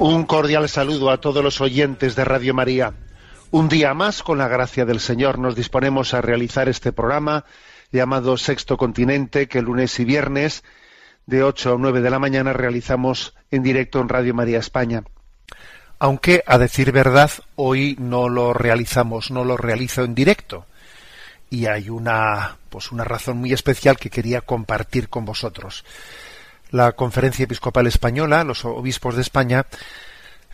Un 0.00 0.24
cordial 0.24 0.66
saludo 0.70 1.10
a 1.10 1.20
todos 1.20 1.44
los 1.44 1.60
oyentes 1.60 2.16
de 2.16 2.24
Radio 2.24 2.54
María. 2.54 2.94
Un 3.50 3.68
día 3.68 3.92
más, 3.92 4.22
con 4.22 4.38
la 4.38 4.48
gracia 4.48 4.86
del 4.86 4.98
Señor, 4.98 5.38
nos 5.38 5.54
disponemos 5.54 6.14
a 6.14 6.22
realizar 6.22 6.70
este 6.70 6.90
programa 6.90 7.44
llamado 7.92 8.38
Sexto 8.38 8.78
Continente, 8.78 9.46
que 9.46 9.60
lunes 9.60 10.00
y 10.00 10.06
viernes 10.06 10.64
de 11.26 11.42
8 11.42 11.74
a 11.74 11.76
9 11.78 12.00
de 12.00 12.08
la 12.08 12.18
mañana 12.18 12.54
realizamos 12.54 13.34
en 13.50 13.62
directo 13.62 14.00
en 14.00 14.08
Radio 14.08 14.32
María 14.32 14.58
España. 14.58 15.04
Aunque, 15.98 16.42
a 16.46 16.56
decir 16.56 16.92
verdad, 16.92 17.30
hoy 17.56 17.94
no 18.00 18.30
lo 18.30 18.54
realizamos, 18.54 19.30
no 19.30 19.44
lo 19.44 19.58
realizo 19.58 20.02
en 20.02 20.14
directo. 20.14 20.64
Y 21.50 21.66
hay 21.66 21.90
una, 21.90 22.56
pues 22.70 22.90
una 22.90 23.04
razón 23.04 23.36
muy 23.36 23.52
especial 23.52 23.98
que 23.98 24.08
quería 24.08 24.40
compartir 24.40 25.10
con 25.10 25.26
vosotros 25.26 25.84
la 26.70 26.92
Conferencia 26.92 27.44
Episcopal 27.44 27.86
Española, 27.86 28.44
los 28.44 28.64
obispos 28.64 29.16
de 29.16 29.22
España, 29.22 29.66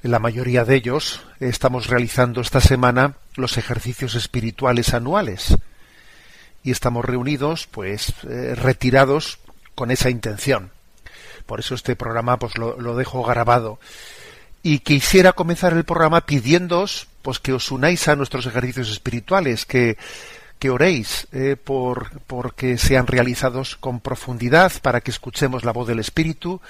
la 0.03 0.19
mayoría 0.19 0.64
de 0.64 0.77
ellos, 0.77 1.23
estamos 1.41 1.89
realizando 1.89 2.41
esta 2.41 2.61
semana 2.61 3.14
los 3.34 3.58
ejercicios 3.58 4.14
espirituales 4.14 4.95
anuales 4.95 5.56
y 6.62 6.70
estamos 6.70 7.05
reunidos, 7.05 7.67
pues, 7.67 8.12
eh, 8.28 8.55
retirados 8.55 9.39
con 9.75 9.91
esa 9.91 10.11
intención. 10.11 10.70
Por 11.45 11.61
eso 11.61 11.75
este 11.75 11.97
programa, 11.97 12.39
pues, 12.39 12.58
lo, 12.58 12.97
dejo 12.97 13.23
grabado. 13.23 13.78
Y 14.62 14.80
quisiera 14.80 15.33
comenzar 15.33 15.75
el 15.75 15.84
programa 15.84 16.23
pidiéndoos, 16.23 17.06
pues, 17.23 17.39
que 17.39 17.53
os 17.53 17.70
unáis 17.70 18.08
a 18.08 18.17
nuestros 18.17 18.47
ejercicios 18.47 18.91
espirituales, 18.91 19.64
que 19.64 19.97
que 20.58 20.70
oréis 20.70 21.28
eh, 21.32 21.56
por, 21.56 22.20
por 22.22 22.54
que 22.54 22.78
sean 22.78 23.06
realizados 23.06 23.76
con 23.76 24.00
profundidad, 24.00 24.72
para 24.80 25.00
que 25.00 25.10
escuchemos 25.10 25.64
la 25.64 25.72
voz 25.72 25.86
del 25.86 25.98
Espíritu, 25.98 26.60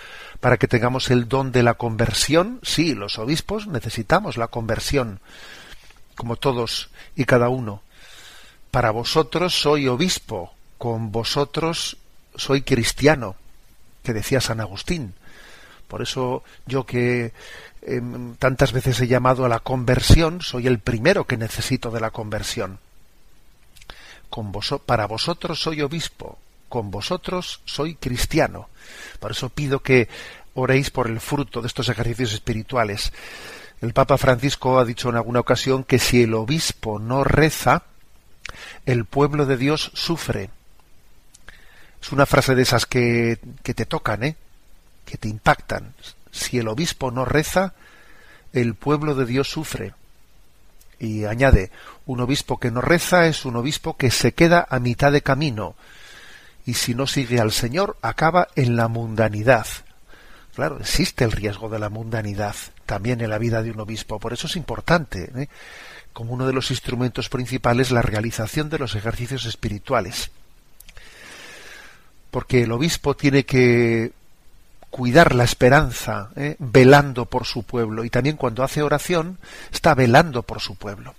para 0.41 0.57
que 0.57 0.69
tengamos 0.69 1.11
el 1.11 1.29
don 1.29 1.53
de 1.53 1.63
la 1.63 1.75
conversión. 1.75 2.59
Sí, 2.63 2.95
los 2.95 3.19
obispos 3.19 3.67
necesitamos 3.67 4.37
la 4.37 4.49
conversión, 4.49 5.21
como 6.17 6.37
todos 6.37 6.91
y 7.15 7.25
cada 7.25 7.49
uno. 7.49 7.83
Para 8.71 8.91
vosotros 8.91 9.55
soy 9.55 9.87
obispo, 9.87 10.55
con 10.79 11.13
vosotros 11.13 11.97
soy 12.35 12.63
cristiano, 12.63 13.37
que 14.03 14.13
decía 14.13 14.41
San 14.41 14.61
Agustín. 14.61 15.15
Por 15.87 16.03
eso 16.03 16.43
yo 16.67 16.85
que 16.85 17.33
eh, 17.83 18.03
tantas 18.41 18.73
veces 18.73 19.01
he 19.01 19.07
llamado 19.07 19.45
a 19.45 19.49
la 19.49 19.61
conversión, 19.61 20.43
soy 20.43 20.67
el 20.67 20.81
primero 20.81 21.25
que 21.25 21.37
necesito 21.37 21.93
de 21.93 22.01
la 22.01 22.11
conversión 22.11 22.81
con 24.31 24.53
para 24.85 25.07
vosotros 25.07 25.61
soy 25.61 25.83
obispo, 25.83 26.39
con 26.69 26.91
vosotros 26.91 27.61
soy 27.65 27.95
cristiano. 27.95 28.69
Por 29.21 29.33
eso 29.33 29.49
pido 29.49 29.81
que 29.81 30.09
oréis 30.55 30.91
por 30.91 31.07
el 31.09 31.21
fruto 31.21 31.61
de 31.61 31.69
estos 31.69 31.89
ejercicios 31.89 32.33
espirituales. 32.33 33.13
El 33.81 33.93
Papa 33.93 34.17
Francisco 34.19 34.79
ha 34.79 34.85
dicho 34.85 35.09
en 35.09 35.17
alguna 35.17 35.41
ocasión 35.41 35.85
que 35.85 35.99
si 35.99 36.23
el 36.23 36.35
obispo 36.35 36.99
no 36.99 37.25
reza, 37.25 37.85
el 38.87 39.05
pueblo 39.05 39.47
de 39.47 39.57
Dios 39.57 39.91
sufre. 39.95 40.51
Es 42.01 42.13
una 42.13 42.27
frase 42.27 42.55
de 42.55 42.63
esas 42.63 42.87
que, 42.87 43.39
que 43.63 43.75
te 43.75 43.87
tocan, 43.87 44.23
¿eh? 44.23 44.37
que 45.05 45.19
te 45.19 45.29
impactan. 45.29 45.95
Si 46.31 46.59
el 46.59 46.69
obispo 46.69 47.11
no 47.11 47.25
reza, 47.25 47.75
el 48.53 48.75
pueblo 48.75 49.15
de 49.15 49.27
Dios 49.27 49.51
sufre. 49.51 49.95
Y 50.99 51.25
añade, 51.25 51.71
un 52.07 52.21
obispo 52.21 52.59
que 52.59 52.71
no 52.71 52.81
reza 52.81 53.27
es 53.27 53.45
un 53.45 53.57
obispo 53.57 53.97
que 53.97 54.11
se 54.11 54.33
queda 54.33 54.67
a 54.69 54.79
mitad 54.79 55.13
de 55.13 55.23
camino 55.23 55.77
y 56.65 56.75
si 56.75 56.95
no 56.95 57.07
sigue 57.07 57.41
al 57.41 57.53
Señor 57.53 57.97
acaba 58.03 58.49
en 58.57 58.77
la 58.77 58.89
mundanidad. 58.89 59.67
Claro, 60.55 60.79
existe 60.81 61.25
el 61.25 61.33
riesgo 61.33 61.69
de 61.69 61.79
la 61.79 61.91
mundanidad 61.91 62.57
también 62.87 63.21
en 63.21 63.31
la 63.31 63.39
vida 63.39 63.63
de 63.63 63.71
un 63.71 63.81
obispo, 63.81 64.19
por 64.19 64.33
eso 64.33 64.47
es 64.47 64.57
importante, 64.57 65.31
¿eh? 65.37 65.49
como 66.13 66.33
uno 66.33 66.47
de 66.47 66.55
los 66.55 66.71
instrumentos 66.71 67.29
principales, 67.29 67.91
la 67.91 68.03
realización 68.03 68.71
de 68.71 68.79
los 68.79 68.95
ejercicios 68.95 69.45
espirituales. 69.45 70.31
Porque 72.31 72.63
el 72.63 72.73
obispo 72.73 73.15
tiene 73.15 73.45
que 73.45 74.13
cuidar 74.97 75.35
la 75.35 75.45
esperanza, 75.45 76.31
¿eh? 76.37 76.57
velando 76.59 77.27
por 77.27 77.45
su 77.45 77.65
pueblo, 77.65 78.03
y 78.03 78.09
también 78.09 78.39
cuando 78.39 78.65
hace 78.65 78.81
oración 78.81 79.39
está 79.71 79.95
velando 79.95 80.43
por 80.43 80.59
su 80.61 80.77
pueblo. 80.77 81.15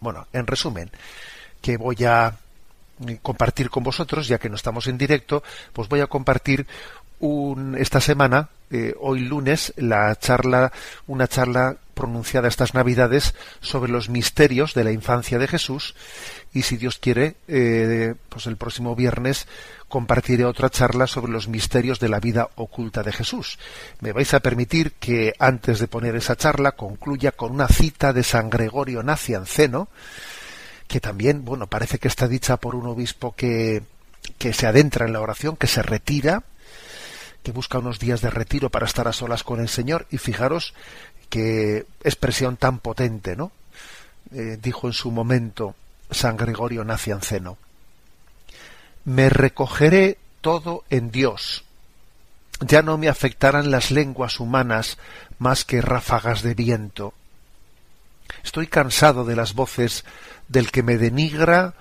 Bueno, 0.00 0.26
en 0.32 0.46
resumen, 0.46 0.90
que 1.60 1.76
voy 1.76 2.02
a 2.06 2.34
compartir 3.20 3.68
con 3.68 3.82
vosotros, 3.82 4.28
ya 4.28 4.38
que 4.38 4.48
no 4.48 4.56
estamos 4.56 4.86
en 4.86 4.96
directo, 4.96 5.42
pues 5.74 5.90
voy 5.90 6.00
a 6.00 6.06
compartir 6.06 6.66
un, 7.18 7.76
esta 7.78 8.00
semana, 8.00 8.48
eh, 8.70 8.94
hoy 8.98 9.20
lunes, 9.20 9.74
la 9.76 10.16
charla, 10.16 10.72
una 11.06 11.28
charla 11.28 11.76
pronunciada 11.94 12.48
estas 12.48 12.74
Navidades 12.74 13.34
sobre 13.60 13.90
los 13.90 14.08
misterios 14.08 14.74
de 14.74 14.84
la 14.84 14.92
infancia 14.92 15.38
de 15.38 15.48
Jesús 15.48 15.94
y 16.52 16.62
si 16.62 16.76
Dios 16.76 16.98
quiere, 16.98 17.36
eh, 17.48 18.14
pues 18.28 18.46
el 18.46 18.56
próximo 18.56 18.94
viernes 18.94 19.48
compartiré 19.88 20.44
otra 20.44 20.70
charla 20.70 21.06
sobre 21.06 21.32
los 21.32 21.48
misterios 21.48 22.00
de 22.00 22.08
la 22.08 22.20
vida 22.20 22.48
oculta 22.56 23.02
de 23.02 23.12
Jesús. 23.12 23.58
Me 24.00 24.12
vais 24.12 24.32
a 24.34 24.40
permitir 24.40 24.92
que 24.92 25.34
antes 25.38 25.78
de 25.78 25.88
poner 25.88 26.16
esa 26.16 26.36
charla 26.36 26.72
concluya 26.72 27.32
con 27.32 27.52
una 27.52 27.68
cita 27.68 28.12
de 28.12 28.22
San 28.22 28.50
Gregorio 28.50 29.02
Nacianceno, 29.02 29.88
que 30.86 31.00
también, 31.00 31.44
bueno, 31.44 31.66
parece 31.66 31.98
que 31.98 32.08
está 32.08 32.28
dicha 32.28 32.56
por 32.56 32.74
un 32.74 32.86
obispo 32.86 33.34
que, 33.34 33.82
que 34.38 34.52
se 34.52 34.66
adentra 34.66 35.06
en 35.06 35.12
la 35.12 35.20
oración, 35.20 35.56
que 35.56 35.66
se 35.66 35.82
retira, 35.82 36.44
que 37.42 37.52
busca 37.52 37.78
unos 37.78 37.98
días 37.98 38.20
de 38.20 38.30
retiro 38.30 38.70
para 38.70 38.86
estar 38.86 39.06
a 39.06 39.12
solas 39.12 39.44
con 39.44 39.60
el 39.60 39.68
Señor, 39.68 40.06
y 40.10 40.18
fijaros 40.18 40.74
qué 41.24 41.86
expresión 42.02 42.56
tan 42.56 42.78
potente, 42.78 43.36
¿no? 43.36 43.52
Eh, 44.32 44.58
dijo 44.60 44.86
en 44.86 44.92
su 44.92 45.10
momento 45.10 45.74
San 46.10 46.36
Gregorio 46.36 46.84
Nacianceno. 46.84 47.58
Me 49.04 49.28
recogeré 49.28 50.18
todo 50.40 50.84
en 50.90 51.10
Dios. 51.10 51.64
Ya 52.60 52.82
no 52.82 52.98
me 52.98 53.08
afectarán 53.08 53.70
las 53.70 53.90
lenguas 53.90 54.40
humanas 54.40 54.98
más 55.38 55.64
que 55.64 55.80
ráfagas 55.82 56.42
de 56.42 56.54
viento. 56.54 57.14
Estoy 58.42 58.66
cansado 58.66 59.24
de 59.24 59.36
las 59.36 59.54
voces 59.54 60.04
del 60.48 60.70
que 60.70 60.82
me 60.82 60.96
denigra 60.96 61.74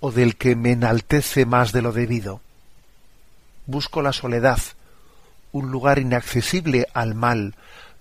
o 0.00 0.12
del 0.12 0.36
que 0.36 0.56
me 0.56 0.72
enaltece 0.72 1.46
más 1.46 1.72
de 1.72 1.82
lo 1.82 1.92
debido. 1.92 2.40
Busco 3.66 4.02
la 4.02 4.12
soledad, 4.12 4.60
un 5.52 5.70
lugar 5.70 5.98
inaccesible 5.98 6.86
al 6.94 7.14
mal, 7.14 7.54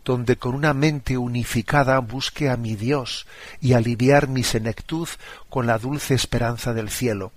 donde 0.07 0.37
con 0.37 0.55
una 0.55 0.73
mente 0.73 1.17
unificada 1.17 1.99
busque 1.99 2.49
a 2.49 2.55
mi 2.55 2.77
Dios 2.77 3.27
y 3.59 3.73
aliviar 3.73 4.29
mi 4.29 4.41
senectud 4.41 5.09
con 5.49 5.67
la 5.67 5.77
dulce 5.77 6.13
esperanza 6.13 6.73
del 6.73 6.89
cielo. 6.89 7.33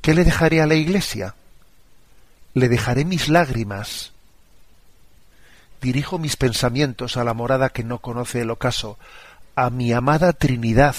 ¿Qué 0.00 0.14
le 0.14 0.24
dejaré 0.24 0.60
a 0.60 0.66
la 0.66 0.74
Iglesia? 0.74 1.36
Le 2.54 2.68
dejaré 2.68 3.04
mis 3.04 3.28
lágrimas. 3.28 4.10
Dirijo 5.80 6.18
mis 6.18 6.36
pensamientos 6.36 7.16
a 7.16 7.22
la 7.22 7.34
morada 7.34 7.68
que 7.68 7.84
no 7.84 8.00
conoce 8.00 8.40
el 8.40 8.50
ocaso, 8.50 8.98
a 9.54 9.70
mi 9.70 9.92
amada 9.92 10.32
Trinidad, 10.32 10.96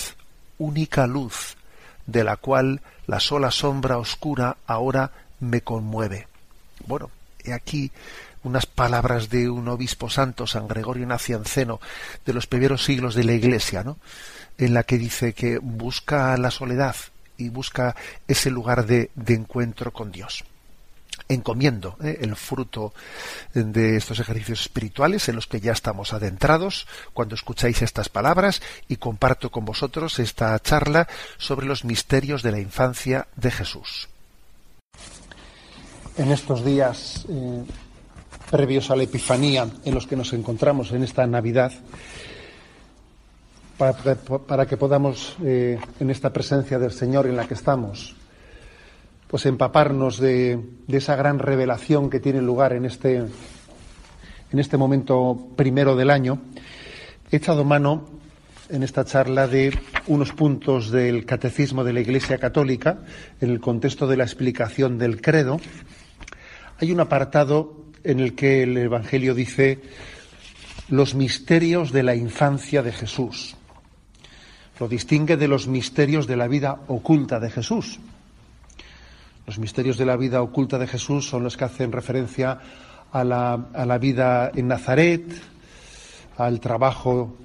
única 0.58 1.06
luz, 1.06 1.58
de 2.06 2.24
la 2.24 2.38
cual 2.38 2.80
la 3.08 3.20
sola 3.20 3.52
sombra 3.52 3.98
oscura 3.98 4.56
ahora 4.68 5.12
me 5.42 5.60
conmueve. 5.60 6.30
Bueno, 6.88 7.12
he 7.44 7.52
aquí 7.52 7.92
unas 8.44 8.66
palabras 8.66 9.30
de 9.30 9.50
un 9.50 9.68
obispo 9.68 10.10
santo, 10.10 10.48
San 10.48 10.68
Gregorio 10.68 11.06
Nacianceno, 11.06 11.80
de 12.26 12.34
los 12.34 12.48
primeros 12.48 12.84
siglos 12.84 13.16
de 13.16 13.24
la 13.24 13.34
Iglesia, 13.34 13.84
¿no? 13.84 13.98
en 14.58 14.74
la 14.74 14.84
que 14.84 14.98
dice 14.98 15.34
que 15.34 15.58
busca 15.58 16.38
la 16.38 16.52
soledad 16.52 16.96
y 17.38 17.50
busca 17.50 17.96
ese 18.28 18.50
lugar 18.50 18.86
de, 18.86 19.10
encuentro 19.28 19.92
con 19.92 20.12
Dios. 20.12 20.44
Encomiendo 21.30 21.96
¿eh? 22.04 22.20
el 22.22 22.36
fruto 22.36 22.94
de 23.54 23.98
estos 23.98 24.20
ejercicios 24.20 24.62
espirituales 24.62 25.30
en 25.30 25.36
los 25.36 25.48
que 25.48 25.62
ya 25.62 25.72
estamos 25.72 26.12
adentrados 26.12 26.88
cuando 27.14 27.36
escucháis 27.36 27.82
estas 27.82 28.10
palabras 28.10 28.62
y 28.88 28.98
comparto 28.98 29.50
con 29.50 29.64
vosotros 29.64 30.20
esta 30.20 30.60
charla 30.60 31.08
sobre 31.38 31.68
los 31.68 31.86
misterios 31.86 32.44
de 32.44 32.52
la 32.52 32.60
infancia 32.60 33.28
de 33.36 33.52
Jesús. 33.52 34.10
En 36.18 36.32
estos 36.32 36.64
días 36.64 37.26
eh, 37.30 37.64
previos 38.54 38.92
a 38.92 38.96
la 38.96 39.02
Epifanía 39.02 39.68
en 39.84 39.96
los 39.96 40.06
que 40.06 40.16
nos 40.16 40.32
encontramos 40.32 40.92
en 40.92 41.02
esta 41.02 41.26
Navidad, 41.26 41.72
para, 43.80 44.68
que 44.68 44.78
podamos, 44.78 45.36
eh, 45.44 45.80
en 46.00 46.12
esta 46.12 46.32
presencia 46.32 46.78
del 46.78 46.92
Señor 46.92 47.26
en 47.26 47.36
la 47.36 47.48
que 47.48 47.56
estamos, 47.56 48.16
pues 49.28 49.48
empaparnos 49.48 50.20
de, 50.20 50.60
esa 50.88 51.16
gran 51.16 51.40
revelación 51.40 52.12
que 52.12 52.20
tiene 52.20 52.44
lugar 52.44 52.74
en 52.74 52.86
este, 52.86 53.16
en 53.16 54.60
este 54.60 54.78
momento 54.78 55.48
primero 55.56 55.96
del 55.96 56.12
año, 56.12 56.40
he 57.32 57.38
echado 57.38 57.64
mano 57.64 58.06
en 58.70 58.84
esta 58.84 59.04
charla 59.04 59.48
de 59.48 59.76
unos 60.06 60.32
puntos 60.32 60.92
del 60.92 61.26
catecismo 61.26 61.84
de 61.84 61.94
la 61.94 62.02
Iglesia 62.02 62.38
Católica 62.38 63.00
en 63.42 63.50
el 63.50 63.60
contexto 63.60 64.06
de 64.06 64.18
la 64.18 64.26
explicación 64.26 65.00
del 65.00 65.22
credo. 65.22 65.60
Hay 66.78 66.92
un 66.92 67.00
apartado 67.00 67.83
en 68.04 68.20
el 68.20 68.36
que 68.36 68.64
el 68.64 68.78
Evangelio 68.78 69.34
dice 69.34 69.82
los 70.90 71.16
misterios 71.16 71.92
de 71.92 72.04
la 72.04 72.16
infancia 72.16 72.84
de 72.84 72.92
Jesús. 72.92 73.56
Lo 74.80 74.88
distingue 74.88 75.38
de 75.38 75.48
los 75.48 75.68
misterios 75.68 76.28
de 76.28 76.36
la 76.36 76.48
vida 76.48 76.82
oculta 76.88 77.40
de 77.40 77.50
Jesús. 77.50 78.00
Los 79.46 79.60
misterios 79.60 79.98
de 79.98 80.06
la 80.06 80.18
vida 80.18 80.42
oculta 80.42 80.78
de 80.78 80.88
Jesús 80.88 81.28
son 81.28 81.44
los 81.44 81.58
que 81.58 81.66
hacen 81.66 81.92
referencia 81.92 82.60
a 83.12 83.24
la, 83.24 83.54
a 83.74 83.86
la 83.86 83.98
vida 83.98 84.52
en 84.54 84.68
Nazaret, 84.68 85.24
al 86.38 86.60
trabajo 86.60 87.38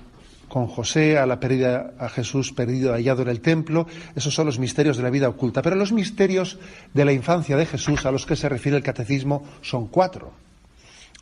con 0.49 0.67
José, 0.67 1.19
a 1.19 1.27
la 1.27 1.39
pérdida 1.39 1.93
a 1.99 2.09
Jesús 2.09 2.53
perdido 2.53 2.95
hallado 2.95 3.23
en 3.23 3.29
el 3.29 3.41
templo. 3.41 3.87
Esos 4.17 4.35
son 4.35 4.47
los 4.47 4.59
misterios 4.59 4.97
de 4.97 5.03
la 5.03 5.11
vida 5.11 5.29
oculta. 5.29 5.61
Pero 5.61 5.77
los 5.77 5.93
misterios 5.93 6.59
de 6.95 7.05
la 7.05 7.13
infancia 7.13 7.57
de 7.57 7.67
Jesús 7.67 8.07
a 8.07 8.13
los 8.13 8.25
que 8.25 8.37
se 8.37 8.49
refiere 8.49 8.79
el 8.79 8.83
catecismo 8.83 9.45
son 9.61 9.89
cuatro 9.89 10.48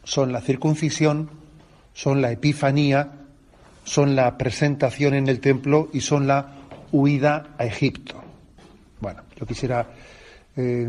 son 0.06 0.32
la 0.32 0.40
circuncisión, 0.40 1.28
son 1.92 2.22
la 2.22 2.30
epifanía, 2.30 3.10
son 3.82 4.14
la 4.14 4.38
presentación 4.38 5.14
en 5.14 5.28
el 5.28 5.40
templo 5.40 5.88
y 5.92 6.00
son 6.00 6.28
la 6.28 6.52
huida 6.92 7.54
a 7.58 7.66
Egipto. 7.66 8.14
Bueno, 9.00 9.22
yo 9.36 9.44
quisiera 9.44 9.84
eh, 10.56 10.88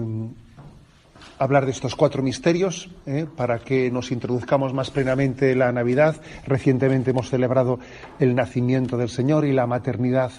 hablar 1.39 1.65
de 1.65 1.71
estos 1.71 1.95
cuatro 1.95 2.21
misterios 2.21 2.89
eh, 3.07 3.25
para 3.35 3.57
que 3.57 3.89
nos 3.89 4.11
introduzcamos 4.11 4.71
más 4.71 4.91
plenamente 4.91 5.55
la 5.55 5.71
Navidad. 5.71 6.21
Recientemente 6.45 7.09
hemos 7.09 7.29
celebrado 7.29 7.79
el 8.19 8.35
nacimiento 8.35 8.97
del 8.97 9.09
Señor 9.09 9.45
y 9.45 9.51
la 9.51 9.65
maternidad, 9.65 10.31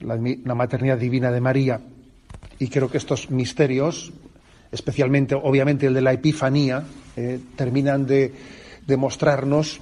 la, 0.00 0.16
la 0.16 0.54
maternidad 0.56 0.98
divina 0.98 1.30
de 1.30 1.40
María. 1.40 1.80
Y 2.58 2.66
creo 2.66 2.90
que 2.90 2.98
estos 2.98 3.30
misterios, 3.30 4.12
especialmente, 4.72 5.34
obviamente, 5.34 5.86
el 5.86 5.94
de 5.94 6.00
la 6.00 6.12
Epifanía, 6.12 6.82
eh, 7.14 7.38
terminan 7.54 8.06
de 8.06 8.32
demostrarnos 8.86 9.80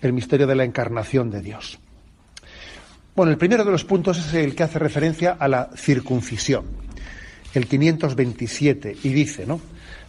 el 0.00 0.12
misterio 0.12 0.46
de 0.46 0.54
la 0.54 0.64
encarnación 0.64 1.30
de 1.30 1.40
Dios. 1.40 1.78
Bueno, 3.16 3.32
el 3.32 3.38
primero 3.38 3.64
de 3.64 3.72
los 3.72 3.84
puntos 3.84 4.18
es 4.18 4.34
el 4.34 4.54
que 4.54 4.62
hace 4.62 4.78
referencia 4.78 5.32
a 5.32 5.48
la 5.48 5.70
circuncisión, 5.74 6.66
el 7.54 7.66
527, 7.66 8.96
y 9.02 9.08
dice, 9.08 9.44
¿no? 9.44 9.60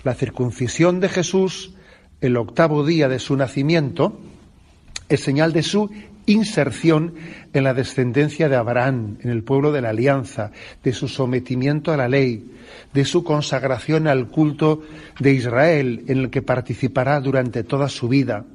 La 0.03 0.13
circuncisión 0.13 0.99
de 0.99 1.09
Jesús, 1.09 1.73
el 2.21 2.37
octavo 2.37 2.85
día 2.85 3.07
de 3.07 3.17
su 3.17 3.35
nacimiento, 3.35 4.19
es 5.07 5.21
señal 5.21 5.53
de 5.53 5.63
su 5.63 5.89
inserción 6.29 7.15
en 7.53 7.63
la 7.63 7.73
descendencia 7.73 8.49
de 8.49 8.55
Abraham, 8.55 9.17
en 9.21 9.31
el 9.31 9.43
pueblo 9.43 9.71
de 9.71 9.81
la 9.81 9.89
alianza, 9.89 10.51
de 10.83 10.93
su 10.93 11.07
sometimiento 11.07 11.91
a 11.91 11.97
la 11.97 12.07
ley, 12.07 12.51
de 12.93 13.03
su 13.05 13.23
consagración 13.23 14.07
al 14.07 14.27
culto 14.27 14.83
de 15.19 15.33
Israel, 15.33 16.03
en 16.07 16.19
el 16.19 16.29
que 16.29 16.41
participará 16.41 17.19
durante 17.19 17.63
toda 17.63 17.89
su 17.89 18.07
vida. 18.07 18.45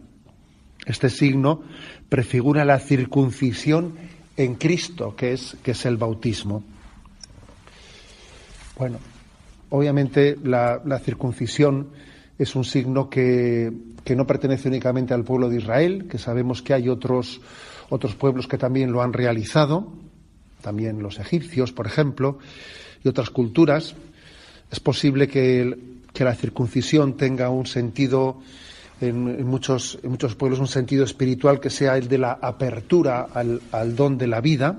Este 0.87 1.11
signo 1.11 1.63
prefigura 2.09 2.65
la 2.65 2.79
circuncisión 2.79 3.95
en 4.37 4.55
Cristo, 4.55 5.17
que 5.17 5.33
es, 5.33 5.57
que 5.63 5.73
es 5.73 5.85
el 5.87 5.97
bautismo. 5.97 6.63
Bueno, 8.79 8.99
obviamente 9.71 10.37
la, 10.43 10.81
la 10.85 10.99
circuncisión 11.01 11.89
es 12.39 12.55
un 12.55 12.65
signo 12.65 13.09
que, 13.09 13.73
que, 14.05 14.17
no 14.17 14.27
pertenece 14.27 14.69
únicamente 14.69 15.15
al 15.15 15.25
pueblo 15.25 15.49
de 15.49 15.59
Israel, 15.59 16.07
que 16.09 16.19
sabemos 16.19 16.63
que 16.63 16.75
hay 16.75 16.89
otros, 16.89 17.41
otros 17.89 18.15
pueblos 18.15 18.47
que 18.47 18.59
también 18.59 18.93
lo 18.93 19.03
han 19.03 19.13
realizado, 19.13 19.93
también 20.61 21.03
los 21.03 21.19
egipcios, 21.19 21.73
por 21.73 21.87
ejemplo, 21.87 22.39
y 23.03 23.09
otras 23.09 23.31
culturas. 23.31 23.95
Es 24.71 24.81
posible 24.81 25.29
que, 25.29 25.95
la 26.19 26.35
circuncisión 26.35 27.17
tenga 27.17 27.51
un 27.51 27.67
sentido 27.67 28.41
en, 29.01 29.45
muchos, 29.45 29.99
en 30.03 30.11
muchos 30.11 30.37
pueblos, 30.37 30.61
un 30.61 30.69
sentido 30.69 31.05
espiritual 31.05 31.59
que 31.59 31.71
sea 31.71 31.97
el 31.97 32.09
de 32.09 32.19
la 32.19 32.33
apertura 32.33 33.27
al, 33.35 33.61
al 33.73 33.97
don 33.97 34.17
de 34.17 34.29
la 34.29 34.41
vida, 34.41 34.79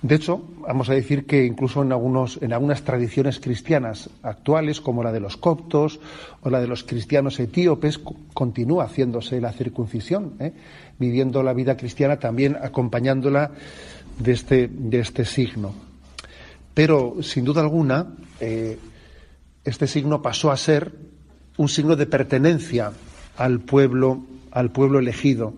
de 0.00 0.14
hecho, 0.14 0.40
vamos 0.60 0.88
a 0.90 0.94
decir 0.94 1.26
que 1.26 1.44
incluso 1.44 1.82
en, 1.82 1.90
algunos, 1.90 2.38
en 2.40 2.52
algunas 2.52 2.82
tradiciones 2.82 3.40
cristianas 3.40 4.08
actuales, 4.22 4.80
como 4.80 5.02
la 5.02 5.10
de 5.10 5.18
los 5.18 5.36
coptos 5.36 5.98
o 6.42 6.50
la 6.50 6.60
de 6.60 6.68
los 6.68 6.84
cristianos 6.84 7.40
etíopes, 7.40 7.98
continúa 8.32 8.84
haciéndose 8.84 9.40
la 9.40 9.52
circuncisión, 9.52 10.34
¿eh? 10.38 10.52
viviendo 11.00 11.42
la 11.42 11.52
vida 11.52 11.76
cristiana 11.76 12.16
también 12.20 12.56
acompañándola 12.62 13.50
de 14.20 14.32
este, 14.32 14.68
de 14.68 15.00
este 15.00 15.24
signo. 15.24 15.74
Pero, 16.74 17.16
sin 17.20 17.44
duda 17.44 17.62
alguna, 17.62 18.06
eh, 18.38 18.78
este 19.64 19.88
signo 19.88 20.22
pasó 20.22 20.52
a 20.52 20.56
ser 20.56 20.92
un 21.56 21.68
signo 21.68 21.96
de 21.96 22.06
pertenencia 22.06 22.92
al 23.36 23.58
pueblo, 23.58 24.20
al 24.52 24.70
pueblo 24.70 25.00
elegido 25.00 25.54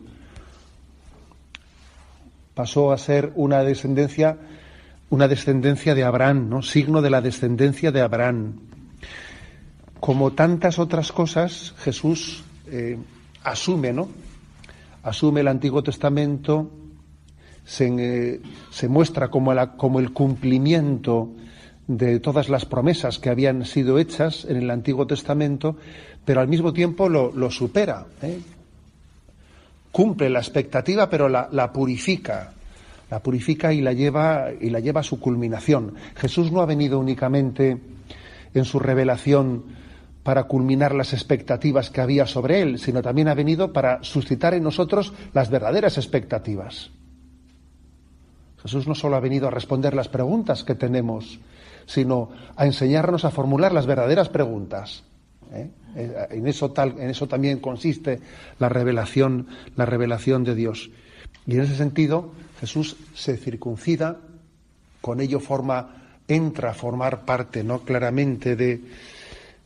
pasó 2.61 2.93
a 2.93 2.99
ser 2.99 3.33
una 3.37 3.65
descendencia, 3.65 4.37
una 5.09 5.29
descendencia 5.29 5.95
de 5.95 6.05
Abraham, 6.05 6.51
¿no? 6.51 6.61
Signo 6.61 7.01
de 7.01 7.09
la 7.09 7.23
descendencia 7.23 7.91
de 7.91 8.03
Abraham. 8.03 8.61
Como 9.99 10.33
tantas 10.33 10.79
otras 10.79 11.11
cosas, 11.11 11.73
Jesús 11.79 12.45
eh, 12.67 12.99
asume, 13.45 13.95
¿no? 13.95 14.11
Asume 15.03 15.41
el 15.41 15.49
Antiguo 15.49 15.83
Testamento, 15.83 16.71
se, 17.65 17.87
eh, 17.89 18.89
muestra 18.91 19.29
como, 19.29 19.53
el 19.99 20.13
cumplimiento 20.13 21.33
de 21.87 22.21
todas 22.21 22.51
las 22.51 22.67
promesas 22.67 23.19
que 23.19 23.31
habían 23.31 23.65
sido 23.65 23.99
hechas 23.99 24.45
en 24.45 24.59
el 24.59 24.71
Antiguo 24.71 25.07
Testamento, 25.07 25.79
pero 26.27 26.43
al 26.43 26.49
mismo 26.49 26.75
tiempo 26.75 27.09
lo, 27.09 27.33
lo 27.33 27.51
supera. 27.51 28.05
¿eh? 28.21 28.39
Cumple 29.93 30.31
la 30.31 30.39
expectativa, 30.39 31.09
pero 31.09 31.29
la, 31.29 31.73
purifica. 31.73 32.53
La 33.11 33.21
purifica 33.21 33.73
y 33.73 33.81
la 33.81 33.93
lleva 33.93 34.49
y 34.61 34.71
la 34.71 34.81
lleva 34.81 35.01
a 35.01 35.05
su 35.05 35.19
culminación. 35.19 35.95
Jesús 36.17 36.53
no 36.53 36.61
ha 36.61 36.67
venido 36.67 36.99
únicamente 36.99 37.79
en 38.55 38.65
su 38.65 38.79
revelación 38.79 39.65
para 40.23 40.45
culminar 40.45 40.95
las 40.95 41.13
expectativas 41.13 41.91
que 41.91 42.01
había 42.01 42.27
sobre 42.27 42.63
él, 42.63 42.79
sino 42.79 43.03
también 43.03 43.29
ha 43.29 43.35
venido 43.35 43.73
para 43.73 44.03
suscitar 44.05 44.55
en 44.55 44.63
nosotros 44.63 45.13
las 45.33 45.51
verdaderas 45.51 45.97
expectativas. 45.97 46.91
Jesús 48.63 48.87
no 48.87 48.95
solo 48.95 49.17
ha 49.17 49.21
venido 49.21 49.49
a 49.49 49.51
responder 49.51 49.95
las 49.95 50.09
preguntas 50.09 50.63
que 50.63 50.75
tenemos, 50.75 51.41
sino 51.87 52.31
a 52.57 52.67
enseñarnos 52.67 53.25
a 53.25 53.31
formular 53.31 53.73
las 53.73 53.87
verdaderas 53.87 54.29
preguntas. 54.29 55.03
¿Eh? 55.53 55.71
Eh, 55.97 56.27
en 56.31 56.47
eso, 56.47 56.71
tal, 56.71 56.99
en 56.99 57.11
eso 57.11 57.27
también 57.27 57.59
consiste 57.59 58.21
la 58.59 58.69
revelación, 58.69 59.49
la 59.77 59.87
revelación 59.87 60.45
de 60.45 60.55
Dios. 60.55 60.91
Y 61.47 61.55
en 61.55 61.63
ese 61.63 61.77
sentido, 61.77 62.33
Jesús 62.61 62.97
se 63.15 63.37
circuncida, 63.37 64.19
con 65.01 65.21
ello 65.21 65.41
forma, 65.41 65.97
entra 66.29 66.71
a 66.71 66.75
formar 66.75 67.25
parte, 67.25 67.65
¿no? 67.65 67.81
claramente 67.81 68.55
de, 68.55 68.81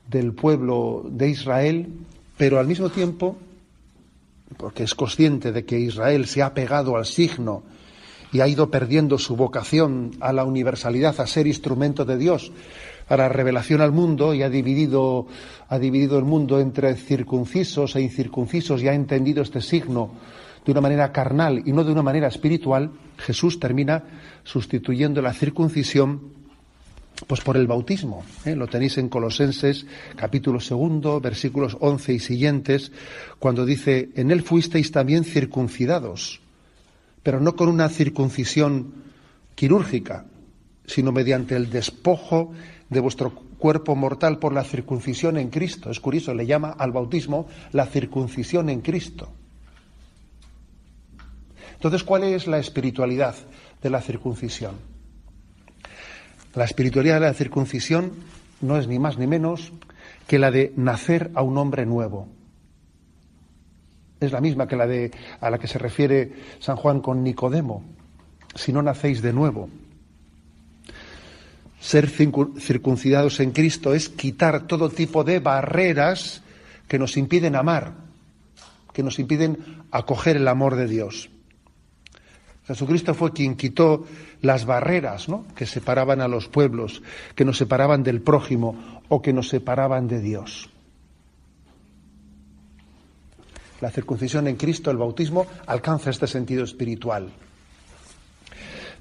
del 0.08 0.32
pueblo 0.32 1.04
de 1.10 1.28
Israel, 1.28 1.88
pero 2.36 2.58
al 2.58 2.66
mismo 2.66 2.90
tiempo, 2.90 3.36
porque 4.56 4.84
es 4.84 4.94
consciente 4.94 5.52
de 5.52 5.64
que 5.64 5.78
Israel 5.78 6.26
se 6.26 6.42
ha 6.42 6.54
pegado 6.54 6.96
al 6.96 7.06
signo 7.06 7.62
y 8.34 8.40
ha 8.40 8.48
ido 8.48 8.68
perdiendo 8.68 9.16
su 9.16 9.36
vocación 9.36 10.10
a 10.18 10.32
la 10.32 10.44
universalidad, 10.44 11.20
a 11.20 11.26
ser 11.28 11.46
instrumento 11.46 12.04
de 12.04 12.18
Dios, 12.18 12.50
a 13.08 13.16
la 13.16 13.28
revelación 13.28 13.80
al 13.80 13.92
mundo 13.92 14.34
y 14.34 14.42
ha 14.42 14.50
dividido, 14.50 15.28
ha 15.68 15.78
dividido 15.78 16.18
el 16.18 16.24
mundo 16.24 16.58
entre 16.58 16.96
circuncisos 16.96 17.94
e 17.94 18.00
incircuncisos 18.00 18.82
y 18.82 18.88
ha 18.88 18.94
entendido 18.94 19.40
este 19.40 19.60
signo 19.60 20.10
de 20.66 20.72
una 20.72 20.80
manera 20.80 21.12
carnal 21.12 21.62
y 21.64 21.70
no 21.72 21.84
de 21.84 21.92
una 21.92 22.02
manera 22.02 22.26
espiritual, 22.26 22.90
Jesús 23.18 23.60
termina 23.60 24.02
sustituyendo 24.42 25.22
la 25.22 25.32
circuncisión 25.32 26.32
pues 27.28 27.40
por 27.40 27.56
el 27.56 27.68
bautismo. 27.68 28.24
¿eh? 28.44 28.56
Lo 28.56 28.66
tenéis 28.66 28.98
en 28.98 29.08
Colosenses 29.08 29.86
capítulo 30.16 30.58
segundo, 30.58 31.20
versículos 31.20 31.76
11 31.78 32.14
y 32.14 32.18
siguientes, 32.18 32.90
cuando 33.38 33.64
dice, 33.64 34.08
en 34.16 34.32
él 34.32 34.42
fuisteis 34.42 34.90
también 34.90 35.22
circuncidados, 35.22 36.40
pero 37.24 37.40
no 37.40 37.56
con 37.56 37.68
una 37.68 37.88
circuncisión 37.88 39.02
quirúrgica, 39.56 40.26
sino 40.86 41.10
mediante 41.10 41.56
el 41.56 41.70
despojo 41.70 42.52
de 42.90 43.00
vuestro 43.00 43.34
cuerpo 43.34 43.96
mortal 43.96 44.38
por 44.38 44.52
la 44.52 44.62
circuncisión 44.62 45.38
en 45.38 45.48
Cristo. 45.48 45.90
Es 45.90 45.98
curioso, 45.98 46.34
le 46.34 46.46
llama 46.46 46.76
al 46.78 46.92
bautismo 46.92 47.48
la 47.72 47.86
circuncisión 47.86 48.68
en 48.68 48.82
Cristo. 48.82 49.32
Entonces, 51.72 52.04
¿cuál 52.04 52.24
es 52.24 52.46
la 52.46 52.58
espiritualidad 52.58 53.34
de 53.82 53.90
la 53.90 54.02
circuncisión? 54.02 54.74
La 56.54 56.64
espiritualidad 56.64 57.20
de 57.20 57.26
la 57.26 57.34
circuncisión 57.34 58.12
no 58.60 58.76
es 58.76 58.86
ni 58.86 58.98
más 58.98 59.18
ni 59.18 59.26
menos 59.26 59.72
que 60.26 60.38
la 60.38 60.50
de 60.50 60.72
nacer 60.76 61.30
a 61.34 61.42
un 61.42 61.56
hombre 61.56 61.86
nuevo. 61.86 62.28
Es 64.24 64.32
la 64.32 64.40
misma 64.40 64.66
que 64.66 64.76
la 64.76 64.86
de 64.86 65.10
a 65.40 65.50
la 65.50 65.58
que 65.58 65.66
se 65.68 65.78
refiere 65.78 66.32
San 66.58 66.76
Juan 66.76 67.00
con 67.00 67.22
Nicodemo. 67.22 67.84
Si 68.54 68.72
no 68.72 68.82
nacéis 68.82 69.22
de 69.22 69.32
nuevo. 69.32 69.68
Ser 71.80 72.08
circuncidados 72.08 73.40
en 73.40 73.50
Cristo 73.50 73.92
es 73.92 74.08
quitar 74.08 74.66
todo 74.66 74.88
tipo 74.88 75.22
de 75.22 75.38
barreras 75.38 76.42
que 76.88 76.98
nos 76.98 77.16
impiden 77.16 77.56
amar, 77.56 77.92
que 78.92 79.02
nos 79.02 79.18
impiden 79.18 79.82
acoger 79.90 80.36
el 80.36 80.48
amor 80.48 80.76
de 80.76 80.88
Dios. 80.88 81.28
Jesucristo 82.66 83.12
fue 83.12 83.32
quien 83.32 83.56
quitó 83.56 84.06
las 84.40 84.64
barreras 84.64 85.26
que 85.54 85.66
separaban 85.66 86.22
a 86.22 86.28
los 86.28 86.48
pueblos, 86.48 87.02
que 87.34 87.44
nos 87.44 87.58
separaban 87.58 88.02
del 88.02 88.22
prójimo 88.22 89.02
o 89.08 89.20
que 89.20 89.34
nos 89.34 89.48
separaban 89.50 90.08
de 90.08 90.20
Dios. 90.20 90.70
La 93.84 93.90
circuncisión 93.90 94.48
en 94.48 94.56
Cristo, 94.56 94.90
el 94.90 94.96
bautismo, 94.96 95.46
alcanza 95.66 96.08
este 96.08 96.26
sentido 96.26 96.64
espiritual. 96.64 97.28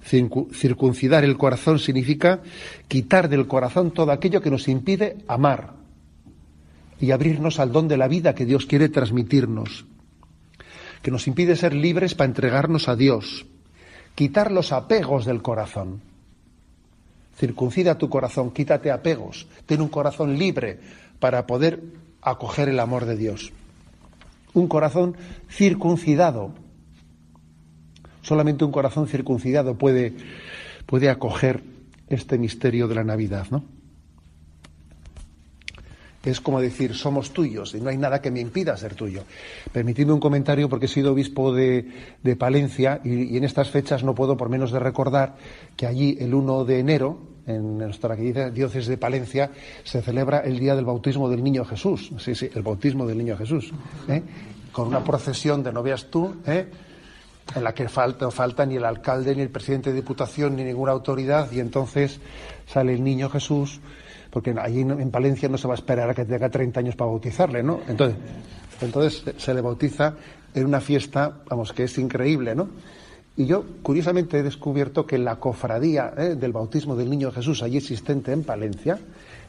Circuncidar 0.03 1.23
el 1.23 1.37
corazón 1.37 1.79
significa 1.79 2.41
quitar 2.89 3.29
del 3.29 3.47
corazón 3.47 3.91
todo 3.91 4.11
aquello 4.11 4.41
que 4.41 4.51
nos 4.51 4.67
impide 4.67 5.19
amar 5.29 5.75
y 6.99 7.11
abrirnos 7.11 7.61
al 7.61 7.71
don 7.71 7.87
de 7.87 7.95
la 7.95 8.09
vida 8.09 8.35
que 8.35 8.43
Dios 8.43 8.65
quiere 8.65 8.89
transmitirnos, 8.89 9.85
que 11.01 11.11
nos 11.11 11.27
impide 11.27 11.55
ser 11.55 11.73
libres 11.73 12.13
para 12.13 12.27
entregarnos 12.27 12.89
a 12.89 12.97
Dios, 12.97 13.45
quitar 14.15 14.51
los 14.51 14.73
apegos 14.73 15.23
del 15.23 15.41
corazón. 15.41 16.01
Circuncida 17.37 17.97
tu 17.97 18.09
corazón, 18.09 18.51
quítate 18.51 18.91
apegos, 18.91 19.47
ten 19.65 19.79
un 19.79 19.87
corazón 19.87 20.37
libre 20.37 20.81
para 21.21 21.47
poder 21.47 21.81
acoger 22.21 22.67
el 22.67 22.81
amor 22.81 23.05
de 23.05 23.15
Dios. 23.15 23.53
Un 24.53 24.67
corazón 24.67 25.15
circuncidado. 25.49 26.51
Solamente 28.21 28.63
un 28.63 28.71
corazón 28.71 29.07
circuncidado 29.07 29.77
puede, 29.77 30.13
puede 30.85 31.09
acoger 31.09 31.63
este 32.07 32.37
misterio 32.37 32.87
de 32.87 32.95
la 32.95 33.03
Navidad, 33.03 33.47
¿no? 33.51 33.63
es 36.23 36.39
como 36.39 36.61
decir, 36.61 36.93
somos 36.95 37.31
tuyos 37.31 37.75
y 37.75 37.81
no 37.81 37.89
hay 37.89 37.97
nada 37.97 38.21
que 38.21 38.31
me 38.31 38.39
impida 38.39 38.77
ser 38.77 38.95
tuyo. 38.95 39.23
Permitidme 39.71 40.13
un 40.13 40.19
comentario 40.19 40.69
porque 40.69 40.85
he 40.85 40.89
sido 40.89 41.11
obispo 41.11 41.53
de, 41.53 41.85
Palencia 42.37 43.01
y, 43.03 43.35
en 43.35 43.43
estas 43.43 43.69
fechas 43.69 44.03
no 44.03 44.15
puedo 44.15 44.37
por 44.37 44.49
menos 44.49 44.71
de 44.71 44.79
recordar 44.79 45.35
que 45.75 45.85
allí 45.85 46.17
el 46.19 46.33
1 46.33 46.65
de 46.65 46.79
enero, 46.79 47.17
en 47.45 47.77
nuestra 47.77 48.15
diócesis 48.15 48.87
de 48.87 48.97
Palencia, 48.97 49.51
se 49.83 50.01
celebra 50.01 50.39
el 50.39 50.59
día 50.59 50.75
del 50.75 50.85
bautismo 50.85 51.29
del 51.29 51.43
niño 51.43 51.65
Jesús. 51.65 52.11
Sí, 52.17 52.35
sí, 52.35 52.49
el 52.53 52.61
bautismo 52.61 53.05
del 53.05 53.17
niño 53.17 53.37
Jesús. 53.37 53.71
¿eh? 54.07 54.23
Con 54.71 54.87
una 54.87 55.03
procesión 55.03 55.63
de 55.63 55.71
no 55.71 55.83
veas 55.83 56.05
tú, 56.09 56.35
¿eh? 56.45 56.67
en 57.55 57.63
la 57.63 57.73
que 57.73 57.89
falta, 57.89 58.25
no 58.25 58.31
falta 58.31 58.65
ni 58.65 58.77
el 58.77 58.85
alcalde, 58.85 59.35
ni 59.35 59.41
el 59.41 59.49
presidente 59.49 59.89
de 59.91 59.97
diputación, 59.97 60.55
ni 60.55 60.63
ninguna 60.63 60.93
autoridad, 60.93 61.51
y 61.51 61.59
entonces 61.59 62.19
sale 62.65 62.93
el 62.93 63.03
niño 63.03 63.29
Jesús 63.29 63.81
porque 64.33 64.51
allí 64.59 64.81
en 64.81 65.11
Palencia 65.11 65.47
no 65.47 65.59
se 65.59 65.67
va 65.67 65.75
a 65.75 65.77
esperar 65.77 66.09
a 66.09 66.15
que 66.15 66.25
tenga 66.25 66.49
30 66.49 66.79
años 66.79 66.95
para 66.95 67.11
bautizarle, 67.11 67.61
¿no? 67.61 67.81
Entonces, 67.87 68.17
entonces 68.81 69.23
se 69.37 69.53
le 69.53 69.61
bautiza 69.61 70.15
en 70.55 70.65
una 70.65 70.81
fiesta, 70.81 71.37
vamos, 71.47 71.71
que 71.71 71.83
es 71.83 71.95
increíble, 71.99 72.55
¿no? 72.55 72.67
Y 73.35 73.45
yo, 73.45 73.65
curiosamente, 73.81 74.37
he 74.37 74.43
descubierto 74.43 75.07
que 75.07 75.17
la 75.17 75.37
cofradía 75.37 76.13
¿eh? 76.17 76.35
del 76.35 76.51
bautismo 76.51 76.95
del 76.95 77.09
Niño 77.09 77.31
Jesús, 77.31 77.63
allí 77.63 77.77
existente 77.77 78.31
en 78.31 78.43
Palencia, 78.43 78.99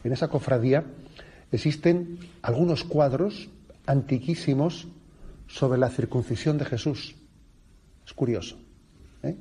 en 0.03 0.13
esa 0.13 0.29
cofradía 0.29 0.85
existen 1.53 2.19
algunos 2.43 2.85
cuadros 2.85 3.49
antiquísimos 3.87 4.89
sobre 5.47 5.79
la 5.79 5.91
circuncisión 5.91 6.57
de 6.57 6.65
Jesús. 6.65 7.15
Es 8.07 8.15
curioso. 8.15 8.57
¿eh? 9.23 9.37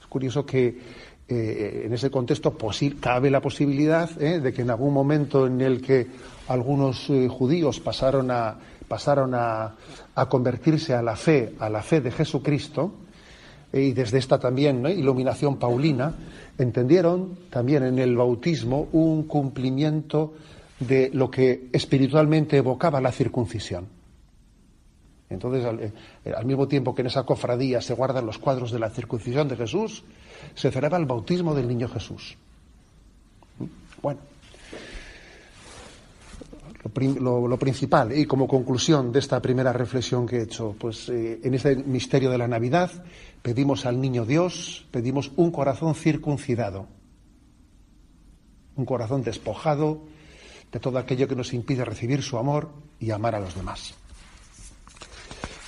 Es 0.00 0.06
curioso 0.06 0.44
que 0.44 0.78
eh, 1.26 1.82
en 1.86 1.92
ese 1.92 2.10
contexto 2.10 2.56
cabe 3.00 3.30
la 3.30 3.40
posibilidad 3.40 4.10
de 4.10 4.52
que 4.52 4.62
en 4.62 4.70
algún 4.70 4.92
momento 4.92 5.46
en 5.46 5.60
el 5.60 5.80
que 5.80 6.06
algunos 6.48 7.10
judíos 7.28 7.80
pasaron 7.80 8.30
a 8.30 8.56
pasaron 8.88 9.34
a, 9.34 9.76
convertirse 10.28 10.94
a 10.94 11.02
la 11.02 11.14
fe 11.14 11.54
a 11.60 11.68
la 11.68 11.82
fe 11.82 12.00
de 12.00 12.10
Jesucristo 12.10 12.94
y 13.72 13.92
desde 13.92 14.18
esta 14.18 14.38
también 14.38 14.86
iluminación 14.86 15.58
paulina 15.58 16.14
entendieron 16.56 17.38
también 17.50 17.82
en 17.84 17.98
el 17.98 18.16
bautismo 18.16 18.88
un 18.92 19.24
cumplimiento 19.24 20.34
de 20.80 21.10
lo 21.12 21.30
que 21.30 21.68
espiritualmente 21.72 22.56
evocaba 22.56 23.00
la 23.00 23.12
circuncisión. 23.12 23.86
Entonces, 25.30 25.92
al 26.34 26.46
mismo 26.46 26.66
tiempo 26.66 26.94
que 26.94 27.02
en 27.02 27.08
esa 27.08 27.24
cofradía 27.24 27.82
se 27.82 27.92
guardan 27.92 28.24
los 28.24 28.38
cuadros 28.38 28.72
de 28.72 28.78
la 28.78 28.88
circuncisión 28.88 29.46
de 29.48 29.56
Jesús, 29.56 30.02
se 30.54 30.70
celebra 30.70 30.96
el 30.96 31.04
bautismo 31.04 31.54
del 31.54 31.68
niño 31.68 31.88
Jesús. 31.88 32.36
Bueno, 34.00 34.20
lo, 37.20 37.58
principal 37.58 38.16
y 38.16 38.24
como 38.24 38.46
conclusión 38.46 39.12
de 39.12 39.18
esta 39.18 39.40
primera 39.40 39.72
reflexión 39.72 40.26
que 40.26 40.38
he 40.38 40.42
hecho, 40.42 40.74
pues 40.78 41.08
eh, 41.08 41.40
en 41.42 41.54
este 41.54 41.76
misterio 41.76 42.30
de 42.30 42.38
la 42.38 42.48
Navidad 42.48 42.90
pedimos 43.42 43.86
al 43.86 44.00
niño 44.00 44.24
Dios, 44.24 44.86
pedimos 44.90 45.32
un 45.36 45.50
corazón 45.50 45.94
circuncidado, 45.94 46.86
un 48.76 48.84
corazón 48.84 49.22
despojado 49.22 50.02
de 50.72 50.80
todo 50.80 50.98
aquello 50.98 51.28
que 51.28 51.36
nos 51.36 51.52
impide 51.52 51.84
recibir 51.84 52.22
su 52.22 52.38
amor 52.38 52.70
y 53.00 53.10
amar 53.10 53.34
a 53.34 53.40
los 53.40 53.54
demás. 53.54 53.94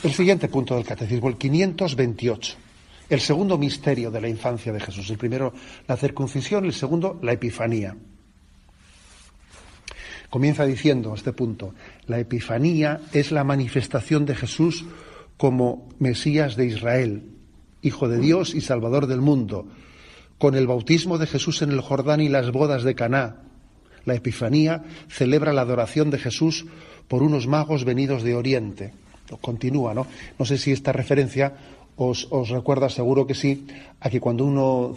El 0.03 0.13
siguiente 0.13 0.49
punto 0.49 0.75
del 0.77 0.85
catecismo, 0.85 1.29
el 1.29 1.37
528 1.37 2.57
el 3.11 3.21
segundo 3.21 3.59
misterio 3.59 4.11
de 4.11 4.21
la 4.21 4.29
infancia 4.29 4.73
de 4.73 4.81
Jesús. 4.81 5.11
El 5.11 5.19
primero, 5.19 5.53
la 5.87 5.97
circuncisión, 5.97 6.65
el 6.65 6.73
segundo, 6.73 7.19
la 7.23 7.33
epifanía. 7.33 7.97
Comienza 10.31 10.65
diciendo 10.65 11.13
este 11.15 11.33
punto, 11.33 11.75
la 12.07 12.21
epifanía 12.21 13.01
es 13.13 13.33
la 13.33 13.43
manifestación 13.43 14.25
de 14.27 14.37
Jesús 14.37 14.85
como 15.37 15.89
Mesías 15.99 16.55
de 16.55 16.67
Israel, 16.67 17.30
Hijo 17.83 18.09
de 18.09 18.19
Dios 18.19 18.55
y 18.55 18.61
Salvador 18.61 19.07
del 19.07 19.21
mundo, 19.21 19.67
con 20.39 20.55
el 20.55 20.67
bautismo 20.67 21.19
de 21.19 21.27
Jesús 21.27 21.63
en 21.63 21.71
el 21.71 21.81
Jordán 21.81 22.21
y 22.21 22.29
las 22.29 22.51
bodas 22.51 22.83
de 22.83 22.95
Caná. 22.95 23.37
La 24.05 24.15
epifanía 24.15 24.85
celebra 25.09 25.53
la 25.53 25.63
adoración 25.63 26.11
de 26.11 26.19
Jesús 26.19 26.67
por 27.09 27.23
unos 27.23 27.47
magos 27.47 27.85
venidos 27.85 28.23
de 28.23 28.35
Oriente. 28.35 28.93
Continúa, 29.41 29.95
¿no? 29.95 30.07
No 30.39 30.45
sé 30.45 30.59
si 30.59 30.73
esta 30.73 30.93
referencia 30.93 31.55
os, 32.03 32.49
recuerda, 32.49 32.89
seguro 32.89 33.27
que 33.27 33.35
sí, 33.35 33.67
a 34.01 34.09
que 34.09 34.21
cuando 34.21 34.45
uno 34.47 34.97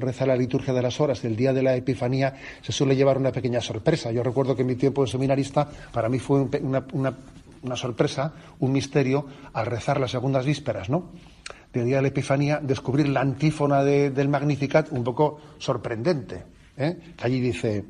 reza 0.00 0.26
la 0.26 0.36
liturgia 0.36 0.74
de 0.74 0.82
las 0.82 1.00
horas 1.00 1.22
del 1.22 1.36
día 1.36 1.52
de 1.52 1.62
la 1.62 1.76
Epifanía 1.76 2.34
se 2.60 2.72
suele 2.72 2.96
llevar 2.96 3.18
una 3.18 3.30
pequeña 3.30 3.60
sorpresa. 3.60 4.10
Yo 4.10 4.22
recuerdo 4.24 4.56
que 4.56 4.62
en 4.62 4.68
mi 4.68 4.74
tiempo 4.74 5.04
de 5.04 5.10
seminarista 5.10 5.68
para 5.92 6.08
mí 6.08 6.18
fue 6.18 6.40
una, 6.60 7.14
sorpresa, 7.76 8.32
un 8.60 8.72
misterio, 8.72 9.26
al 9.52 9.66
rezar 9.66 9.98
las 9.98 10.10
segundas 10.10 10.44
vísperas, 10.44 10.88
¿no? 10.88 11.10
Del 11.72 11.86
día 11.86 11.96
de 11.96 12.02
la 12.02 12.08
Epifanía, 12.08 12.60
descubrir 12.62 13.08
la 13.08 13.20
antífona 13.20 13.82
del 13.82 14.28
Magnificat 14.28 14.92
un 14.92 15.02
poco 15.02 15.40
sorprendente. 15.58 16.44
¿eh? 16.76 17.14
allí 17.18 17.40
dice, 17.40 17.84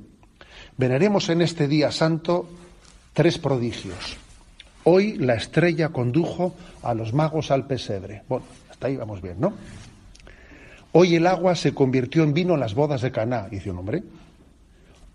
veneremos 0.77 1.29
en 1.29 1.43
este 1.43 1.69
día 1.69 1.91
santo 1.91 2.49
tres 3.13 3.39
prodigios. 3.39 4.17
Hoy 4.85 5.17
la 5.17 5.35
estrella 5.35 5.91
condujo 5.91 6.55
a 6.83 6.95
los 6.95 7.15
magos 7.15 7.51
al 7.51 7.67
pesebre. 7.67 8.23
Bueno, 8.29 8.45
hasta 8.71 8.87
ahí 8.87 8.97
vamos 8.97 9.23
bien, 9.23 9.37
¿no? 9.41 9.55
Hoy 10.93 11.17
el 11.17 11.27
agua 11.27 11.57
se 11.57 11.75
convirtió 11.75 12.23
en 12.23 12.35
vino 12.35 12.55
en 12.55 12.61
las 12.61 12.75
bodas 12.75 13.03
de 13.03 13.11
Caná, 13.11 13.49
dice 13.49 13.71
un 13.71 13.79
hombre. 13.79 14.05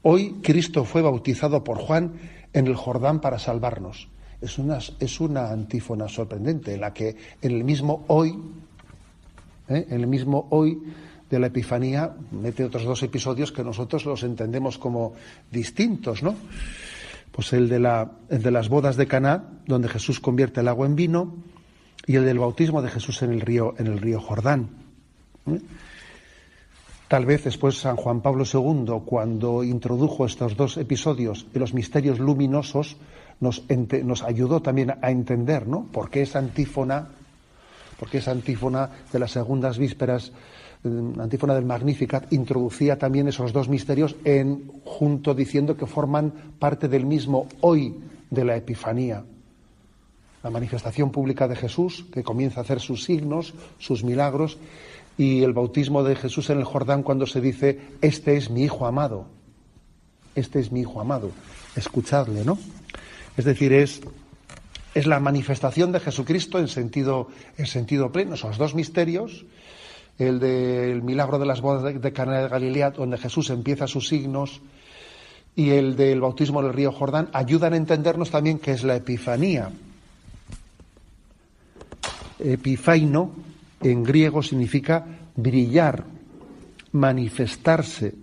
Hoy 0.02 0.40
Cristo 0.42 0.86
fue 0.86 1.02
bautizado 1.02 1.64
por 1.64 1.78
Juan 1.78 2.14
en 2.54 2.68
el 2.68 2.76
Jordán 2.76 3.22
para 3.22 3.40
salvarnos. 3.40 4.10
Es 4.42 4.58
una, 4.58 4.80
es 5.00 5.20
una 5.20 5.52
antífona 5.52 6.08
sorprendente, 6.08 6.74
en 6.74 6.82
la 6.82 6.94
que 6.94 7.16
en 7.42 7.52
el 7.52 7.64
mismo 7.64 8.06
hoy, 8.08 8.38
¿eh? 9.68 9.88
en 9.90 10.00
el 10.00 10.08
mismo 10.08 10.48
hoy 10.52 10.82
de 11.30 11.40
la 11.40 11.48
Epifanía, 11.48 12.16
mete 12.32 12.64
otros 12.64 12.86
dos 12.86 13.04
episodios 13.04 13.52
que 13.52 13.64
nosotros 13.64 14.06
los 14.06 14.24
entendemos 14.24 14.78
como 14.78 15.14
distintos, 15.52 16.24
¿no? 16.24 16.36
Pues 17.32 17.54
el 17.54 17.70
de, 17.70 17.80
la, 17.80 18.12
el 18.30 18.42
de 18.42 18.52
las 18.52 18.70
bodas 18.70 18.98
de 18.98 19.08
Caná, 19.08 19.44
donde 19.66 19.90
Jesús 19.90 20.20
convierte 20.20 20.62
el 20.62 20.68
agua 20.68 20.88
en 20.88 20.96
vino, 20.96 21.36
y 22.08 22.16
el 22.16 22.26
del 22.26 22.40
bautismo 22.40 22.82
de 22.82 22.90
Jesús 22.90 23.22
en 23.22 23.32
el 23.32 23.42
río, 23.42 23.76
en 23.78 23.88
el 23.88 24.00
río 24.00 24.20
Jordán. 24.20 24.70
¿eh? 25.46 25.60
Tal 27.08 27.26
vez 27.26 27.44
después 27.44 27.78
San 27.80 27.96
Juan 27.96 28.22
Pablo 28.22 28.46
II, 28.52 29.02
cuando 29.06 29.64
introdujo 29.64 30.26
estos 30.26 30.56
dos 30.56 30.78
episodios 30.78 31.48
de 31.52 31.60
los 31.60 31.74
misterios 31.74 32.20
luminosos, 32.20 32.98
nos, 33.40 34.24
ayudó 34.24 34.62
también 34.62 34.96
a 35.02 35.12
entender, 35.12 35.68
¿no? 35.68 35.86
Por 35.92 36.10
qué 36.10 36.22
esa 36.22 36.40
antífona, 36.40 37.08
por 37.98 38.14
esa 38.16 38.32
antífona 38.32 38.90
de 39.12 39.20
las 39.20 39.32
segundas 39.32 39.78
vísperas, 39.78 40.32
eh, 40.84 41.14
antífona 41.20 41.56
del 41.56 41.66
Magnificat, 41.66 42.32
introducía 42.34 42.98
también 42.98 43.28
esos 43.28 43.54
dos 43.54 43.70
misterios 43.70 44.16
en 44.26 44.70
junto 44.84 45.34
diciendo 45.34 45.78
que 45.78 45.86
forman 45.86 46.32
parte 46.60 46.88
del 46.88 47.06
mismo 47.06 47.48
hoy 47.62 47.96
de 48.30 48.46
la 48.46 48.56
Epifanía. 48.56 49.24
La 50.44 50.50
manifestación 50.50 51.12
pública 51.12 51.48
de 51.48 51.56
Jesús, 51.56 52.06
que 52.14 52.24
comienza 52.24 52.62
a 52.62 52.64
hacer 52.64 52.80
sus 52.80 53.04
signos, 53.04 53.54
sus 53.78 54.04
milagros, 54.04 54.58
y 55.18 55.44
el 55.44 55.52
bautismo 55.52 56.04
de 56.04 56.16
Jesús 56.16 56.50
en 56.50 56.60
el 56.60 56.64
Jordán 56.64 57.04
cuando 57.04 57.26
se 57.26 57.42
dice, 57.42 57.80
este 58.02 58.38
es 58.38 58.50
mi 58.50 58.64
Hijo 58.64 58.86
amado, 58.86 59.26
este 60.34 60.60
es 60.60 60.72
mi 60.72 60.80
Hijo 60.82 61.02
amado, 61.02 61.32
escuchadle, 61.76 62.46
¿no? 62.46 62.58
Es 63.40 63.46
decir, 63.46 63.72
es, 63.72 64.02
es 64.94 65.08
la 65.08 65.22
manifestación 65.22 65.94
de 65.94 66.02
Jesucristo 66.02 66.60
en 66.60 66.68
sentido, 66.68 67.30
en 67.58 67.68
sentido 67.68 68.12
pleno, 68.12 68.34
esos 68.34 68.58
dos 68.58 68.76
misterios, 68.76 69.46
el 70.18 70.42
del 70.42 71.04
milagro 71.04 71.40
de 71.40 71.46
las 71.46 71.62
bodas 71.62 71.84
de, 71.84 71.94
de 71.94 72.12
de 72.12 72.12
Galilea, 72.50 72.92
donde 72.92 73.18
Jesús 73.18 73.50
empieza 73.50 73.88
sus 73.88 74.10
signos, 74.10 74.60
y 75.56 75.70
el 75.70 75.96
del 75.96 76.20
bautismo 76.20 76.60
en 76.60 76.66
el 76.66 76.74
río 76.74 76.92
Jordán, 76.92 77.30
ayudan 77.32 77.72
a 77.72 77.78
entendernos 77.78 78.30
también 78.30 78.60
qué 78.60 78.74
es 78.74 78.84
la 78.84 78.98
epifanía. 78.98 79.72
Epifaino 82.40 83.32
en 83.82 84.04
griego 84.04 84.44
significa 84.44 85.06
brillar, 85.38 86.04
manifestarse, 86.92 88.16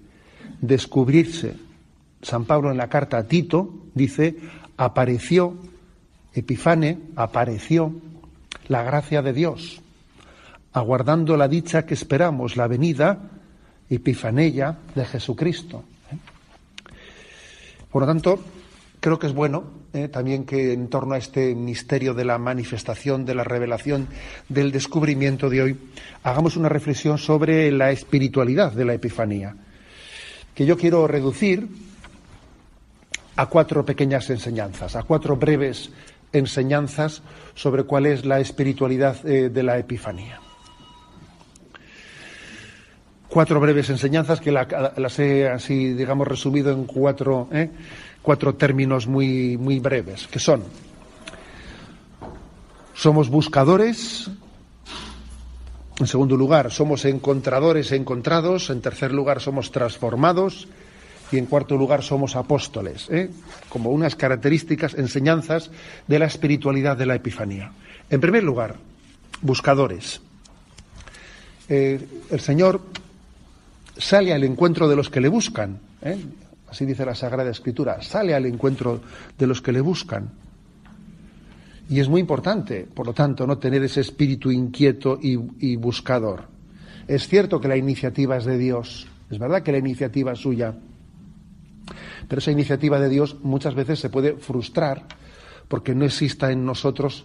descubrirse. 0.61 1.54
San 2.20 2.44
Pablo 2.44 2.70
en 2.70 2.76
la 2.76 2.90
carta 2.90 3.16
a 3.16 3.26
Tito 3.26 3.73
dice, 3.94 4.37
apareció, 4.76 5.56
Epifane, 6.35 6.99
apareció 7.16 7.92
la 8.68 8.83
gracia 8.83 9.23
de 9.23 9.33
Dios, 9.33 9.80
aguardando 10.73 11.37
la 11.37 11.49
dicha 11.49 11.87
que 11.87 11.95
esperamos, 11.95 12.56
la 12.56 12.66
venida, 12.66 13.18
Epifanella, 13.88 14.78
de 14.95 15.04
Jesucristo. 15.04 15.85
¿eh? 16.11 16.16
Por 17.90 18.02
lo 18.02 18.06
tanto, 18.06 18.40
creo 19.00 19.18
que 19.18 19.28
es 19.28 19.35
bueno 19.35 19.87
eh, 19.92 20.09
también 20.09 20.45
que 20.45 20.73
en 20.73 20.88
torno 20.88 21.14
a 21.14 21.18
este 21.18 21.54
misterio 21.54 22.12
de 22.12 22.25
la 22.25 22.37
manifestación, 22.37 23.25
de 23.25 23.35
la 23.35 23.45
revelación, 23.45 24.09
del 24.49 24.73
descubrimiento 24.73 25.49
de 25.49 25.62
hoy, 25.62 25.78
hagamos 26.23 26.56
una 26.56 26.68
reflexión 26.68 27.16
sobre 27.16 27.71
la 27.71 27.90
espiritualidad 27.92 28.73
de 28.73 28.85
la 28.85 28.95
Epifanía, 28.95 29.56
que 30.54 30.66
yo 30.66 30.76
quiero 30.76 31.06
reducir 31.06 31.68
a 33.36 33.46
cuatro 33.46 33.84
pequeñas 33.84 34.28
enseñanzas, 34.30 34.96
a 34.96 35.02
cuatro 35.02 35.36
breves 35.36 35.90
enseñanzas 36.32 37.22
sobre 37.54 37.84
cuál 37.84 38.06
es 38.06 38.24
la 38.24 38.40
espiritualidad 38.40 39.24
eh, 39.26 39.48
de 39.48 39.62
la 39.62 39.78
Epifanía. 39.78 40.40
Cuatro 43.28 43.60
breves 43.60 43.90
enseñanzas 43.90 44.40
que 44.40 44.50
las 44.50 45.18
he 45.18 45.49
así, 45.49 45.92
digamos, 45.92 46.26
resumido 46.26 46.72
en 46.72 46.84
cuatro. 46.84 47.49
¿eh? 47.52 47.70
cuatro 48.26 48.56
términos 48.56 49.06
muy, 49.06 49.56
muy 49.56 49.78
breves, 49.78 50.26
que 50.26 50.40
son, 50.40 50.64
somos 52.92 53.28
buscadores, 53.30 54.28
en 56.00 56.06
segundo 56.08 56.36
lugar, 56.36 56.72
somos 56.72 57.04
encontradores 57.04 57.92
encontrados, 57.92 58.68
en 58.70 58.80
tercer 58.80 59.12
lugar, 59.12 59.40
somos 59.40 59.70
transformados, 59.70 60.66
y 61.32 61.39
en 61.39 61.47
cuarto 61.47 61.76
lugar 61.76 62.02
somos 62.02 62.36
apóstoles, 62.36 63.08
¿eh? 63.10 63.30
como 63.69 63.91
unas 63.91 64.15
características, 64.15 64.95
enseñanzas 64.95 65.71
de 66.06 66.19
la 66.19 66.26
espiritualidad 66.26 66.97
de 66.97 67.06
la 67.06 67.17
Epifanía. 67.17 67.73
En 68.08 68.21
primer 68.21 68.45
lugar, 68.45 68.76
buscadores. 69.43 70.21
Eh, 71.69 72.00
el 72.30 72.41
Señor 72.41 72.80
sale 73.99 74.32
al 74.32 74.45
encuentro 74.45 74.89
de 74.89 74.97
los 74.97 75.10
que 75.10 75.21
le 75.21 75.28
buscan. 75.28 75.78
¿eh? 76.02 76.17
así 76.69 76.84
dice 76.84 77.06
la 77.06 77.15
Sagrada 77.15 77.50
Escritura, 77.50 78.02
sale 78.02 78.34
al 78.34 78.47
encuentro 78.47 79.00
de 79.39 79.47
los 79.47 79.62
que 79.62 79.73
le 79.73 79.80
buscan. 79.80 80.30
Y 81.89 82.00
es 82.00 82.08
muy 82.08 82.21
importante, 82.21 82.86
por 82.93 83.06
lo 83.06 83.12
tanto, 83.12 83.47
no 83.47 83.58
tener 83.58 83.82
ese 83.84 84.00
espíritu 84.00 84.50
inquieto 84.50 85.19
y, 85.23 85.76
buscador. 85.76 86.45
Es 87.06 87.28
cierto 87.28 87.60
que 87.60 87.69
la 87.69 87.76
iniciativa 87.76 88.36
es 88.36 88.45
de 88.45 88.58
Dios, 88.58 89.06
es 89.30 89.39
verdad 89.39 89.62
que 89.62 89.71
la 89.71 89.78
iniciativa 89.78 90.32
es 90.32 90.41
suya, 90.41 90.75
pero 92.28 92.39
esa 92.41 92.50
iniciativa 92.50 92.99
de 92.99 93.08
Dios 93.08 93.36
muchas 93.43 93.75
veces 93.75 94.00
se 94.00 94.10
puede 94.10 94.34
frustrar 94.34 95.04
porque 95.69 95.95
no 95.95 96.04
exista 96.04 96.50
en 96.50 96.65
nosotros 96.65 97.25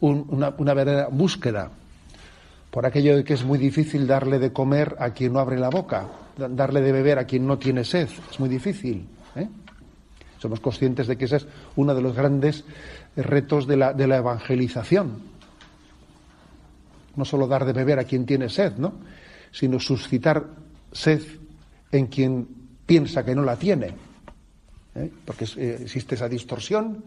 una, 0.00 0.50
verdadera 0.50 1.08
búsqueda, 1.08 1.70
por 2.70 2.86
aquello 2.86 3.16
de 3.16 3.24
que 3.24 3.34
es 3.34 3.44
muy 3.44 3.58
difícil 3.58 4.06
darle 4.06 4.38
de 4.38 4.52
comer 4.52 4.96
a 4.98 5.10
quien 5.10 5.32
no 5.32 5.40
abre 5.40 5.58
la 5.58 5.70
boca 5.70 6.08
darle 6.48 6.80
de 6.80 6.92
beber 6.92 7.18
a 7.18 7.24
quien 7.24 7.46
no 7.46 7.58
tiene 7.58 7.84
sed. 7.84 8.08
Es 8.30 8.40
muy 8.40 8.48
difícil. 8.48 9.06
¿eh? 9.36 9.48
Somos 10.38 10.60
conscientes 10.60 11.06
de 11.06 11.18
que 11.18 11.26
ese 11.26 11.36
es 11.36 11.46
uno 11.76 11.94
de 11.94 12.02
los 12.02 12.14
grandes 12.14 12.64
retos 13.16 13.66
de 13.66 13.76
la, 13.76 13.92
de 13.92 14.06
la 14.06 14.18
evangelización. 14.18 15.20
No 17.16 17.24
solo 17.24 17.46
dar 17.46 17.64
de 17.64 17.72
beber 17.72 17.98
a 17.98 18.04
quien 18.04 18.24
tiene 18.24 18.48
sed, 18.48 18.76
¿no? 18.78 18.94
sino 19.52 19.80
suscitar 19.80 20.46
sed 20.92 21.20
en 21.92 22.06
quien 22.06 22.48
piensa 22.86 23.24
que 23.24 23.34
no 23.34 23.42
la 23.42 23.56
tiene. 23.56 24.09
¿Eh? 25.00 25.10
Porque 25.24 25.46
eh, 25.56 25.78
existe 25.82 26.14
esa 26.14 26.28
distorsión. 26.28 27.02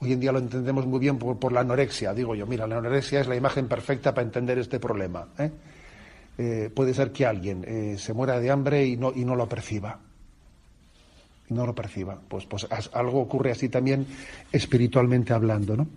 Hoy 0.00 0.12
en 0.12 0.20
día 0.20 0.32
lo 0.32 0.38
entendemos 0.38 0.86
muy 0.86 1.00
bien 1.00 1.18
por, 1.18 1.38
por, 1.38 1.52
la 1.52 1.60
anorexia. 1.60 2.14
Digo 2.14 2.34
yo, 2.34 2.46
mira, 2.46 2.66
la 2.66 2.78
anorexia 2.78 3.20
es 3.20 3.26
la 3.26 3.36
imagen 3.36 3.66
perfecta 3.66 4.14
para 4.14 4.26
entender 4.26 4.58
este 4.58 4.78
problema. 4.78 5.28
¿eh? 5.38 6.70
Puede 6.72 6.94
ser 6.94 7.10
que 7.10 7.26
alguien 7.26 7.98
se 7.98 8.12
muera 8.12 8.38
de 8.38 8.48
hambre 8.48 8.86
y 8.86 8.96
no, 8.96 9.12
y 9.12 9.24
no 9.24 9.34
lo 9.34 9.48
perciba. 9.48 9.98
Y 11.50 11.54
no 11.54 11.66
lo 11.66 11.74
perciba. 11.74 12.16
Pues, 12.28 12.46
pues 12.46 12.68
algo 12.92 13.20
ocurre 13.20 13.50
así 13.50 13.68
también 13.68 14.06
espiritualmente 14.52 15.32
hablando, 15.32 15.76
¿no? 15.76 15.88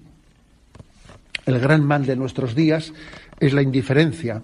El 1.45 1.59
gran 1.59 1.85
mal 1.85 2.05
de 2.05 2.15
nuestros 2.15 2.55
días 2.55 2.93
es 3.39 3.53
la 3.53 3.61
indiferencia. 3.61 4.43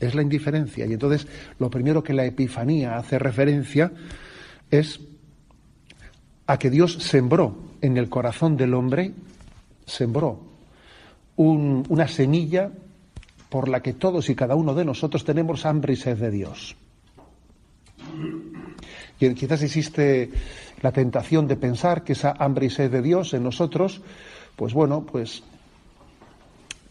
Es 0.00 0.14
la 0.14 0.22
indiferencia. 0.22 0.86
Y 0.86 0.92
entonces 0.92 1.26
lo 1.58 1.70
primero 1.70 2.02
que 2.02 2.12
la 2.12 2.24
Epifanía 2.24 2.96
hace 2.96 3.18
referencia 3.18 3.92
es 4.70 5.00
a 6.48 6.58
que 6.58 6.70
Dios 6.70 6.94
sembró 6.94 7.54
en 7.82 7.98
el 7.98 8.08
corazón 8.08 8.56
del 8.56 8.72
hombre, 8.72 9.12
sembró 9.84 10.40
una 11.36 12.08
semilla 12.08 12.70
por 13.50 13.68
la 13.68 13.80
que 13.80 13.92
todos 13.92 14.28
y 14.30 14.34
cada 14.34 14.56
uno 14.56 14.74
de 14.74 14.84
nosotros 14.84 15.24
tenemos 15.24 15.66
hambre 15.66 15.92
y 15.92 15.96
sed 15.96 16.16
de 16.16 16.30
Dios. 16.30 16.74
Y 19.20 19.34
quizás 19.34 19.62
existe 19.62 20.30
la 20.80 20.90
tentación 20.90 21.46
de 21.46 21.56
pensar 21.56 22.02
que 22.02 22.14
esa 22.14 22.32
hambre 22.38 22.66
y 22.66 22.70
sed 22.70 22.90
de 22.90 23.02
Dios 23.02 23.34
en 23.34 23.44
nosotros, 23.44 24.00
pues 24.56 24.72
bueno, 24.72 25.04
pues 25.04 25.42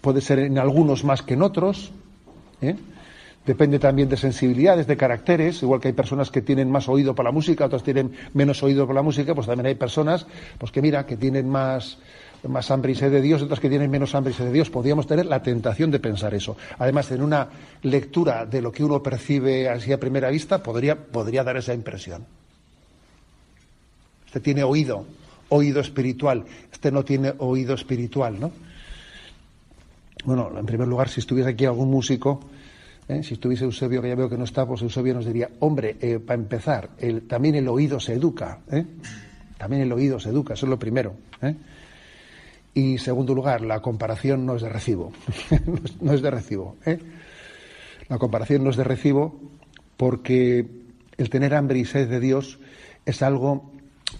puede 0.01 0.21
ser 0.21 0.39
en 0.39 0.59
algunos 0.59 1.03
más 1.03 1.23
que 1.23 1.33
en 1.33 1.41
otros. 1.41 1.91
¿eh? 2.61 2.75
Depende 3.47 3.79
también 3.79 4.09
de 4.09 4.17
sensibilidades, 4.17 4.87
de 4.87 4.97
caracteres, 4.97 5.63
igual 5.63 5.79
que 5.79 5.87
hay 5.87 5.93
personas 5.93 6.29
que 6.29 6.41
tienen 6.41 6.69
más 6.69 6.89
oído 6.89 7.15
para 7.15 7.29
la 7.29 7.31
música, 7.31 7.63
otras 7.63 7.81
tienen 7.81 8.11
menos 8.33 8.61
oído 8.61 8.85
para 8.85 8.95
la 8.95 9.03
música, 9.03 9.33
pues 9.33 9.47
también 9.47 9.67
hay 9.67 9.75
personas, 9.75 10.27
pues 10.57 10.69
que 10.69 10.81
mira, 10.81 11.05
que 11.05 11.15
tienen 11.15 11.47
más, 11.47 11.97
más 12.43 12.69
hambre 12.71 12.91
y 12.91 12.95
sed 12.95 13.09
de 13.09 13.21
Dios, 13.21 13.41
otras 13.41 13.61
que 13.61 13.69
tienen 13.69 13.89
menos 13.89 14.13
hambre 14.15 14.33
y 14.33 14.35
sed 14.35 14.47
de 14.47 14.51
Dios. 14.51 14.69
Podríamos 14.69 15.07
tener 15.07 15.27
la 15.27 15.41
tentación 15.41 15.91
de 15.91 15.99
pensar 15.99 16.33
eso. 16.33 16.57
Además, 16.77 17.09
en 17.11 17.21
una 17.21 17.47
lectura 17.83 18.45
de 18.45 18.61
lo 18.61 18.69
que 18.69 18.83
uno 18.83 19.01
percibe 19.01 19.69
así 19.69 19.93
a 19.93 19.97
primera 19.97 20.29
vista, 20.29 20.61
podría, 20.61 20.97
podría 20.97 21.45
dar 21.45 21.55
esa 21.55 21.73
impresión. 21.73 22.25
Este 24.25 24.41
tiene 24.41 24.63
oído, 24.63 25.05
oído 25.47 25.79
espiritual. 25.79 26.43
Este 26.69 26.91
no 26.91 27.05
tiene 27.05 27.33
oído 27.37 27.75
espiritual, 27.75 28.41
¿no? 28.41 28.51
Bueno, 30.25 30.51
en 30.59 30.65
primer 30.65 30.89
lugar, 30.89 31.07
si 31.07 31.21
estuviese 31.21 31.51
aquí 31.51 31.63
algún 31.63 31.89
músico, 31.89 32.41
¿eh? 33.07 33.23
Si 33.23 33.35
estuviese 33.35 33.65
Eusebio, 33.65 34.01
que 34.01 34.09
ya 34.09 34.15
veo 34.15 34.29
que 34.29 34.37
no 34.37 34.43
está, 34.43 34.65
pues 34.65 34.81
Eusebio 34.81 35.13
nos 35.13 35.25
diría, 35.25 35.49
hombre, 35.59 35.97
eh, 36.01 36.19
para 36.19 36.39
empezar, 36.39 36.89
también 37.27 37.55
el 37.55 37.67
oído 37.67 37.99
se 37.99 38.13
educa. 38.13 38.59
¿eh? 38.71 38.85
También 39.57 39.83
el 39.83 39.91
oído 39.91 40.19
se 40.19 40.29
educa, 40.29 40.53
eso 40.53 40.65
es 40.65 40.69
lo 40.69 40.79
primero. 40.79 41.15
Y 42.73 42.97
segundo 42.99 43.33
lugar, 43.33 43.61
la 43.61 43.81
comparación 43.81 44.45
no 44.45 44.55
es 44.55 44.61
de 44.61 44.69
recibo. 44.69 45.11
no 46.01 46.13
es 46.13 46.21
de 46.21 46.31
recibo. 46.31 46.75
La 48.07 48.17
comparación 48.17 48.63
no 48.63 48.69
es 48.69 48.77
de 48.77 48.83
recibo 48.83 49.39
porque 49.97 50.67
el 51.17 51.29
tener 51.29 51.55
hambre 51.55 51.79
y 51.79 51.85
sed 51.85 52.07
de 52.07 52.19
Dios 52.19 52.59
es 53.05 53.23
algo 53.23 53.71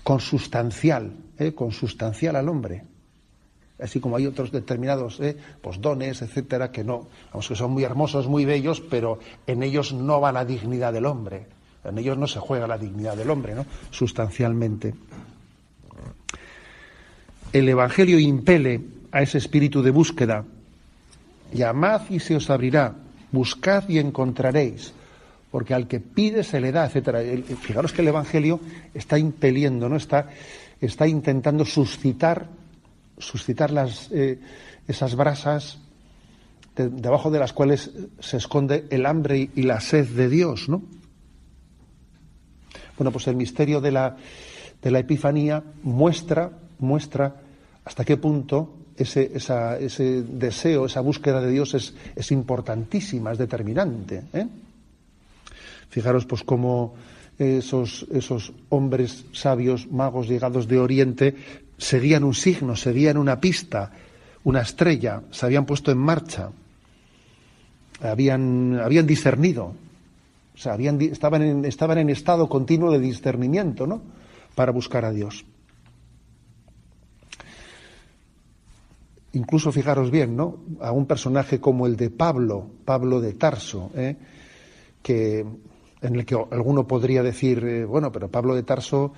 consustancial, 0.03 1.13
consustancial 1.55 2.35
al 2.35 2.49
hombre 2.49 2.83
así 3.79 3.99
como 3.99 4.15
hay 4.15 4.25
otros 4.25 4.51
determinados 4.51 5.19
eh, 5.19 5.37
dones, 5.79 6.21
etcétera, 6.21 6.71
que 6.71 6.83
no, 6.83 7.07
vamos, 7.31 7.47
que 7.47 7.55
son 7.55 7.71
muy 7.71 7.83
hermosos, 7.83 8.27
muy 8.27 8.45
bellos, 8.45 8.81
pero 8.81 9.19
en 9.45 9.63
ellos 9.63 9.93
no 9.93 10.19
va 10.19 10.31
la 10.31 10.45
dignidad 10.45 10.93
del 10.93 11.05
hombre. 11.05 11.45
En 11.83 11.97
ellos 11.97 12.17
no 12.17 12.27
se 12.27 12.39
juega 12.39 12.67
la 12.67 12.77
dignidad 12.77 13.15
del 13.15 13.29
hombre, 13.29 13.55
¿no? 13.55 13.65
Sustancialmente. 13.91 14.93
El 17.53 17.69
Evangelio 17.69 18.19
impele 18.19 18.81
a 19.11 19.21
ese 19.21 19.37
espíritu 19.37 19.81
de 19.81 19.91
búsqueda. 19.91 20.43
Llamad 21.53 22.01
y 22.09 22.19
se 22.19 22.35
os 22.35 22.49
abrirá, 22.49 22.93
buscad 23.31 23.87
y 23.87 23.99
encontraréis, 23.99 24.91
porque 25.49 25.73
al 25.73 25.87
que 25.87 26.01
pide 26.01 26.43
se 26.43 26.59
le 26.59 26.73
da, 26.73 26.85
etcétera. 26.85 27.21
Fijaros 27.61 27.93
que 27.93 28.01
el 28.01 28.09
Evangelio 28.09 28.59
está 28.93 29.17
impeliendo, 29.17 29.87
¿no? 29.87 29.95
Está, 29.95 30.29
está 30.81 31.07
intentando 31.07 31.63
suscitar 31.63 32.47
suscitar 33.17 33.71
las, 33.71 34.11
eh, 34.11 34.39
esas 34.87 35.15
brasas 35.15 35.79
debajo 36.75 37.31
de 37.31 37.39
las 37.39 37.53
cuales 37.53 37.91
se 38.19 38.37
esconde 38.37 38.85
el 38.91 39.05
hambre 39.05 39.49
y 39.55 39.63
la 39.63 39.79
sed 39.79 40.07
de 40.09 40.29
Dios, 40.29 40.69
¿no? 40.69 40.83
Bueno, 42.97 43.11
pues 43.11 43.27
el 43.27 43.35
misterio 43.35 43.81
de 43.81 43.91
la, 43.91 44.17
de 44.81 44.91
la 44.91 44.99
Epifanía 44.99 45.63
muestra, 45.83 46.51
muestra 46.79 47.35
hasta 47.83 48.05
qué 48.05 48.17
punto 48.17 48.75
ese, 48.97 49.31
ese 49.33 50.23
deseo, 50.23 50.85
esa 50.85 51.01
búsqueda 51.01 51.41
de 51.41 51.51
Dios 51.51 51.73
es, 51.75 51.93
es 52.15 52.31
importantísima, 52.31 53.31
es 53.31 53.37
determinante. 53.37 54.23
¿eh? 54.33 54.47
Fijaros, 55.89 56.25
pues, 56.25 56.43
cómo 56.43 56.95
esos, 57.37 58.07
esos 58.11 58.51
hombres 58.69 59.25
sabios, 59.31 59.91
magos 59.91 60.27
llegados 60.27 60.67
de 60.67 60.79
Oriente, 60.79 61.35
seguían 61.77 62.23
un 62.23 62.33
signo, 62.33 62.75
seguían 62.75 63.17
una 63.17 63.39
pista, 63.39 63.91
una 64.43 64.61
estrella, 64.61 65.21
se 65.31 65.45
habían 65.45 65.65
puesto 65.65 65.91
en 65.91 65.97
marcha, 65.97 66.49
habían, 68.01 68.79
habían 68.79 69.05
discernido, 69.05 69.73
o 70.55 70.57
sea, 70.57 70.73
habían, 70.73 70.99
estaban, 71.01 71.41
en, 71.41 71.65
estaban 71.65 71.99
en 71.99 72.09
estado 72.09 72.49
continuo 72.49 72.91
de 72.91 72.99
discernimiento, 72.99 73.85
¿no? 73.85 74.01
Para 74.55 74.71
buscar 74.71 75.05
a 75.05 75.11
Dios. 75.11 75.45
Incluso 79.33 79.71
fijaros 79.71 80.09
bien, 80.09 80.35
¿no? 80.35 80.57
A 80.81 80.91
un 80.91 81.05
personaje 81.05 81.59
como 81.59 81.85
el 81.85 81.95
de 81.95 82.09
Pablo, 82.09 82.67
Pablo 82.85 83.21
de 83.21 83.33
Tarso, 83.33 83.91
¿eh? 83.95 84.15
que 85.03 85.45
en 86.01 86.15
el 86.15 86.25
que 86.25 86.35
alguno 86.51 86.87
podría 86.87 87.21
decir, 87.21 87.63
eh, 87.63 87.85
bueno, 87.85 88.11
pero 88.11 88.29
Pablo 88.29 88.55
de 88.55 88.63
Tarso 88.63 89.13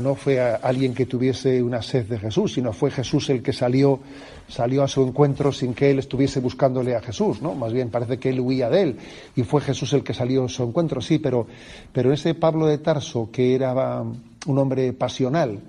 no 0.00 0.14
fue 0.14 0.40
alguien 0.40 0.94
que 0.94 1.06
tuviese 1.06 1.62
una 1.62 1.82
sed 1.82 2.06
de 2.06 2.18
Jesús, 2.18 2.54
sino 2.54 2.72
fue 2.72 2.90
Jesús 2.90 3.30
el 3.30 3.42
que 3.42 3.52
salió, 3.52 4.00
salió 4.48 4.82
a 4.82 4.88
su 4.88 5.02
encuentro 5.06 5.52
sin 5.52 5.74
que 5.74 5.90
él 5.90 5.98
estuviese 5.98 6.40
buscándole 6.40 6.96
a 6.96 7.00
Jesús, 7.00 7.40
¿no? 7.40 7.54
Más 7.54 7.72
bien 7.72 7.90
parece 7.90 8.18
que 8.18 8.30
él 8.30 8.40
huía 8.40 8.68
de 8.68 8.82
él 8.82 8.96
y 9.36 9.42
fue 9.42 9.60
Jesús 9.60 9.92
el 9.92 10.02
que 10.02 10.14
salió 10.14 10.44
a 10.44 10.48
su 10.48 10.62
encuentro, 10.64 11.00
sí, 11.00 11.18
pero, 11.18 11.46
pero 11.92 12.12
ese 12.12 12.34
Pablo 12.34 12.66
de 12.66 12.78
Tarso, 12.78 13.30
que 13.30 13.54
era 13.54 14.02
un 14.02 14.58
hombre 14.58 14.92
pasional, 14.92 15.60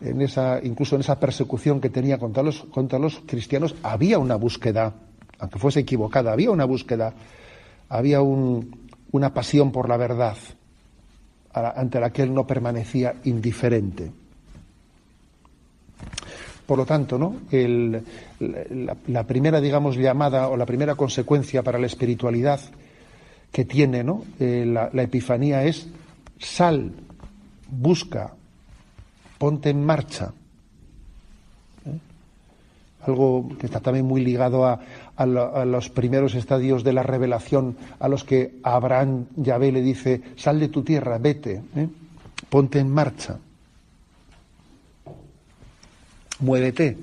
en 0.00 0.20
esa, 0.20 0.60
incluso 0.62 0.96
en 0.96 1.00
esa 1.02 1.18
persecución 1.18 1.80
que 1.80 1.88
tenía 1.88 2.18
contra 2.18 2.42
los, 2.42 2.64
contra 2.64 2.98
los 2.98 3.20
cristianos, 3.26 3.74
había 3.82 4.18
una 4.18 4.36
búsqueda, 4.36 4.94
aunque 5.38 5.58
fuese 5.58 5.80
equivocada, 5.80 6.32
había 6.32 6.50
una 6.50 6.64
búsqueda, 6.64 7.14
había 7.88 8.20
una 8.20 9.34
pasión 9.34 9.72
por 9.72 9.88
la 9.88 9.96
verdad 9.96 10.36
ante 11.52 12.00
la 12.00 12.10
que 12.10 12.22
él 12.22 12.32
no 12.32 12.46
permanecía 12.46 13.14
indiferente. 13.24 14.10
Por 16.66 16.78
lo 16.78 16.86
tanto, 16.86 17.18
¿no? 17.18 17.36
la, 17.50 19.24
primera, 19.24 19.60
digamos, 19.60 19.96
llamada 19.96 20.48
o 20.48 20.56
la 20.56 20.64
primera 20.64 20.94
consecuencia 20.94 21.62
para 21.62 21.78
la 21.78 21.86
espiritualidad 21.86 22.60
que 23.50 23.64
tiene 23.66 24.02
¿no? 24.02 24.24
Eh, 24.40 24.64
la, 24.66 25.02
epifanía 25.02 25.64
es 25.64 25.88
sal, 26.38 26.92
busca, 27.70 28.32
ponte 29.38 29.70
en 29.70 29.84
marcha. 29.84 30.32
Algo 33.06 33.48
que 33.58 33.66
está 33.66 33.80
también 33.80 34.06
muy 34.06 34.22
ligado 34.24 34.64
a, 34.64 34.80
a, 35.16 35.64
los 35.64 35.90
primeros 35.90 36.34
estadios 36.34 36.84
de 36.84 36.92
la 36.92 37.02
revelación, 37.02 37.76
a 37.98 38.08
los 38.08 38.24
que 38.24 38.58
Abraham 38.62 39.26
Yahvé 39.36 39.72
le 39.72 39.82
dice, 39.82 40.22
sal 40.36 40.60
de 40.60 40.68
tu 40.68 40.82
tierra, 40.82 41.18
vete, 41.18 41.62
¿eh? 41.76 41.88
ponte 42.48 42.78
en 42.78 42.90
marcha, 42.90 43.38
muévete. 46.40 46.96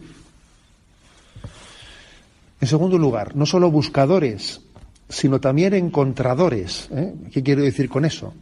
En 2.62 2.68
segundo 2.68 2.98
lugar, 2.98 3.36
no 3.36 3.46
solo 3.46 3.72
buscadores, 3.72 4.62
sino 5.08 5.40
también 5.40 5.74
encontradores. 5.74 6.90
¿eh? 6.92 7.14
¿Qué 7.32 7.42
quiero 7.42 7.64
decir 7.64 7.90
con 7.90 8.06
eso? 8.06 8.34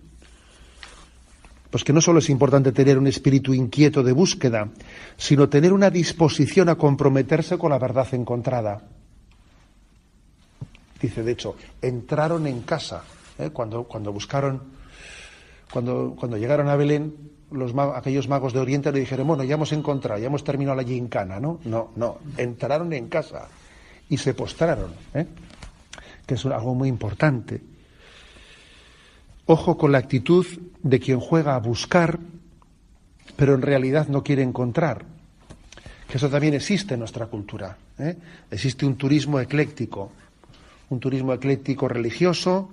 Pues 1.70 1.84
que 1.84 1.94
no 1.94 2.02
solo 2.02 2.20
es 2.20 2.30
importante 2.30 2.72
tener 2.72 2.98
un 2.98 3.08
espíritu 3.08 3.54
inquieto 3.54 4.04
de 4.04 4.14
búsqueda, 4.14 4.70
sino 5.18 5.50
tener 5.50 5.74
una 5.74 5.90
disposición 5.90 6.70
a 6.70 6.76
comprometerse 6.76 7.58
con 7.58 7.72
la 7.72 7.80
verdad 7.80 8.08
encontrada. 8.14 8.82
Dice, 11.02 11.24
de 11.24 11.32
hecho, 11.32 11.56
entraron 11.82 12.48
en 12.48 12.62
casa. 12.62 13.04
¿eh? 13.38 13.50
Cuando, 13.52 13.84
cuando 13.84 14.12
buscaron, 14.14 14.64
cuando, 15.72 16.16
cuando 16.18 16.38
llegaron 16.38 16.70
a 16.70 16.76
Belén, 16.76 17.14
los 17.52 17.74
aquellos 17.96 18.28
magos 18.28 18.54
de 18.54 18.60
Oriente 18.60 18.92
le 18.92 19.00
dijeron, 19.00 19.28
bueno, 19.28 19.44
ya 19.44 19.56
hemos 19.56 19.72
encontrado, 19.72 20.20
ya 20.20 20.28
hemos 20.28 20.44
terminado 20.44 20.76
la 20.76 20.84
gincana, 20.84 21.40
¿no? 21.40 21.60
No, 21.66 21.92
no, 21.96 22.20
entraron 22.38 22.92
en 22.94 23.08
casa 23.08 23.48
y 24.10 24.18
se 24.18 24.34
postraron, 24.34 24.92
¿eh? 25.14 25.26
que 26.26 26.34
es 26.34 26.46
algo 26.46 26.76
muy 26.76 26.90
importante. 26.90 27.62
Ojo 29.50 29.78
con 29.78 29.94
la 29.94 29.98
actitud 29.98 30.46
de 30.84 31.00
quien 31.00 31.22
juega 31.22 31.56
a 31.56 31.60
buscar, 31.60 32.20
pero 33.38 33.56
en 33.56 33.62
realidad 33.62 34.10
no 34.10 34.22
quiere 34.22 34.44
encontrar. 34.44 35.06
Que 36.10 36.18
eso 36.18 36.30
también 36.30 36.54
existe 36.54 36.96
en 36.96 37.00
nuestra 37.00 37.28
cultura. 37.28 37.78
¿eh? 37.98 38.18
Existe 38.52 38.86
un 38.86 38.98
turismo 38.98 39.40
ecléctico, 39.40 40.12
un 40.90 41.00
turismo 41.00 41.34
ecléctico 41.34 41.88
religioso, 41.88 42.70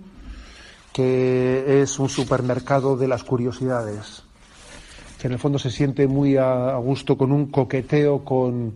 que 0.92 1.82
es 1.82 1.98
un 2.00 2.08
supermercado 2.08 2.96
de 2.96 3.06
las 3.06 3.22
curiosidades, 3.22 4.24
que 5.20 5.28
en 5.28 5.34
el 5.34 5.38
fondo 5.38 5.60
se 5.60 5.70
siente 5.70 6.08
muy 6.08 6.36
a, 6.36 6.76
gusto 6.76 7.16
con 7.16 7.30
un 7.30 7.46
coqueteo 7.46 8.24
con, 8.24 8.74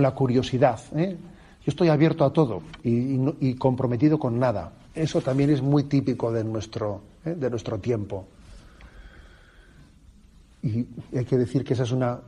la 0.00 0.10
curiosidad. 0.10 0.80
¿eh? 0.96 1.16
Yo 1.64 1.70
estoy 1.70 1.88
abierto 1.88 2.24
a 2.24 2.32
todo 2.32 2.62
y, 2.82 3.54
comprometido 3.54 4.18
con 4.18 4.38
nada. 4.38 4.72
Eso 4.98 5.20
también 5.20 5.50
es 5.50 5.62
muy 5.62 5.84
típico 5.84 6.32
de 6.32 6.42
nuestro, 6.42 7.02
¿eh? 7.24 7.34
de 7.36 7.48
nuestro 7.48 7.78
tiempo. 7.78 8.26
Y 10.62 10.86
hay 11.16 11.24
que 11.24 11.36
decir 11.36 11.64
que 11.64 11.74
esa 11.74 11.84
es 11.84 11.92
una, 11.92 12.20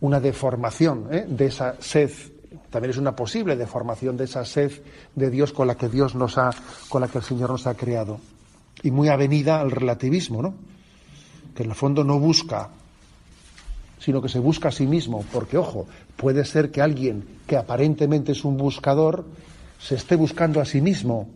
una 0.00 0.20
deformación 0.20 1.08
¿eh? 1.10 1.26
de 1.28 1.46
esa 1.46 1.76
sed 1.80 2.10
también 2.70 2.90
es 2.90 2.96
una 2.96 3.14
posible 3.14 3.54
deformación 3.54 4.16
de 4.16 4.24
esa 4.24 4.46
sed 4.46 4.72
de 5.14 5.30
Dios 5.30 5.52
con 5.52 5.66
la 5.66 5.74
que 5.74 5.90
Dios 5.90 6.14
nos 6.14 6.38
ha, 6.38 6.50
con 6.88 7.02
la 7.02 7.08
que 7.08 7.18
el 7.18 7.24
Señor 7.24 7.50
nos 7.50 7.66
ha 7.66 7.74
creado. 7.74 8.18
Y 8.82 8.90
muy 8.90 9.08
avenida 9.08 9.60
al 9.60 9.70
relativismo, 9.70 10.40
¿no? 10.40 10.54
Que 11.54 11.64
en 11.64 11.70
el 11.70 11.76
fondo 11.76 12.02
no 12.02 12.18
busca, 12.18 12.70
sino 13.98 14.22
que 14.22 14.30
se 14.30 14.38
busca 14.38 14.68
a 14.68 14.72
sí 14.72 14.86
mismo. 14.86 15.22
Porque, 15.32 15.58
ojo, 15.58 15.86
puede 16.16 16.46
ser 16.46 16.70
que 16.70 16.80
alguien 16.80 17.24
que 17.46 17.58
aparentemente 17.58 18.32
es 18.32 18.42
un 18.42 18.56
buscador 18.56 19.26
se 19.78 19.96
esté 19.96 20.16
buscando 20.16 20.58
a 20.58 20.64
sí 20.64 20.80
mismo 20.80 21.28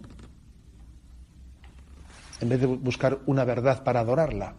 en 2.41 2.49
vez 2.49 2.61
de 2.61 2.67
buscar 2.67 3.19
una 3.27 3.45
verdad 3.45 3.83
para 3.85 4.01
adorarla. 4.01 4.55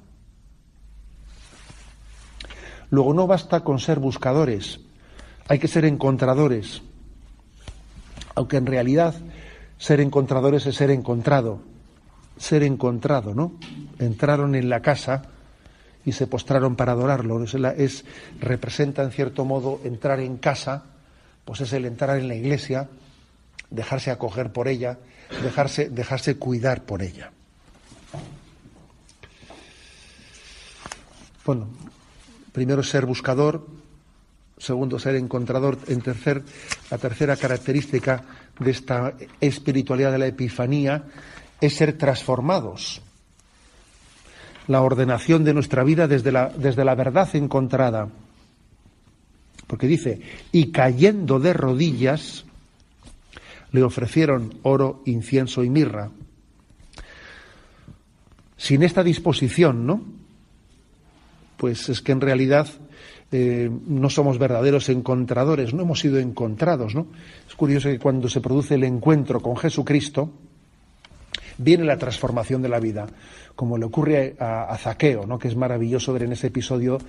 Luego 2.89 3.13
no 3.13 3.27
basta 3.27 3.61
con 3.61 3.79
ser 3.79 3.99
buscadores, 3.99 4.79
hay 5.47 5.59
que 5.59 5.67
ser 5.67 5.85
encontradores, 5.85 6.81
aunque 8.35 8.57
en 8.57 8.65
realidad 8.65 9.15
ser 9.77 9.99
encontradores 9.99 10.65
es 10.65 10.75
ser 10.75 10.91
encontrado, 10.91 11.61
ser 12.37 12.63
encontrado, 12.63 13.33
¿no? 13.33 13.59
Entraron 13.99 14.55
en 14.55 14.69
la 14.69 14.81
casa 14.81 15.23
y 16.05 16.13
se 16.13 16.27
postraron 16.27 16.75
para 16.75 16.93
adorarlo. 16.93 17.43
Es, 17.43 18.05
representa 18.39 19.03
en 19.03 19.11
cierto 19.11 19.43
modo 19.43 19.81
entrar 19.83 20.19
en 20.19 20.37
casa, 20.37 20.85
pues 21.43 21.61
es 21.61 21.73
el 21.73 21.85
entrar 21.85 22.17
en 22.17 22.27
la 22.27 22.35
iglesia, 22.35 22.89
dejarse 23.69 24.11
acoger 24.11 24.51
por 24.51 24.67
ella, 24.67 24.99
dejarse, 25.43 25.89
dejarse 25.89 26.37
cuidar 26.37 26.83
por 26.83 27.01
ella. 27.01 27.31
Bueno, 31.47 31.69
primero 32.51 32.83
ser 32.83 33.05
buscador, 33.05 33.65
segundo 34.57 34.99
ser 34.99 35.15
encontrador, 35.15 35.77
en 35.87 36.01
tercer, 36.01 36.43
la 36.91 36.97
tercera 36.97 37.37
característica 37.37 38.21
de 38.59 38.71
esta 38.71 39.13
espiritualidad 39.39 40.11
de 40.11 40.17
la 40.17 40.27
epifanía 40.27 41.05
es 41.61 41.73
ser 41.73 41.97
transformados. 41.97 43.01
La 44.67 44.81
ordenación 44.81 45.45
de 45.45 45.53
nuestra 45.53 45.85
vida 45.85 46.05
desde 46.09 46.33
la, 46.33 46.49
desde 46.49 46.83
la 46.83 46.95
verdad 46.95 47.33
encontrada. 47.33 48.09
Porque 49.67 49.87
dice, 49.87 50.19
y 50.51 50.73
cayendo 50.73 51.39
de 51.39 51.53
rodillas, 51.53 52.43
le 53.71 53.83
ofrecieron 53.83 54.59
oro, 54.63 55.01
incienso 55.05 55.63
y 55.63 55.69
mirra. 55.69 56.11
Sin 58.57 58.83
esta 58.83 59.01
disposición, 59.01 59.87
¿no? 59.87 60.26
Pues 61.57 61.89
es 61.89 62.01
que 62.01 62.11
en 62.11 62.21
realidad 62.21 62.67
eh, 63.31 63.69
no 63.87 64.09
somos 64.09 64.39
verdaderos 64.39 64.89
encontradores, 64.89 65.73
no 65.73 65.83
hemos 65.83 65.99
sido 65.99 66.19
encontrados, 66.19 66.95
¿no? 66.95 67.07
Es 67.47 67.55
curioso 67.55 67.89
que 67.89 67.99
cuando 67.99 68.29
se 68.29 68.41
produce 68.41 68.75
el 68.75 68.83
encuentro 68.83 69.41
con 69.41 69.57
Jesucristo, 69.57 70.31
viene 71.57 71.83
la 71.83 71.97
transformación 71.97 72.61
de 72.61 72.69
la 72.69 72.79
vida, 72.79 73.07
como 73.55 73.77
le 73.77 73.85
ocurre 73.85 74.35
a, 74.39 74.77
Zaqueo, 74.77 75.25
¿no? 75.25 75.39
que 75.39 75.47
es 75.47 75.55
maravilloso 75.55 76.13
ver 76.13 76.23
en 76.23 76.33
ese 76.33 76.47
episodio, 76.47 76.99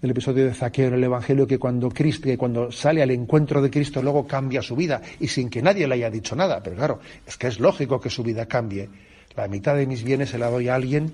del 0.00 0.12
episodio 0.12 0.44
de 0.44 0.54
Zaqueo 0.54 0.88
en 0.88 0.94
el 0.94 1.04
Evangelio, 1.04 1.46
que 1.46 1.58
cuando 1.58 1.88
Cristo, 1.90 2.24
que 2.24 2.38
cuando 2.38 2.70
sale 2.70 3.02
al 3.02 3.10
encuentro 3.10 3.60
de 3.60 3.70
Cristo, 3.70 4.00
luego 4.00 4.26
cambia 4.26 4.62
su 4.62 4.76
vida, 4.76 5.02
y 5.20 5.28
sin 5.28 5.50
que 5.50 5.60
nadie 5.60 5.88
le 5.88 5.94
haya 5.94 6.10
dicho 6.10 6.36
nada. 6.36 6.62
Pero 6.62 6.76
claro, 6.76 7.00
es 7.26 7.36
que 7.36 7.48
es 7.48 7.58
lógico 7.58 8.00
que 8.00 8.10
su 8.10 8.22
vida 8.22 8.46
cambie. 8.46 8.88
La 9.36 9.48
mitad 9.48 9.76
de 9.76 9.86
mis 9.86 10.04
bienes 10.04 10.30
se 10.30 10.38
la 10.38 10.50
doy 10.50 10.68
a 10.68 10.76
alguien, 10.76 11.12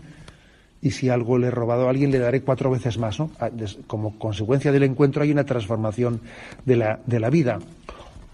y 0.84 0.90
si 0.90 1.08
algo 1.08 1.38
le 1.38 1.46
he 1.46 1.50
robado 1.50 1.86
a 1.86 1.90
alguien, 1.90 2.10
le 2.10 2.18
daré 2.18 2.42
cuatro 2.42 2.70
veces 2.70 2.98
más. 2.98 3.18
¿no? 3.18 3.30
Ah, 3.40 3.48
como 3.86 4.18
consecuencia 4.18 4.70
del 4.70 4.82
encuentro 4.82 5.22
hay 5.22 5.32
una 5.32 5.44
transformación 5.44 6.20
de 6.66 6.76
la, 6.76 7.00
de 7.06 7.20
la 7.20 7.30
vida. 7.30 7.58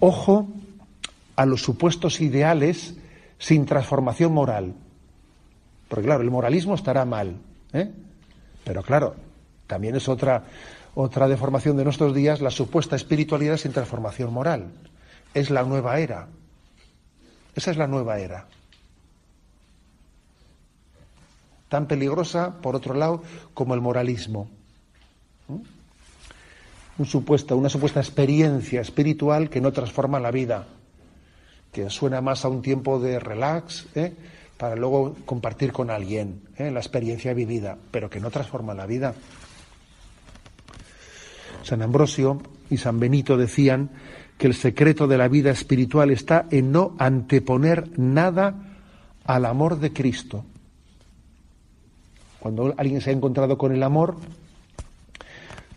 Ojo 0.00 0.48
a 1.36 1.46
los 1.46 1.62
supuestos 1.62 2.20
ideales 2.20 2.96
sin 3.38 3.66
transformación 3.66 4.32
moral. 4.32 4.74
Porque 5.88 6.06
claro, 6.06 6.22
el 6.22 6.30
moralismo 6.32 6.74
estará 6.74 7.04
mal, 7.04 7.36
¿eh? 7.72 7.88
pero 8.64 8.82
claro, 8.82 9.14
también 9.68 9.94
es 9.94 10.08
otra, 10.08 10.42
otra 10.96 11.28
deformación 11.28 11.76
de 11.76 11.84
nuestros 11.84 12.12
días 12.16 12.40
la 12.40 12.50
supuesta 12.50 12.96
espiritualidad 12.96 13.58
sin 13.58 13.72
transformación 13.72 14.32
moral. 14.32 14.72
Es 15.34 15.50
la 15.50 15.62
nueva 15.62 16.00
era. 16.00 16.26
Esa 17.54 17.70
es 17.70 17.76
la 17.76 17.86
nueva 17.86 18.18
era. 18.18 18.46
Tan 21.70 21.87
peligrosa, 21.87 22.61
por 22.61 22.76
otro 22.76 22.92
lado, 22.92 23.22
como 23.54 23.74
el 23.74 23.80
moralismo. 23.80 24.50
Supuesto, 27.02 27.56
una 27.56 27.70
supuesta 27.70 28.00
experiencia 28.00 28.83
espiritual 28.83 29.48
que 29.48 29.62
no 29.62 29.72
transforma 29.72 30.20
la 30.20 30.30
vida 30.30 30.66
que 31.72 31.88
suena 31.90 32.20
más 32.20 32.44
a 32.44 32.48
un 32.48 32.62
tiempo 32.62 32.98
de 32.98 33.18
relax, 33.20 33.87
¿eh? 33.94 34.12
para 34.56 34.76
luego 34.76 35.16
compartir 35.24 35.72
con 35.72 35.90
alguien 35.90 36.42
¿eh? 36.56 36.70
la 36.70 36.80
experiencia 36.80 37.33
vivida, 37.33 37.78
pero 37.90 38.11
que 38.11 38.20
no 38.20 38.30
transforma 38.30 38.74
la 38.74 38.87
vida. 38.87 39.14
San 41.62 41.83
Ambrosio 41.83 42.42
y 42.70 42.78
San 42.78 42.98
Benito 42.98 43.37
decían 43.37 43.90
que 44.37 44.46
el 44.46 44.54
secreto 44.54 45.06
de 45.06 45.18
la 45.18 45.28
vida 45.28 45.50
espiritual 45.50 46.11
está 46.11 46.46
en 46.50 46.72
no 46.72 46.96
anteponer 46.98 47.98
nada 47.98 48.54
al 49.24 49.44
amor 49.44 49.78
de 49.78 49.92
Cristo. 49.92 50.44
Cuando 52.40 52.74
alguien 52.76 53.00
se 53.00 53.11
ha 53.11 53.12
encontrado 53.12 53.57
con 53.59 53.72
el 53.72 53.83
amor, 53.83 54.16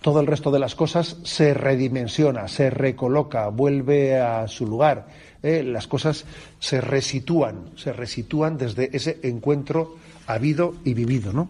todo 0.02 0.20
el 0.20 0.28
resto 0.28 0.52
de 0.52 0.60
las 0.60 0.76
cosas 0.76 1.18
se 1.24 1.54
redimensiona, 1.54 2.48
se 2.48 2.70
recoloca, 2.70 3.48
vuelve 3.50 4.20
a 4.20 4.48
su 4.48 4.66
lugar. 4.66 5.08
¿eh? 5.42 5.64
Las 5.64 5.88
cosas 5.88 6.26
se 6.60 6.82
resitúan, 6.82 7.72
se 7.76 7.94
resitúan 7.94 8.58
desde 8.58 8.96
ese 8.96 9.20
encuentro 9.24 9.96
habido 10.28 10.76
y 10.84 10.94
vivido, 10.94 11.34
¿no? 11.34 11.50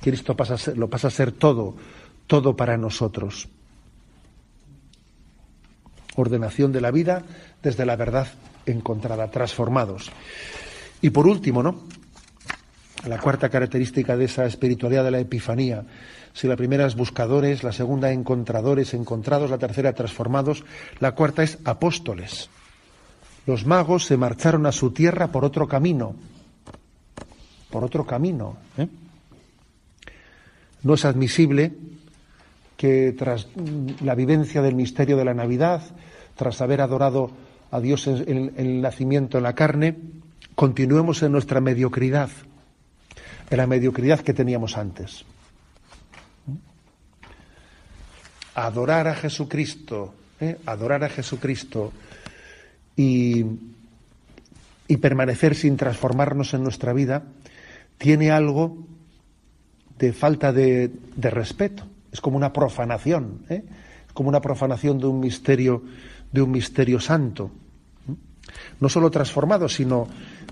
Cristo 0.00 0.36
pasa 0.36 0.72
lo 0.74 0.88
pasa 0.90 1.08
a 1.08 1.10
ser 1.10 1.32
todo, 1.32 1.76
todo 2.26 2.56
para 2.56 2.76
nosotros. 2.76 3.48
Ordenación 6.16 6.72
de 6.72 6.80
la 6.80 6.90
vida 6.90 7.22
desde 7.62 7.86
la 7.86 7.96
verdad 7.96 8.26
encontrada, 8.66 9.30
transformados. 9.30 10.10
Y 11.00 11.10
por 11.10 11.26
último, 11.26 11.62
¿no? 11.62 11.80
La 13.06 13.18
cuarta 13.18 13.48
característica 13.48 14.16
de 14.16 14.26
esa 14.26 14.46
espiritualidad 14.46 15.04
de 15.04 15.10
la 15.10 15.20
Epifanía 15.20 15.84
si 16.34 16.48
la 16.48 16.56
primera 16.56 16.86
es 16.86 16.96
buscadores, 16.96 17.62
la 17.62 17.72
segunda 17.72 18.10
encontradores, 18.10 18.94
encontrados, 18.94 19.50
la 19.50 19.58
tercera 19.58 19.92
transformados, 19.92 20.64
la 20.98 21.12
cuarta 21.12 21.42
es 21.42 21.58
apóstoles. 21.64 22.48
Los 23.46 23.66
magos 23.66 24.06
se 24.06 24.16
marcharon 24.16 24.66
a 24.66 24.72
su 24.72 24.92
tierra 24.92 25.28
por 25.28 25.44
otro 25.44 25.68
camino, 25.68 26.14
por 27.70 27.84
otro 27.84 28.06
camino. 28.06 28.56
¿eh? 28.78 28.88
No 30.82 30.94
es 30.94 31.04
admisible 31.04 31.72
que 32.76 33.12
tras 33.12 33.48
la 34.02 34.14
vivencia 34.14 34.62
del 34.62 34.74
misterio 34.74 35.16
de 35.16 35.24
la 35.24 35.34
Navidad, 35.34 35.82
tras 36.34 36.60
haber 36.60 36.80
adorado 36.80 37.30
a 37.70 37.80
Dios 37.80 38.06
en 38.06 38.52
el 38.56 38.80
nacimiento 38.80 39.38
en 39.38 39.44
la 39.44 39.54
carne, 39.54 39.96
continuemos 40.54 41.22
en 41.22 41.32
nuestra 41.32 41.60
mediocridad, 41.60 42.30
en 43.50 43.56
la 43.58 43.66
mediocridad 43.66 44.20
que 44.20 44.34
teníamos 44.34 44.76
antes. 44.76 45.24
adorar 48.54 49.08
a 49.08 49.14
Jesucristo, 49.14 50.14
¿eh? 50.40 50.58
adorar 50.66 51.04
a 51.04 51.08
Jesucristo 51.08 51.92
y, 52.96 53.44
y, 54.88 54.96
permanecer 54.98 55.54
sin 55.54 55.76
transformarnos 55.76 56.54
en 56.54 56.62
nuestra 56.62 56.92
vida, 56.92 57.24
tiene 57.98 58.30
algo 58.30 58.76
de 59.98 60.12
falta 60.12 60.52
de, 60.52 60.90
de 61.16 61.30
respeto. 61.30 61.86
Es 62.10 62.20
como 62.20 62.36
una 62.36 62.52
profanación, 62.52 63.46
¿eh? 63.48 63.64
como 64.12 64.28
una 64.28 64.40
profanación 64.40 64.98
de 64.98 65.06
un 65.06 65.20
misterio, 65.20 65.82
de 66.30 66.42
un 66.42 66.50
misterio 66.50 67.00
santo. 67.00 67.50
No 68.80 68.88
solo 68.88 69.10
transformados, 69.10 69.74
sino, 69.74 70.08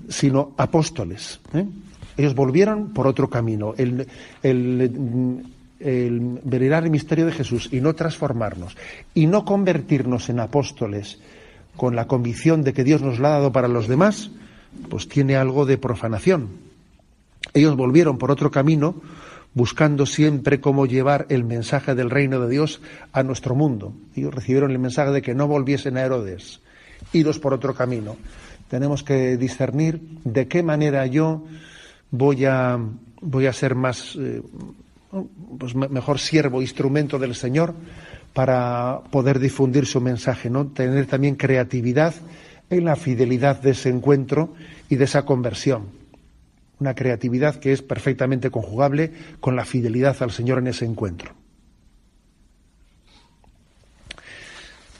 sino 0.08 0.54
apóstoles. 0.56 1.40
¿eh? 1.52 1.66
Ellos 2.20 2.34
volvieron 2.34 2.90
por 2.90 3.06
otro 3.06 3.30
camino. 3.30 3.72
El, 3.78 4.06
el, 4.42 4.90
venerar 6.44 6.84
el 6.84 6.90
misterio 6.90 7.24
de 7.24 7.32
Jesús 7.32 7.70
y 7.72 7.80
no 7.80 7.94
transformarnos 7.94 8.76
y 9.14 9.26
no 9.26 9.46
convertirnos 9.46 10.28
en 10.28 10.40
apóstoles 10.40 11.18
con 11.76 11.96
la 11.96 12.06
convicción 12.06 12.62
de 12.62 12.74
que 12.74 12.84
Dios 12.84 13.00
nos 13.00 13.18
lo 13.18 13.28
ha 13.28 13.30
dado 13.30 13.52
para 13.52 13.68
los 13.68 13.88
demás, 13.88 14.30
pues 14.90 15.08
tiene 15.08 15.36
algo 15.36 15.64
de 15.64 15.78
profanación. 15.78 16.50
Ellos 17.54 17.74
volvieron 17.74 18.18
por 18.18 18.30
otro 18.30 18.50
camino 18.50 18.96
buscando 19.54 20.04
siempre 20.04 20.60
cómo 20.60 20.84
llevar 20.84 21.24
el 21.30 21.44
mensaje 21.44 21.94
del 21.94 22.10
reino 22.10 22.38
de 22.38 22.50
Dios 22.50 22.82
a 23.14 23.22
nuestro 23.22 23.54
mundo. 23.54 23.94
Ellos 24.14 24.34
recibieron 24.34 24.72
el 24.72 24.78
mensaje 24.78 25.10
de 25.10 25.22
que 25.22 25.34
no 25.34 25.48
volviesen 25.48 25.96
a 25.96 26.02
Herodes, 26.02 26.60
iros 27.14 27.38
por 27.38 27.54
otro 27.54 27.74
camino. 27.74 28.18
Tenemos 28.68 29.02
que 29.02 29.38
discernir 29.38 30.02
de 30.24 30.48
qué 30.48 30.62
manera 30.62 31.06
yo 31.06 31.46
voy 32.10 32.44
a, 32.44 32.78
voy 33.20 33.46
a 33.46 33.52
ser 33.52 33.74
más, 33.74 34.16
eh, 34.18 34.42
pues 35.58 35.74
mejor 35.74 36.18
siervo, 36.18 36.62
instrumento 36.62 37.18
del 37.18 37.34
Señor 37.34 37.74
para 38.32 39.00
poder 39.10 39.38
difundir 39.38 39.86
su 39.86 40.00
mensaje, 40.00 40.50
¿no? 40.50 40.68
Tener 40.68 41.06
también 41.06 41.34
creatividad 41.34 42.14
en 42.70 42.84
la 42.84 42.96
fidelidad 42.96 43.60
de 43.60 43.70
ese 43.70 43.88
encuentro 43.88 44.54
y 44.88 44.96
de 44.96 45.04
esa 45.04 45.24
conversión. 45.24 45.88
Una 46.78 46.94
creatividad 46.94 47.56
que 47.56 47.72
es 47.72 47.82
perfectamente 47.82 48.50
conjugable 48.50 49.12
con 49.40 49.56
la 49.56 49.64
fidelidad 49.64 50.16
al 50.22 50.30
Señor 50.30 50.58
en 50.58 50.68
ese 50.68 50.84
encuentro. 50.84 51.34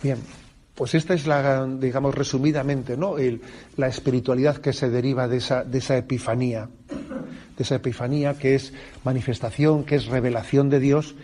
Bien, 0.02 0.18
pues 0.80 0.94
esta 0.94 1.12
es 1.12 1.26
la, 1.26 1.66
digamos 1.66 2.14
resumidamente, 2.14 2.96
¿no? 2.96 3.16
la 3.76 3.86
espiritualidad 3.86 4.56
que 4.56 4.72
se 4.72 4.88
deriva 4.88 5.28
de 5.28 5.36
esa, 5.36 5.62
de 5.62 5.76
esa 5.76 5.98
epifanía 5.98 6.70
esa 7.58 7.74
epifanía 7.74 8.32
que 8.38 8.54
es 8.54 8.72
manifestación, 9.04 9.84
que 9.84 9.96
es 9.96 10.06
revelación 10.06 10.70
de 10.70 10.80
Dios 10.80 11.16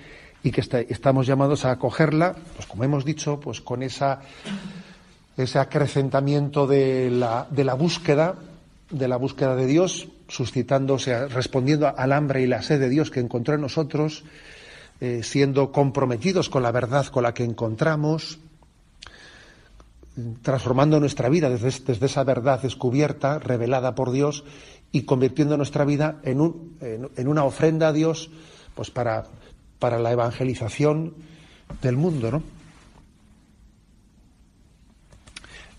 y 0.42 0.50
que 0.50 0.60
estamos 0.60 1.26
llamados 1.26 1.64
a 1.64 1.70
acogerla, 1.70 2.36
pues 2.54 2.66
como 2.66 2.84
hemos 2.84 3.06
dicho, 3.06 3.40
pues 3.40 3.62
con 3.62 3.82
esa, 3.82 4.20
ese 5.38 5.58
acrecentamiento 5.58 6.66
de 6.66 7.10
la, 7.10 7.46
de 7.50 7.64
la 7.64 7.72
búsqueda, 7.72 8.34
de 8.90 9.08
la 9.08 9.16
búsqueda 9.16 9.56
de 9.56 9.64
Dios, 9.64 10.08
suscitándose, 10.28 11.28
respondiendo 11.28 11.90
al 11.96 12.12
hambre 12.12 12.42
y 12.42 12.46
la 12.46 12.60
sed 12.60 12.78
de 12.78 12.90
Dios 12.90 13.10
que 13.10 13.20
encontró 13.20 13.54
en 13.54 13.62
nosotros, 13.62 14.22
eh, 15.00 15.22
siendo 15.22 15.72
comprometidos 15.72 16.50
con 16.50 16.62
la 16.62 16.72
verdad 16.72 17.06
con 17.06 17.22
la 17.22 17.32
que 17.32 17.44
encontramos, 17.44 18.38
transformando 20.42 20.98
nuestra 20.98 21.28
vida 21.28 21.50
desde, 21.50 21.84
desde, 21.84 22.06
esa 22.06 22.24
verdad 22.24 22.62
descubierta, 22.62 23.38
revelada 23.38 23.94
por 23.94 24.12
Dios, 24.12 24.44
y 24.92 25.02
convirtiendo 25.02 25.56
nuestra 25.56 25.84
vida 25.84 26.20
en, 26.22 26.40
un, 26.40 26.78
en, 26.80 27.28
una 27.28 27.44
ofrenda 27.44 27.88
a 27.88 27.92
Dios 27.92 28.30
pues 28.74 28.90
para, 28.90 29.24
para 29.78 29.98
la 29.98 30.12
evangelización 30.12 31.14
del 31.82 31.96
mundo. 31.96 32.30
¿no? 32.30 32.42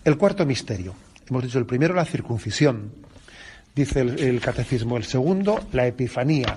El 0.04 0.16
cuarto 0.16 0.46
misterio. 0.46 0.94
Hemos 1.28 1.42
dicho 1.42 1.58
el 1.58 1.66
primero, 1.66 1.94
la 1.94 2.04
circuncisión, 2.04 2.92
dice 3.74 4.00
el 4.00 4.40
catecismo. 4.40 4.96
El 4.96 5.04
segundo, 5.04 5.60
la 5.72 5.86
epifanía. 5.86 6.56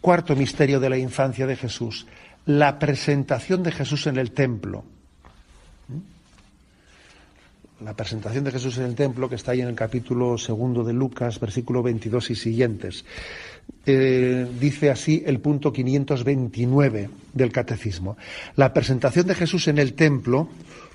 Cuarto 0.00 0.36
misterio 0.36 0.78
de 0.78 0.90
la 0.90 0.98
infancia 0.98 1.46
de 1.46 1.56
Jesús, 1.56 2.06
la 2.44 2.78
presentación 2.78 3.62
de 3.64 3.72
Jesús 3.72 4.06
en 4.06 4.18
el 4.18 4.30
templo 4.30 4.84
la 7.84 7.94
presentación 7.94 8.44
de 8.44 8.52
Jesús 8.52 8.78
en 8.78 8.84
el 8.84 8.94
templo, 8.94 9.28
que 9.28 9.34
está 9.34 9.52
ahí 9.52 9.60
en 9.60 9.68
el 9.68 9.74
capítulo 9.74 10.38
segundo 10.38 10.82
de 10.82 10.94
Lucas, 10.94 11.38
versículo 11.38 11.82
22 11.82 12.30
y 12.30 12.34
siguientes. 12.34 13.04
Eh, 13.84 14.46
dice 14.58 14.90
así 14.90 15.22
el 15.26 15.40
punto 15.40 15.72
529 15.72 17.10
del 17.34 17.52
catecismo. 17.52 18.16
La 18.54 18.72
presentación 18.72 19.26
de 19.26 19.34
Jesús 19.34 19.68
en 19.68 19.78
el 19.78 19.92
templo 19.92 20.48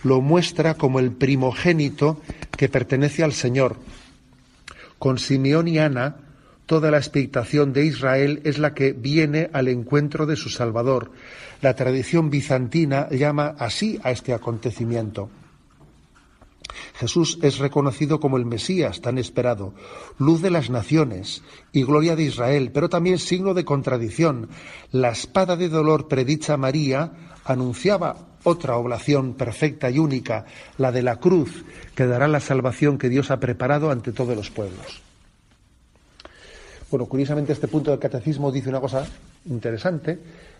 lo 0.03 0.21
muestra 0.21 0.73
como 0.73 0.99
el 0.99 1.11
primogénito 1.11 2.19
que 2.57 2.69
pertenece 2.69 3.23
al 3.23 3.33
Señor. 3.33 3.77
Con 4.97 5.19
Simeón 5.19 5.67
y 5.67 5.77
Ana, 5.77 6.15
toda 6.65 6.89
la 6.89 6.97
expectación 6.97 7.73
de 7.73 7.85
Israel 7.85 8.41
es 8.43 8.57
la 8.57 8.73
que 8.73 8.93
viene 8.93 9.49
al 9.53 9.67
encuentro 9.67 10.25
de 10.25 10.35
su 10.35 10.49
Salvador. 10.49 11.11
La 11.61 11.75
tradición 11.75 12.31
bizantina 12.31 13.07
llama 13.09 13.55
así 13.59 13.99
a 14.03 14.11
este 14.11 14.33
acontecimiento. 14.33 15.29
Jesús 16.95 17.39
es 17.41 17.57
reconocido 17.57 18.19
como 18.19 18.37
el 18.37 18.45
Mesías 18.45 19.01
tan 19.01 19.17
esperado, 19.17 19.73
luz 20.17 20.41
de 20.41 20.51
las 20.51 20.69
naciones 20.69 21.43
y 21.71 21.83
gloria 21.83 22.15
de 22.15 22.23
Israel, 22.23 22.71
pero 22.73 22.89
también 22.89 23.17
signo 23.17 23.53
de 23.53 23.65
contradicción. 23.65 24.49
La 24.91 25.09
espada 25.09 25.55
de 25.55 25.69
dolor 25.69 26.07
predicha 26.07 26.57
María 26.57 27.11
anunciaba 27.45 28.17
otra 28.43 28.75
oblación 28.77 29.33
perfecta 29.33 29.89
y 29.89 29.99
única, 29.99 30.45
la 30.77 30.91
de 30.91 31.03
la 31.03 31.17
cruz, 31.17 31.63
que 31.95 32.07
dará 32.07 32.27
la 32.27 32.39
salvación 32.39 32.97
que 32.97 33.09
Dios 33.09 33.31
ha 33.31 33.39
preparado 33.39 33.91
ante 33.91 34.11
todos 34.11 34.35
los 34.35 34.49
pueblos. 34.49 35.01
Bueno, 36.89 37.05
curiosamente 37.05 37.53
este 37.53 37.67
punto 37.67 37.91
del 37.91 37.99
catecismo 37.99 38.51
dice 38.51 38.69
una 38.69 38.81
cosa 38.81 39.05
interesante, 39.45 40.19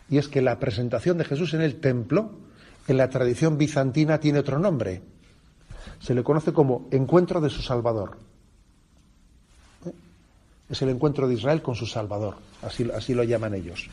y 0.09 0.17
es 0.17 0.27
que 0.27 0.41
la 0.41 0.59
presentación 0.59 1.17
de 1.17 1.25
Jesús 1.25 1.53
en 1.53 1.61
el 1.61 1.75
templo, 1.79 2.31
en 2.87 2.97
la 2.97 3.09
tradición 3.09 3.57
bizantina, 3.57 4.19
tiene 4.19 4.39
otro 4.39 4.59
nombre 4.59 5.01
se 6.01 6.13
le 6.13 6.23
conoce 6.23 6.51
como 6.51 6.87
encuentro 6.91 7.39
de 7.39 7.49
su 7.49 7.61
Salvador. 7.61 8.17
¿Eh? 9.85 9.91
Es 10.69 10.81
el 10.81 10.89
encuentro 10.89 11.27
de 11.27 11.35
Israel 11.35 11.61
con 11.61 11.75
su 11.75 11.85
Salvador, 11.85 12.37
así, 12.63 12.89
así 12.93 13.13
lo 13.13 13.23
llaman 13.23 13.53
ellos. 13.53 13.89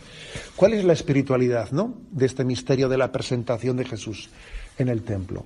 ¿Cuál 0.57 0.73
es 0.73 0.85
la 0.85 0.95
espiritualidad 0.95 1.71
¿no? 1.71 1.95
de 2.11 2.27
este 2.27 2.45
misterio 2.45 2.89
de 2.89 2.99
la 2.99 3.13
presentación 3.13 3.77
de 3.77 3.85
Jesús 3.85 4.31
en 4.79 4.89
el 4.89 5.03
templo? 5.03 5.45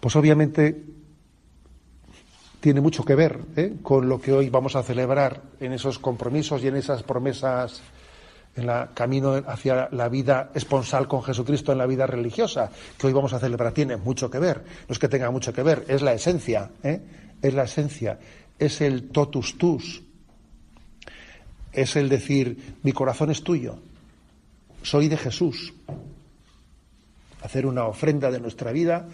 Pues 0.00 0.14
obviamente 0.16 0.84
tiene 2.60 2.80
mucho 2.80 3.04
que 3.04 3.14
ver 3.14 3.40
¿eh? 3.56 3.76
con 3.82 4.08
lo 4.08 4.20
que 4.20 4.32
hoy 4.32 4.50
vamos 4.50 4.76
a 4.76 4.82
celebrar 4.82 5.42
en 5.60 5.72
esos 5.72 5.98
compromisos 5.98 6.62
y 6.62 6.68
en 6.68 6.76
esas 6.76 7.02
promesas 7.02 7.82
en 8.56 8.68
el 8.68 8.88
camino 8.94 9.34
hacia 9.46 9.88
la 9.90 10.08
vida 10.08 10.50
esponsal 10.54 11.08
con 11.08 11.22
Jesucristo 11.22 11.72
en 11.72 11.78
la 11.78 11.86
vida 11.86 12.06
religiosa, 12.06 12.70
que 12.98 13.06
hoy 13.06 13.12
vamos 13.12 13.32
a 13.32 13.38
celebrar, 13.38 13.72
tiene 13.72 13.96
mucho 13.96 14.30
que 14.30 14.38
ver. 14.38 14.64
No 14.88 14.92
es 14.92 14.98
que 14.98 15.08
tenga 15.08 15.30
mucho 15.30 15.52
que 15.52 15.62
ver, 15.62 15.84
es 15.88 16.02
la 16.02 16.12
esencia, 16.12 16.70
¿eh? 16.82 17.00
es 17.42 17.54
la 17.54 17.64
esencia, 17.64 18.18
es 18.58 18.80
el 18.80 19.08
totus 19.08 19.58
tus, 19.58 20.02
es 21.72 21.96
el 21.96 22.08
decir, 22.08 22.76
mi 22.82 22.92
corazón 22.92 23.30
es 23.30 23.42
tuyo, 23.42 23.78
soy 24.82 25.08
de 25.08 25.16
Jesús. 25.16 25.74
Hacer 27.42 27.66
una 27.66 27.84
ofrenda 27.84 28.30
de 28.30 28.40
nuestra 28.40 28.72
vida 28.72 29.06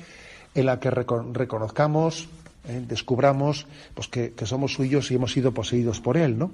en 0.55 0.67
la 0.67 0.79
que 0.79 0.91
reconozcamos, 0.91 2.29
¿eh? 2.69 2.85
descubramos 2.87 3.67
pues 3.95 4.09
que, 4.09 4.33
que 4.33 4.47
somos 4.47 4.75
suyos 4.75 5.11
y 5.11 5.15
hemos 5.15 5.33
sido 5.33 5.53
poseídos 5.53 6.01
por 6.01 6.17
Él, 6.17 6.39
¿no? 6.39 6.53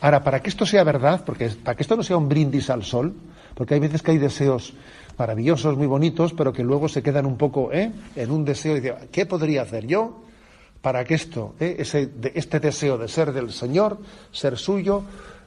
Ahora, 0.00 0.22
para 0.22 0.40
que 0.40 0.50
esto 0.50 0.66
sea 0.66 0.84
verdad, 0.84 1.24
porque 1.24 1.48
para 1.48 1.76
que 1.76 1.82
esto 1.82 1.96
no 1.96 2.02
sea 2.02 2.16
un 2.16 2.28
brindis 2.28 2.70
al 2.70 2.84
sol, 2.84 3.14
porque 3.54 3.74
hay 3.74 3.80
veces 3.80 4.02
que 4.02 4.10
hay 4.10 4.18
deseos 4.18 4.74
maravillosos, 5.16 5.76
muy 5.76 5.86
bonitos, 5.86 6.34
pero 6.34 6.52
que 6.52 6.62
luego 6.62 6.88
se 6.88 7.02
quedan 7.02 7.24
un 7.24 7.36
poco 7.36 7.72
¿eh? 7.72 7.90
en 8.14 8.30
un 8.30 8.44
deseo 8.44 8.76
y 8.76 8.80
dicen, 8.80 9.08
¿qué 9.10 9.24
podría 9.24 9.62
hacer 9.62 9.86
yo 9.86 10.22
para 10.82 11.04
que 11.04 11.14
esto, 11.14 11.54
¿eh? 11.58 11.76
Ese, 11.78 12.10
este 12.34 12.60
deseo 12.60 12.98
de 12.98 13.08
ser 13.08 13.32
del 13.32 13.50
Señor, 13.50 13.98
ser 14.30 14.58
suyo, 14.58 15.02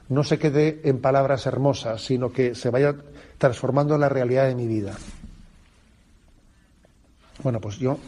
no 0.08 0.24
se 0.24 0.38
quede 0.38 0.80
en 0.84 1.00
palabras 1.00 1.46
hermosas, 1.46 2.02
sino 2.02 2.32
que 2.32 2.56
se 2.56 2.68
vaya 2.70 2.96
transformando 3.38 3.94
en 3.94 4.02
la 4.02 4.08
realidad 4.08 4.48
de 4.48 4.54
mi 4.54 4.66
vida? 4.66 4.96
Bueno, 7.42 7.58
pues 7.60 7.78
yo 7.78 7.98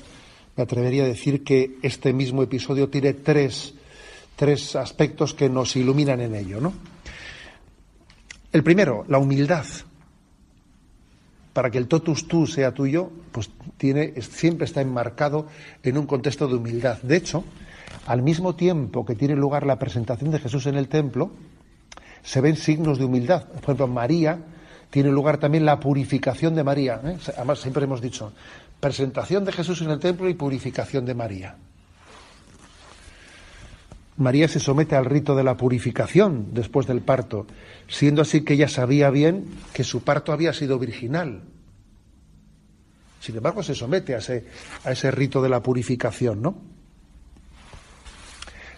me 0.57 0.63
atrevería 0.63 1.05
a 1.05 1.07
decir 1.07 1.43
que 1.43 1.79
este 1.83 2.13
mismo 2.13 2.43
episodio 2.43 2.91
tiene 2.91 3.15
tres 3.15 3.75
tres 4.37 4.77
aspectos 4.77 5.35
que 5.35 5.49
nos 5.49 5.77
iluminan 5.77 6.21
en 6.21 6.35
ello, 6.35 6.61
¿no? 6.61 6.73
El 8.53 8.63
primero, 8.63 9.05
la 9.09 9.19
humildad. 9.19 9.65
Para 11.53 11.71
que 11.71 11.79
el 11.79 11.89
totus 11.89 12.29
tú 12.29 12.47
sea 12.47 12.73
tuyo, 12.73 13.11
pues 13.31 13.51
tiene, 13.77 14.21
siempre 14.23 14.65
está 14.65 14.81
enmarcado 14.81 15.47
en 15.83 15.99
un 15.99 16.07
contexto 16.07 16.49
de 16.49 16.55
humildad. 16.55 16.99
De 17.03 17.17
hecho, 17.17 17.45
al 18.07 18.23
mismo 18.23 18.55
tiempo 18.55 19.05
que 19.05 19.15
tiene 19.15 19.37
lugar 19.37 19.67
la 19.67 19.79
presentación 19.79 20.31
de 20.31 20.39
Jesús 20.39 20.67
en 20.67 20.77
el 20.77 20.89
templo, 20.89 21.33
se 22.23 22.41
ven 22.41 22.57
signos 22.57 22.99
de 22.99 23.05
humildad. 23.05 23.49
Por 23.49 23.63
ejemplo, 23.63 23.89
María 23.89 24.39
tiene 24.91 25.11
lugar 25.11 25.39
también 25.39 25.65
la 25.65 25.81
purificación 25.81 26.55
de 26.55 26.65
María. 26.65 27.01
¿eh? 27.05 27.17
Además, 27.37 27.61
siempre 27.61 27.85
hemos 27.85 28.01
dicho, 28.01 28.33
presentación 28.81 29.45
de 29.45 29.53
Jesús 29.53 29.81
en 29.83 29.91
el 29.91 29.99
templo 29.99 30.29
y 30.29 30.35
purificación 30.35 31.05
de 31.05 31.15
María. 31.15 31.57
María 34.23 34.49
se 34.49 34.61
somete 34.61 34.97
al 34.97 35.05
rito 35.05 35.35
de 35.35 35.45
la 35.45 35.57
purificación 35.57 36.55
después 36.55 36.87
del 36.87 37.01
parto, 37.01 37.47
siendo 37.89 38.23
así 38.23 38.43
que 38.43 38.55
ella 38.55 38.69
sabía 38.69 39.11
bien 39.11 39.47
que 39.73 39.85
su 39.85 40.03
parto 40.03 40.33
había 40.33 40.53
sido 40.53 40.79
virginal. 40.79 41.43
Sin 43.21 43.37
embargo, 43.37 43.63
se 43.63 43.75
somete 43.75 44.15
a 44.15 44.19
ese, 44.19 44.47
a 44.85 44.93
ese 44.93 45.11
rito 45.11 45.43
de 45.43 45.49
la 45.49 45.63
purificación, 45.63 46.43
¿no? 46.43 46.57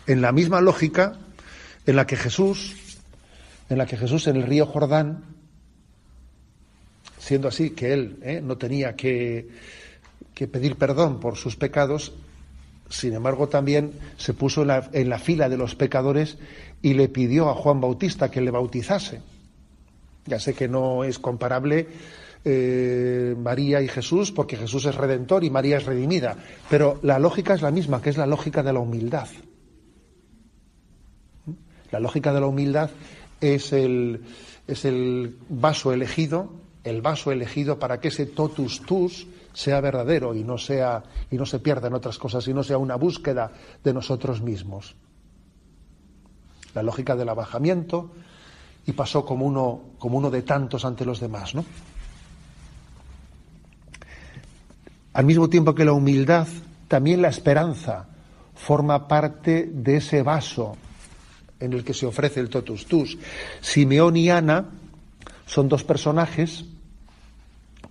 En 0.06 0.20
la 0.20 0.32
misma 0.32 0.60
lógica 0.60 1.18
en 1.86 1.96
la 1.96 2.06
que 2.06 2.16
Jesús, 2.16 2.76
en 3.68 3.78
la 3.78 3.86
que 3.86 3.96
Jesús 3.96 4.26
en 4.26 4.36
el 4.36 4.42
río 4.42 4.66
Jordán, 4.66 5.24
siendo 7.18 7.48
así 7.48 7.70
que 7.70 7.92
él 7.92 8.18
¿eh? 8.22 8.40
no 8.42 8.58
tenía 8.58 8.96
que, 8.96 9.48
que 10.34 10.46
pedir 10.46 10.76
perdón 10.76 11.20
por 11.20 11.36
sus 11.36 11.56
pecados, 11.56 12.12
sin 12.88 13.14
embargo, 13.14 13.48
también 13.48 13.92
se 14.16 14.34
puso 14.34 14.62
en 14.62 15.08
la, 15.08 15.18
fila 15.18 15.48
de 15.48 15.56
los 15.56 15.74
pecadores 15.74 16.36
y 16.82 16.94
le 16.94 17.08
pidió 17.08 17.48
a 17.48 17.54
Juan 17.54 17.80
Bautista 17.80 18.30
que 18.30 18.40
le 18.40 18.50
bautizase. 18.50 19.20
Ya 20.26 20.38
sé 20.38 20.54
que 20.54 20.68
no 20.68 21.04
es 21.04 21.18
comparable 21.18 21.88
eh, 22.44 23.34
María 23.38 23.80
y 23.80 23.88
Jesús, 23.88 24.32
porque 24.32 24.56
Jesús 24.56 24.84
es 24.86 24.94
redentor 24.94 25.44
y 25.44 25.50
María 25.50 25.78
es 25.78 25.86
redimida, 25.86 26.36
pero 26.68 26.98
la 27.02 27.18
lógica 27.18 27.54
es 27.54 27.62
la 27.62 27.70
misma, 27.70 28.02
que 28.02 28.10
es 28.10 28.16
la 28.16 28.26
lógica 28.26 28.62
de 28.62 28.72
la 28.72 28.80
humildad. 28.80 29.28
La 31.90 32.00
lógica 32.00 32.32
de 32.32 32.40
la 32.40 32.46
humildad 32.46 32.90
es 33.40 33.72
el, 33.72 34.22
es 34.66 34.84
el 34.84 35.36
vaso 35.48 35.92
elegido, 35.92 36.52
el 36.82 37.02
vaso 37.02 37.32
elegido 37.32 37.78
para 37.78 38.00
que 38.00 38.08
ese 38.08 38.26
totus 38.26 38.82
tus 38.82 39.26
sea 39.54 39.80
verdadero 39.80 40.34
y 40.34 40.44
no 40.44 40.58
sea 40.58 41.02
y 41.30 41.36
no 41.36 41.46
se 41.46 41.60
pierda 41.60 41.88
en 41.88 41.94
otras 41.94 42.18
cosas 42.18 42.46
y 42.48 42.52
no 42.52 42.62
sea 42.62 42.76
una 42.76 42.96
búsqueda 42.96 43.52
de 43.82 43.94
nosotros 43.94 44.42
mismos. 44.42 44.96
La 46.74 46.82
lógica 46.82 47.14
del 47.14 47.28
abajamiento 47.28 48.10
y 48.84 48.92
pasó 48.92 49.24
como 49.24 49.46
uno 49.46 49.80
como 49.98 50.18
uno 50.18 50.30
de 50.30 50.42
tantos 50.42 50.84
ante 50.84 51.06
los 51.06 51.20
demás, 51.20 51.54
¿no? 51.54 51.64
Al 55.14 55.24
mismo 55.24 55.48
tiempo 55.48 55.76
que 55.76 55.84
la 55.84 55.92
humildad, 55.92 56.48
también 56.88 57.22
la 57.22 57.28
esperanza 57.28 58.08
forma 58.56 59.06
parte 59.06 59.70
de 59.72 59.98
ese 59.98 60.22
vaso 60.22 60.76
en 61.60 61.72
el 61.72 61.84
que 61.84 61.94
se 61.94 62.06
ofrece 62.06 62.40
el 62.40 62.48
totus 62.48 62.86
tus. 62.86 63.16
Simeón 63.60 64.16
y 64.16 64.30
Ana 64.30 64.66
son 65.46 65.68
dos 65.68 65.84
personajes, 65.84 66.64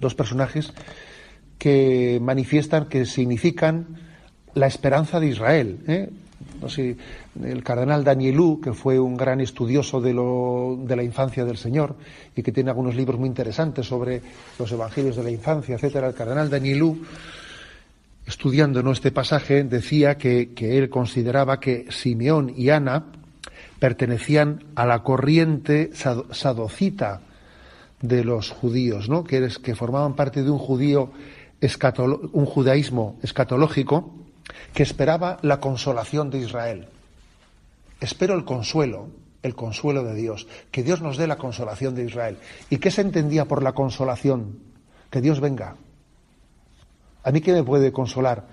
dos 0.01 0.15
personajes 0.15 0.73
que 1.63 2.19
manifiestan, 2.21 2.89
que 2.89 3.05
significan 3.05 3.87
la 4.53 4.67
esperanza 4.67 5.21
de 5.21 5.27
Israel. 5.27 5.79
¿eh? 5.87 6.09
El 7.41 7.63
cardenal 7.63 8.03
Danielú, 8.03 8.59
que 8.59 8.73
fue 8.73 8.99
un 8.99 9.15
gran 9.15 9.39
estudioso 9.39 10.01
de, 10.01 10.13
lo, 10.13 10.77
de 10.85 10.97
la 10.97 11.03
infancia 11.03 11.45
del 11.45 11.55
Señor 11.55 11.95
y 12.35 12.43
que 12.43 12.51
tiene 12.51 12.69
algunos 12.69 12.95
libros 12.95 13.17
muy 13.17 13.29
interesantes 13.29 13.85
sobre 13.87 14.21
los 14.59 14.69
evangelios 14.73 15.15
de 15.15 15.23
la 15.23 15.31
infancia, 15.31 15.75
etcétera, 15.75 16.09
el 16.09 16.13
cardenal 16.13 16.49
Danielú 16.49 16.99
estudiando 18.27 18.83
¿no? 18.83 18.91
este 18.91 19.11
pasaje, 19.11 19.63
decía 19.63 20.17
que, 20.17 20.51
él 20.59 20.89
consideraba 20.89 21.61
que 21.61 21.85
Simeón 21.91 22.51
y 22.57 22.71
Ana 22.71 23.05
pertenecían 23.79 24.65
a 24.75 24.85
la 24.85 25.01
corriente 25.01 25.91
sadocita 25.93 27.21
de 28.01 28.25
los 28.25 28.49
judíos, 28.49 29.07
¿no? 29.07 29.23
que 29.23 29.75
formaban 29.75 30.13
parte 30.13 30.43
de 30.43 30.51
un 30.51 30.59
judío 30.59 31.09
un 32.33 32.45
judaísmo 32.45 33.17
escatológico 33.21 34.13
que 34.73 34.83
esperaba 34.83 35.37
la 35.41 35.59
consolación 35.59 36.29
de 36.29 36.39
Israel. 36.39 36.87
Espero 38.01 38.35
el 38.35 38.43
consuelo, 38.43 39.09
el 39.43 39.55
consuelo 39.55 40.03
de 40.03 40.15
Dios, 40.15 40.47
que 40.71 40.83
Dios 40.83 41.01
nos 41.01 41.17
dé 41.17 41.27
la 41.27 41.37
consolación 41.37 41.95
de 41.95 42.05
Israel. 42.05 42.37
¿Y 42.69 42.77
qué 42.77 42.91
se 42.91 43.01
entendía 43.01 43.45
por 43.45 43.63
la 43.63 43.71
consolación? 43.71 44.59
Que 45.09 45.21
Dios 45.21 45.39
venga. 45.39 45.75
¿A 47.23 47.31
mí 47.31 47.39
qué 47.39 47.53
me 47.53 47.63
puede 47.63 47.91
consolar? 47.91 48.45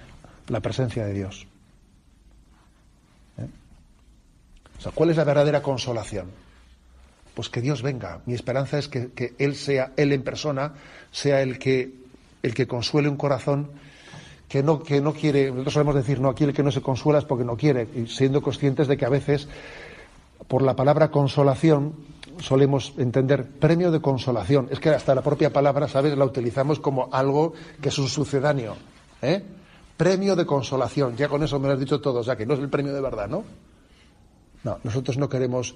La 0.49 0.61
presencia 0.61 1.05
de 1.05 1.13
Dios. 1.13 1.47
¿Eh? 3.39 3.47
O 4.79 4.81
sea, 4.81 4.93
¿cuál 4.93 5.11
es 5.11 5.17
la 5.17 5.25
verdadera 5.25 5.63
consolación? 5.63 6.31
Pues 7.35 7.49
que 7.49 7.61
Dios 7.61 7.83
venga. 7.83 8.21
Mi 8.27 8.35
esperanza 8.35 8.79
es 8.79 8.89
que, 8.89 9.13
que 9.13 9.35
Él 9.39 9.57
sea, 9.57 9.93
Él 9.97 10.13
en 10.13 10.23
persona, 10.23 10.75
sea 11.11 11.43
el 11.43 11.59
que, 11.59 12.00
el 12.43 12.55
que 12.55 12.67
consuele 12.67 13.09
un 13.09 13.17
corazón 13.17 13.71
que 14.49 14.63
no, 14.63 14.83
que 14.83 15.01
no 15.01 15.13
quiere, 15.13 15.51
nosotros 15.51 15.75
solemos 15.75 15.95
decir, 15.95 16.21
no, 16.21 16.29
aquí 16.29 16.45
el 16.45 16.53
que 16.53 16.65
no 16.65 16.73
se 16.73 16.81
consuela 16.83 17.21
es 17.21 17.25
porque 17.25 17.45
no 17.45 17.57
quiere, 17.57 17.87
y 17.95 18.07
siendo 18.09 18.43
conscientes 18.43 18.89
de 18.89 18.97
que 18.97 19.07
a 19.07 19.09
veces, 19.09 19.47
por 20.49 20.63
la 20.63 20.75
palabra 20.75 21.11
consolación, 21.11 21.95
solemos 22.41 22.95
entender 22.99 23.47
premio 23.47 23.91
de 23.91 24.01
consolación. 24.01 24.69
Es 24.71 24.81
que 24.81 24.91
hasta 24.91 25.15
la 25.15 25.23
propia 25.23 25.53
palabra, 25.53 25.89
¿sabes?, 25.89 26.17
la 26.17 26.25
utilizamos 26.25 26.81
como 26.81 27.09
algo 27.13 27.53
que 27.81 27.91
es 27.91 27.99
un 27.99 28.09
sucedáneo. 28.09 28.77
¿eh? 29.23 29.43
Premio 29.97 30.35
de 30.35 30.47
consolación. 30.47 31.17
Ya 31.17 31.29
con 31.29 31.43
eso 31.43 31.59
me 31.61 31.69
lo 31.69 31.75
has 31.75 31.81
dicho 31.81 32.01
todo, 32.01 32.21
o 32.21 32.25
sea, 32.25 32.37
que 32.37 32.47
no 32.47 32.55
es 32.55 32.61
el 32.61 32.69
premio 32.69 32.93
de 32.93 33.01
verdad, 33.01 33.29
¿no? 33.29 33.45
No, 34.65 34.79
nosotros 34.83 35.17
no 35.17 35.29
queremos 35.29 35.75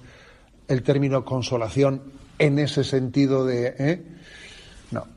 el 0.67 0.83
término 0.83 1.23
consolación 1.23 2.01
en 2.39 2.59
ese 2.59 2.83
sentido 2.83 3.45
de... 3.45 3.75
¿eh? 3.77 4.03
No, 4.91 5.07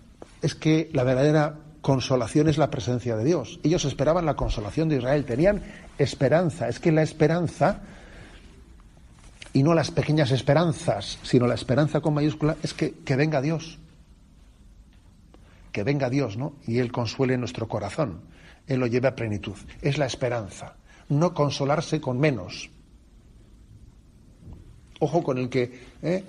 es 0.42 0.54
que 0.54 0.90
la 0.92 1.04
verdadera 1.04 1.56
consolación 1.80 2.48
es 2.48 2.58
la 2.58 2.70
presencia 2.70 3.16
de 3.16 3.24
Dios. 3.24 3.60
Ellos 3.62 3.84
esperaban 3.84 4.26
la 4.26 4.36
consolación 4.36 4.88
de 4.88 4.96
Israel, 4.96 5.24
tenían 5.24 5.62
esperanza. 5.98 6.68
Es 6.68 6.80
que 6.80 6.92
la 6.92 7.02
esperanza, 7.02 7.82
y 9.52 9.62
no 9.62 9.74
las 9.74 9.90
pequeñas 9.90 10.30
esperanzas, 10.30 11.18
sino 11.22 11.46
la 11.46 11.54
esperanza 11.54 12.00
con 12.00 12.14
mayúscula, 12.14 12.56
es 12.62 12.74
que, 12.74 12.92
que 12.92 13.16
venga 13.16 13.40
Dios. 13.40 13.78
Que 15.72 15.82
venga 15.82 16.10
Dios, 16.10 16.36
¿no? 16.36 16.54
Y 16.66 16.78
Él 16.78 16.92
consuele 16.92 17.36
nuestro 17.36 17.68
corazón. 17.68 18.20
Él 18.66 18.80
lo 18.80 18.86
lleve 18.86 19.08
a 19.08 19.16
plenitud. 19.16 19.56
Es 19.80 19.98
la 19.98 20.06
esperanza. 20.06 20.76
No 21.08 21.32
consolarse 21.32 22.00
con 22.00 22.18
menos. 22.20 22.70
Ojo 25.00 25.22
con 25.22 25.38
el 25.38 25.48
que, 25.48 25.86
¿eh? 26.02 26.24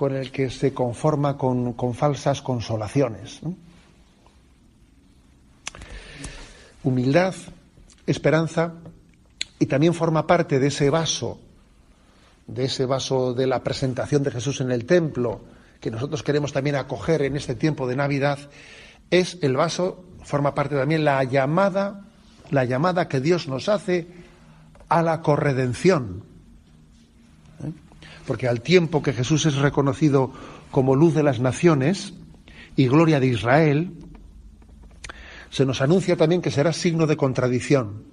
Con 0.00 0.16
el 0.16 0.32
que 0.32 0.48
se 0.48 0.72
conforma 0.72 1.36
con, 1.36 1.74
con 1.74 1.92
falsas 1.92 2.40
consolaciones. 2.40 3.42
humildad, 6.82 7.34
esperanza, 8.06 8.72
y 9.58 9.66
también 9.66 9.92
forma 9.92 10.26
parte 10.26 10.58
de 10.58 10.68
ese 10.68 10.88
vaso, 10.88 11.38
de 12.46 12.64
ese 12.64 12.86
vaso 12.86 13.34
de 13.34 13.46
la 13.46 13.62
presentación 13.62 14.22
de 14.22 14.30
Jesús 14.30 14.62
en 14.62 14.70
el 14.70 14.86
templo, 14.86 15.42
que 15.80 15.90
nosotros 15.90 16.22
queremos 16.22 16.54
también 16.54 16.76
acoger 16.76 17.20
en 17.20 17.36
este 17.36 17.54
tiempo 17.54 17.86
de 17.86 17.96
Navidad, 17.96 18.38
es 19.10 19.36
el 19.42 19.54
vaso, 19.54 20.02
forma 20.24 20.54
parte 20.54 20.76
también 20.76 21.04
la 21.04 21.22
llamada, 21.24 22.06
la 22.50 22.64
llamada 22.64 23.06
que 23.06 23.20
Dios 23.20 23.48
nos 23.48 23.68
hace 23.68 24.06
a 24.88 25.02
la 25.02 25.20
corredención. 25.20 26.29
Porque 28.30 28.46
al 28.46 28.60
tiempo 28.60 29.02
que 29.02 29.12
Jesús 29.12 29.44
es 29.46 29.56
reconocido 29.56 30.30
como 30.70 30.94
luz 30.94 31.16
de 31.16 31.24
las 31.24 31.40
naciones 31.40 32.14
y 32.76 32.86
gloria 32.86 33.18
de 33.18 33.26
Israel, 33.26 33.90
se 35.50 35.66
nos 35.66 35.80
anuncia 35.80 36.16
también 36.16 36.40
que 36.40 36.52
será 36.52 36.72
signo 36.72 37.08
de 37.08 37.16
contradicción. 37.16 38.04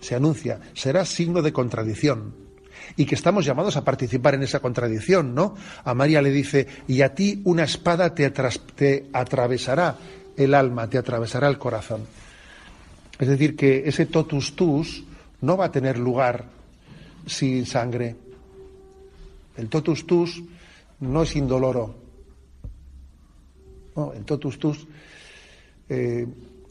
Se 0.00 0.14
anuncia, 0.14 0.60
será 0.72 1.04
signo 1.04 1.42
de 1.42 1.52
contradicción. 1.52 2.34
Y 2.96 3.04
que 3.04 3.16
estamos 3.16 3.44
llamados 3.44 3.76
a 3.76 3.84
participar 3.84 4.34
en 4.34 4.44
esa 4.44 4.60
contradicción, 4.60 5.34
¿no? 5.34 5.54
A 5.84 5.92
María 5.92 6.22
le 6.22 6.30
dice, 6.30 6.68
y 6.88 7.02
a 7.02 7.14
ti 7.14 7.42
una 7.44 7.64
espada 7.64 8.14
te, 8.14 8.30
te 8.30 9.10
atravesará 9.12 9.98
el 10.38 10.54
alma, 10.54 10.88
te 10.88 10.96
atravesará 10.96 11.48
el 11.48 11.58
corazón. 11.58 12.06
Es 13.18 13.28
decir, 13.28 13.56
que 13.56 13.82
ese 13.84 14.06
totus 14.06 14.56
tus 14.56 15.04
no 15.42 15.58
va 15.58 15.66
a 15.66 15.70
tener 15.70 15.98
lugar 15.98 16.59
sin 17.26 17.66
sangre. 17.66 18.16
El 19.56 19.68
totus 19.68 20.06
tus 20.06 20.42
no 21.00 21.22
es 21.22 21.36
indoloro. 21.36 21.94
No, 23.96 24.12
el 24.12 24.24
totus 24.24 24.58
tus 24.58 24.86
eh, 25.88 26.26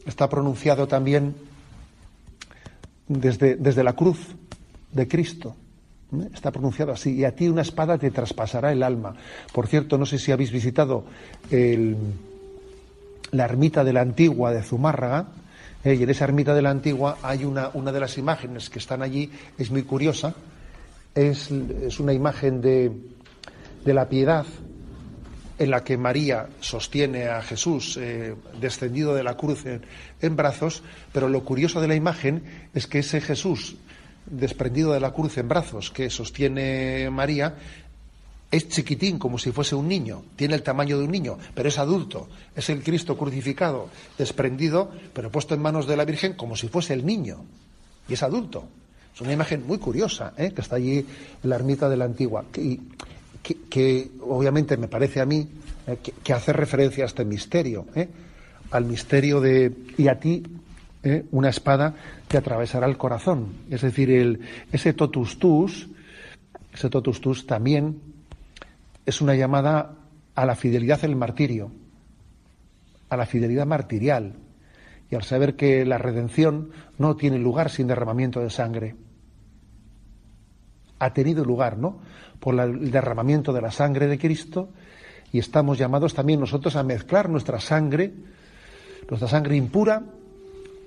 está 0.06 0.28
pronunciado 0.28 0.88
también 0.88 1.34
desde, 3.06 3.56
desde, 3.56 3.84
la 3.84 3.92
cruz 3.92 4.18
de 4.92 5.06
Cristo. 5.06 5.54
¿eh? 6.12 6.28
Está 6.32 6.50
pronunciado 6.50 6.92
así. 6.92 7.14
Y 7.14 7.24
a 7.24 7.34
ti 7.34 7.48
una 7.48 7.62
espada 7.62 7.98
te 7.98 8.10
traspasará 8.10 8.72
el 8.72 8.82
alma. 8.82 9.14
Por 9.52 9.66
cierto, 9.66 9.98
no 9.98 10.06
sé 10.06 10.18
si 10.18 10.32
habéis 10.32 10.50
visitado 10.50 11.04
la 13.32 13.44
ermita 13.44 13.84
de 13.84 13.92
la 13.92 14.00
Antigua 14.00 14.52
de 14.52 14.62
Zumárraga. 14.62 15.28
¿Eh? 15.84 15.92
en 15.92 16.10
esa 16.10 16.24
ermita 16.24 16.54
de 16.54 16.62
la 16.62 16.70
Antigua 16.70 17.18
hay 17.22 17.44
una, 17.44 17.70
una 17.74 17.92
de 17.92 18.00
las 18.00 18.18
imágenes 18.18 18.70
que 18.70 18.78
están 18.78 19.02
allí, 19.02 19.30
es 19.58 19.70
muy 19.70 19.82
curiosa. 19.82 20.34
Es, 21.14 21.50
es 21.50 21.98
una 21.98 22.12
imagen 22.12 22.60
de, 22.60 22.92
de 23.84 23.94
la 23.94 24.08
piedad 24.08 24.46
en 25.60 25.70
la 25.70 25.84
que 25.84 25.98
María 25.98 26.48
sostiene 26.60 27.28
a 27.28 27.42
Jesús 27.42 27.98
eh, 27.98 28.34
descendido 28.58 29.14
de 29.14 29.22
la 29.22 29.36
cruz 29.36 29.64
en, 29.66 30.36
brazos, 30.36 30.82
pero 31.12 31.28
lo 31.28 31.44
curioso 31.44 31.82
de 31.82 31.88
la 31.88 31.94
imagen 31.94 32.68
es 32.74 32.86
que 32.86 33.00
ese 33.00 33.20
Jesús 33.20 33.76
desprendido 34.24 34.94
de 34.94 35.00
la 35.00 35.12
cruz 35.12 35.36
en 35.36 35.48
brazos 35.48 35.90
que 35.90 36.08
sostiene 36.08 37.10
María 37.10 37.56
es 38.50 38.68
chiquitín, 38.68 39.18
como 39.18 39.38
si 39.38 39.52
fuese 39.52 39.74
un 39.74 39.86
niño, 39.86 40.22
tiene 40.34 40.54
el 40.54 40.62
tamaño 40.62 40.98
de 40.98 41.04
un 41.04 41.10
niño, 41.10 41.38
pero 41.54 41.68
es 41.68 41.78
adulto, 41.78 42.28
es 42.56 42.68
el 42.68 42.82
Cristo 42.82 43.16
crucificado, 43.16 43.88
desprendido, 44.18 44.90
pero 45.12 45.30
puesto 45.30 45.54
en 45.54 45.62
manos 45.62 45.86
de 45.86 45.96
la 45.96 46.04
Virgen 46.04 46.32
como 46.32 46.56
si 46.56 46.68
fuese 46.68 46.94
el 46.94 47.06
niño, 47.06 47.44
y 48.08 48.14
es 48.14 48.22
adulto. 48.22 48.64
Es 49.14 49.20
una 49.20 49.32
imagen 49.32 49.66
muy 49.66 49.78
curiosa, 49.78 50.32
¿eh? 50.36 50.52
que 50.52 50.60
está 50.60 50.76
allí 50.76 50.98
en 50.98 51.50
la 51.50 51.56
ermita 51.56 51.88
de 51.88 51.96
la 51.96 52.04
antigua. 52.04 52.44
Y 52.56 52.80
que, 53.42 54.10
obviamente 54.20 54.76
me 54.76 54.88
parece 54.88 55.20
a 55.20 55.26
mí 55.26 55.48
eh, 55.86 55.98
que, 56.22 56.32
hace 56.32 56.52
referencia 56.52 57.04
a 57.04 57.06
este 57.06 57.24
misterio, 57.24 57.86
eh, 57.94 58.08
al 58.70 58.84
misterio 58.84 59.40
de 59.40 59.72
y 59.96 60.08
a 60.08 60.18
ti 60.18 60.42
una 61.30 61.48
espada 61.48 61.94
te 62.28 62.36
atravesará 62.36 62.86
el 62.86 62.98
corazón. 62.98 63.54
Es 63.70 63.80
decir, 63.80 64.10
el, 64.10 64.40
ese 64.70 64.92
totus 64.92 65.38
tus, 65.38 65.88
ese 66.72 66.90
totus 66.90 67.20
tus 67.22 67.46
también 67.46 68.09
es 69.06 69.20
una 69.20 69.34
llamada 69.34 69.96
a 70.34 70.46
la 70.46 70.56
fidelidad 70.56 71.04
en 71.04 71.10
el 71.10 71.16
martirio, 71.16 71.72
a 73.08 73.16
la 73.16 73.26
fidelidad 73.26 73.66
martirial, 73.66 74.36
y 75.10 75.16
al 75.16 75.22
saber 75.24 75.56
que 75.56 75.84
la 75.84 75.98
redención 75.98 76.70
no 76.98 77.16
tiene 77.16 77.38
lugar 77.38 77.70
sin 77.70 77.88
derramamiento 77.88 78.40
de 78.40 78.50
sangre. 78.50 78.96
Ha 81.00 81.12
tenido 81.12 81.44
lugar, 81.44 81.78
¿no? 81.78 82.00
por 82.40 82.58
el 82.58 82.90
derramamiento 82.90 83.52
de 83.52 83.60
la 83.60 83.70
sangre 83.70 84.06
de 84.06 84.18
Cristo 84.18 84.70
y 85.30 85.38
estamos 85.38 85.78
llamados 85.78 86.14
también 86.14 86.40
nosotros 86.40 86.74
a 86.74 86.82
mezclar 86.82 87.28
nuestra 87.28 87.60
sangre, 87.60 88.12
nuestra 89.08 89.28
sangre 89.28 89.56
impura, 89.56 90.02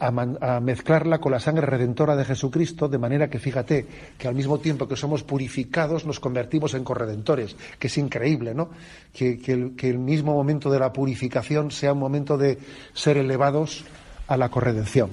a, 0.07 0.59
mezclarla 0.59 1.19
con 1.19 1.31
la 1.31 1.39
sangre 1.39 1.65
redentora 1.65 2.15
de 2.15 2.25
Jesucristo, 2.25 2.89
de 2.89 2.97
manera 2.97 3.29
que 3.29 3.39
fíjate 3.39 3.87
que 4.17 4.27
al 4.27 4.35
mismo 4.35 4.59
tiempo 4.59 4.87
que 4.87 4.97
somos 4.97 5.23
purificados 5.23 6.05
nos 6.05 6.19
convertimos 6.19 6.73
en 6.73 6.83
corredentores, 6.83 7.55
que 7.79 7.87
es 7.87 7.97
increíble, 7.97 8.53
¿no? 8.53 8.69
Que, 9.13 9.39
el, 9.47 9.75
que 9.75 9.89
el 9.89 9.99
mismo 9.99 10.33
momento 10.33 10.69
de 10.69 10.79
la 10.79 10.91
purificación 10.91 11.71
sea 11.71 11.93
un 11.93 11.99
momento 11.99 12.37
de 12.37 12.57
ser 12.93 13.17
elevados 13.17 13.85
a 14.27 14.35
la 14.35 14.49
corredención. 14.49 15.09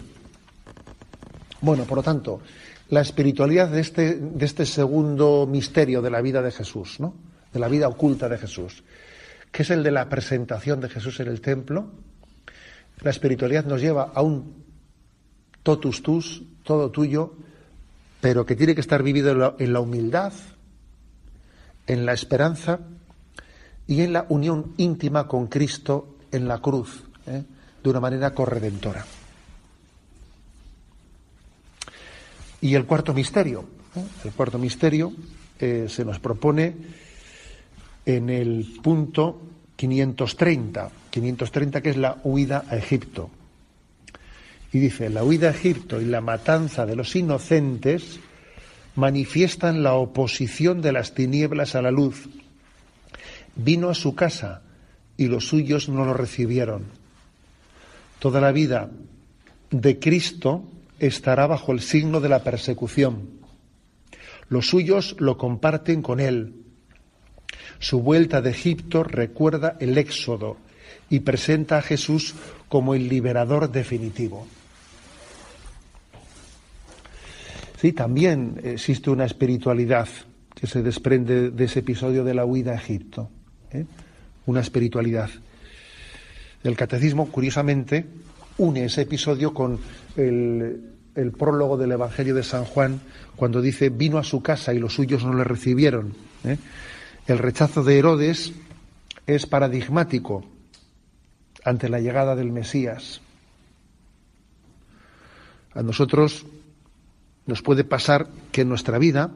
Bueno, 1.61 1.85
por 1.85 1.99
lo 1.99 2.03
tanto, 2.03 2.41
la 2.89 3.03
espiritualidad 3.03 3.69
de 3.69 3.81
este, 3.81 4.17
de 4.17 4.45
este 4.45 4.67
segundo 4.67 5.47
misterio 5.49 6.03
de 6.03 6.11
la 6.11 6.21
vida 6.21 6.43
de 6.43 6.51
Jesús, 6.51 6.99
¿no? 6.99 7.15
de 7.53 7.61
la 7.61 7.69
vida 7.69 7.87
oculta 7.87 8.29
de 8.29 8.39
Jesús, 8.39 8.83
que 9.53 9.63
es 9.63 9.71
el 9.71 9.83
de 9.83 9.91
la 9.91 10.09
presentación 10.09 10.81
de 10.81 10.89
Jesús 10.89 11.21
en 11.21 11.29
el 11.29 11.41
templo. 11.41 11.91
La 13.03 13.11
espiritualidad 13.11 13.65
nos 13.65 13.81
lleva 13.81 14.13
a 14.15 14.23
un 14.23 14.70
totus 15.63 16.03
tus, 16.03 16.43
todo 16.63 16.91
tuyo, 16.91 17.35
pero 18.21 18.47
que 18.47 18.57
tiene 18.57 18.75
que 18.75 18.81
estar 18.81 19.03
vivido 19.03 19.55
en 19.59 19.73
la, 19.73 19.81
humildad, 19.81 20.33
en 21.87 22.07
la 22.07 22.13
esperanza 22.13 22.81
y 23.87 24.03
en 24.03 24.13
la 24.13 24.27
unión 24.29 24.75
íntima 24.77 25.27
con 25.27 25.47
Cristo 25.47 26.17
en 26.31 26.47
la 26.49 26.59
cruz. 26.59 27.05
¿eh? 27.27 27.43
de 27.83 27.91
una 27.91 28.01
manera 28.01 28.35
corredentora. 28.35 29.05
Y 32.61 32.75
el 32.75 32.85
cuarto 32.85 33.15
misterio, 33.15 33.65
¿eh? 33.97 34.05
el 34.25 34.33
cuarto 34.33 34.59
misterio 34.59 35.13
eh, 35.59 35.87
se 35.89 36.05
nos 36.05 36.19
propone 36.19 36.75
en 38.05 38.29
el 38.29 38.79
punto 38.83 39.41
530, 39.77 40.91
530 41.11 41.81
que 41.81 41.91
es 41.91 41.97
la 41.97 42.19
huida 42.23 42.65
a 42.69 42.77
Egipto. 42.77 43.31
Y 44.73 44.79
dice, 44.79 45.11
la 45.11 45.25
huida 45.25 45.49
a 45.49 45.53
Egipto 45.53 46.01
y 46.01 46.05
la 46.05 46.21
matanza 46.21 46.87
de 46.87 46.97
los 46.97 47.17
inocentes 47.17 48.21
manifiestan 48.95 49.83
la 49.83 49.95
oposición 49.95 50.81
de 50.81 50.93
las 50.93 51.15
tinieblas 51.15 51.75
a 51.75 51.83
la 51.83 51.91
luz. 51.91 52.29
Vino 53.57 53.89
a 53.89 53.95
su 53.95 54.15
casa 54.15 54.63
y 55.17 55.27
los 55.27 55.49
suyos 55.49 55.89
no 55.89 56.05
lo 56.05 56.15
recibieron. 56.15 56.85
Toda 58.19 58.41
la 58.41 58.53
vida 58.53 58.91
de 59.71 59.99
Cristo 59.99 60.65
estará 60.99 61.47
bajo 61.47 61.73
el 61.73 61.81
signo 61.81 62.21
de 62.21 62.29
la 62.29 62.45
persecución. 62.45 63.41
Los 64.49 64.67
suyos 64.69 65.17
lo 65.19 65.37
comparten 65.39 66.03
con 66.03 66.21
él. 66.21 66.55
Su 67.79 68.03
vuelta 68.03 68.43
de 68.43 68.51
Egipto 68.51 69.03
recuerda 69.03 69.77
el 69.81 69.97
éxodo 69.97 70.59
y 71.09 71.21
presenta 71.21 71.79
a 71.79 71.83
Jesús 71.83 72.35
como 72.69 72.95
el 72.95 73.09
liberador 73.09 73.71
definitivo. 73.71 74.47
Sí, 77.81 77.93
también 77.95 78.61
existe 78.63 79.09
una 79.09 79.25
espiritualidad 79.25 80.07
que 80.55 80.67
se 80.67 80.83
desprende 80.83 81.51
de 81.51 81.65
ese 81.65 81.79
episodio 81.79 82.25
de 82.25 82.35
la 82.35 82.45
huida 82.45 82.73
a 82.73 82.75
Egipto. 82.75 83.31
¿eh? 83.71 83.87
Una 84.45 84.61
espiritualidad. 84.61 85.31
El 86.63 86.77
catecismo, 86.77 87.31
curiosamente, 87.33 88.05
une 88.59 88.85
ese 88.85 89.01
episodio 89.01 89.55
con 89.55 89.79
el, 90.15 90.93
prólogo 91.39 91.79
del 91.79 91.93
Evangelio 91.93 92.35
de 92.35 92.43
San 92.43 92.67
Juan, 92.67 93.01
cuando 93.35 93.63
dice, 93.63 93.89
vino 93.89 94.19
a 94.19 94.25
su 94.25 94.43
casa 94.43 94.75
y 94.75 94.79
los 94.79 94.93
suyos 94.93 95.25
no 95.25 95.33
le 95.33 95.45
recibieron. 95.45 96.13
¿eh? 96.45 96.59
El 97.27 97.39
rechazo 97.39 97.83
de 97.83 97.99
Herodes 97.99 98.53
es 99.27 99.47
paradigmático 99.47 100.45
ante 101.65 101.89
la 101.89 102.01
llegada 102.01 102.37
del 102.37 102.53
Mesías. 102.53 103.23
A 105.73 105.83
nosotros 105.83 106.45
nos 107.51 107.63
puede 107.63 107.83
pasar 107.83 108.29
que 108.53 108.63
en 108.63 108.69
nuestra 108.69 108.97
vida 108.99 109.33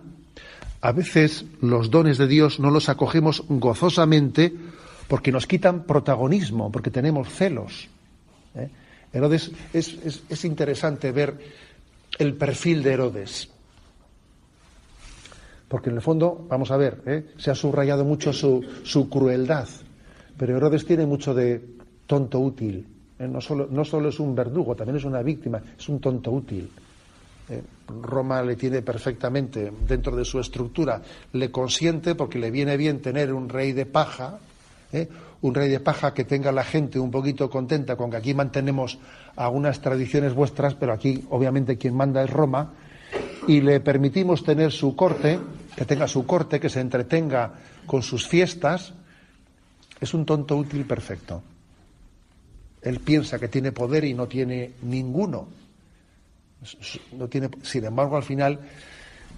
a 0.81 0.93
veces 0.93 1.45
los 1.61 1.91
dones 1.91 2.17
de 2.17 2.29
Dios 2.29 2.61
no 2.61 2.71
los 2.71 2.89
acogemos 2.89 3.43
gozosamente 3.49 4.55
porque 5.09 5.33
nos 5.33 5.47
quitan 5.47 5.85
protagonismo, 5.85 6.71
porque 6.71 6.91
tenemos 6.91 7.29
celos. 7.29 7.89
¿eh? 8.55 8.71
Herodes, 9.12 9.51
es, 9.73 9.99
es, 10.29 10.45
interesante 10.45 11.11
ver 11.11 11.39
el 12.19 12.35
perfil 12.35 12.83
de 12.83 12.93
Herodes. 12.93 13.49
Porque 15.69 15.91
en 15.91 15.97
el 15.97 16.03
fondo, 16.03 16.47
vamos 16.49 16.71
a 16.71 16.77
ver, 16.77 17.03
¿eh? 17.07 17.33
se 17.37 17.51
ha 17.51 17.55
subrayado 17.55 18.05
mucho 18.05 18.33
su, 18.33 18.65
su, 18.85 19.09
crueldad, 19.09 19.69
pero 20.37 20.57
Herodes 20.57 20.87
tiene 20.87 21.05
mucho 21.05 21.35
de 21.35 21.65
tonto 22.07 22.39
útil. 22.39 22.87
¿eh? 23.19 23.27
No, 23.27 23.41
solo, 23.41 23.67
no 23.71 23.85
solo 23.85 24.09
es 24.11 24.21
un 24.21 24.35
verdugo, 24.35 24.77
también 24.77 24.99
es 24.99 25.05
una 25.05 25.23
víctima, 25.23 25.61
es 25.77 25.89
un 25.89 26.01
tonto 26.01 26.31
útil. 26.31 26.71
Eh, 27.49 27.62
Roma 28.01 28.42
le 28.42 28.57
tiene 28.57 28.80
perfectamente 28.80 29.70
dentro 29.86 30.16
de 30.16 30.24
su 30.24 30.40
estructura, 30.40 31.03
le 31.32 31.51
consiente 31.51 32.14
porque 32.14 32.38
le 32.38 32.51
viene 32.51 32.78
bien 32.78 33.03
tener 33.03 33.34
un 33.34 33.51
rey 33.51 33.72
de 33.72 33.84
paja, 33.84 34.38
¿eh? 34.92 35.09
un 35.42 35.55
rey 35.55 35.68
de 35.68 35.80
paja 35.80 36.14
que 36.14 36.24
tenga 36.24 36.53
la 36.53 36.64
gente 36.64 36.99
un 36.99 37.11
poquito 37.11 37.51
contenta 37.51 37.97
con 37.97 38.11
que 38.11 38.16
aquí 38.16 38.32
mantenemos 38.32 38.99
algunas 39.36 39.82
tradiciones 39.82 40.32
vuestras, 40.32 40.74
pero 40.74 40.95
aquí 40.95 41.26
obviamente 41.28 41.76
quien 41.76 41.95
manda 41.95 42.24
es 42.24 42.30
Roma, 42.30 42.72
y 43.47 43.61
le 43.61 43.80
permitimos 43.80 44.42
tener 44.42 44.72
su 44.72 44.97
corte, 44.97 45.38
que 45.76 45.84
tenga 45.84 46.09
su 46.09 46.24
corte, 46.24 46.59
que 46.59 46.70
se 46.70 46.80
entretenga 46.80 47.53
con 47.84 48.03
sus 48.03 48.26
fiestas, 48.26 48.95
es 50.01 50.14
un 50.14 50.24
tonto 50.24 50.57
útil 50.57 50.86
perfecto. 50.86 51.42
Él 52.80 53.01
piensa 53.01 53.38
que 53.38 53.49
tiene 53.49 53.72
poder 53.72 54.05
y 54.05 54.14
no 54.14 54.26
tiene 54.26 54.72
ninguno 54.82 55.64
no 57.12 57.29
tiene, 57.29 57.51
sin 57.62 57.85
embargo, 57.85 58.17
al 58.17 58.23
final, 58.23 58.61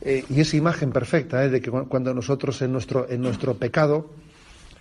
eh, 0.00 0.24
y 0.28 0.40
esa 0.40 0.56
imagen 0.56 0.92
perfecta 0.92 1.44
eh, 1.44 1.48
de 1.48 1.60
que 1.60 1.70
cuando 1.70 2.12
nosotros 2.12 2.60
en 2.62 2.72
nuestro, 2.72 3.08
en 3.08 3.22
nuestro 3.22 3.54
pecado 3.54 4.10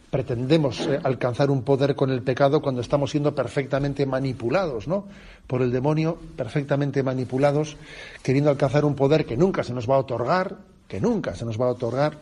pretendemos 0.09 0.81
eh, 0.81 0.99
alcanzar 1.03 1.49
un 1.49 1.63
poder 1.63 1.95
con 1.95 2.09
el 2.09 2.21
pecado 2.21 2.61
cuando 2.61 2.81
estamos 2.81 3.11
siendo 3.11 3.35
perfectamente 3.35 4.05
manipulados, 4.05 4.87
¿no? 4.87 5.07
Por 5.47 5.61
el 5.61 5.71
demonio, 5.71 6.17
perfectamente 6.35 7.03
manipulados, 7.03 7.75
queriendo 8.23 8.49
alcanzar 8.49 8.85
un 8.85 8.95
poder 8.95 9.25
que 9.25 9.35
nunca 9.35 9.63
se 9.63 9.73
nos 9.73 9.89
va 9.89 9.95
a 9.95 9.99
otorgar, 9.99 10.55
que 10.87 11.01
nunca 11.01 11.35
se 11.35 11.43
nos 11.45 11.59
va 11.59 11.65
a 11.65 11.69
otorgar, 11.69 12.17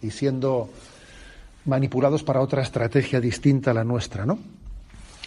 y 0.00 0.10
siendo 0.10 0.68
manipulados 1.64 2.22
para 2.22 2.40
otra 2.40 2.62
estrategia 2.62 3.20
distinta 3.20 3.70
a 3.70 3.74
la 3.74 3.84
nuestra, 3.84 4.26
¿no? 4.26 4.38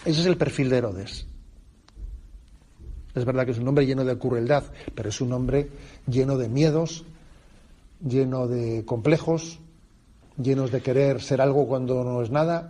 Ese 0.06 0.22
es 0.22 0.26
el 0.26 0.38
perfil 0.38 0.70
de 0.70 0.78
Herodes. 0.78 1.28
Es 3.18 3.26
verdad 3.26 3.45
que 3.45 3.51
es 3.51 3.57
un 3.57 3.68
hombre 3.68 3.88
lleno 3.88 4.05
de 4.05 4.18
crueldad, 4.18 4.63
pero 4.93 5.09
es 5.09 5.20
un 5.22 5.34
hombre 5.34 5.70
lleno 6.05 6.38
de 6.38 6.49
miedos, 6.49 7.03
lleno 8.07 8.47
de 8.47 8.86
complejos, 8.86 9.57
llenos 10.39 10.72
de 10.72 10.82
querer 10.82 11.20
ser 11.20 11.41
algo 11.41 11.68
cuando 11.68 12.03
no 12.03 12.22
es 12.22 12.30
nada, 12.30 12.70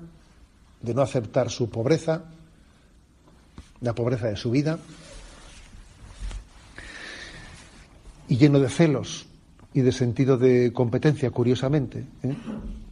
de 0.81 0.93
no 0.93 1.01
aceptar 1.01 1.49
su 1.49 1.69
pobreza, 1.69 2.23
la 3.81 3.93
pobreza 3.93 4.27
de 4.27 4.37
su 4.37 4.49
vida, 4.49 4.79
y 8.29 8.37
lleno 8.37 8.61
de 8.61 8.69
celos 8.69 9.27
y 9.73 9.81
de 9.81 9.91
sentido 9.91 10.37
de 10.37 10.71
competencia, 10.71 11.29
curiosamente, 11.29 12.05
¿eh? 12.23 12.35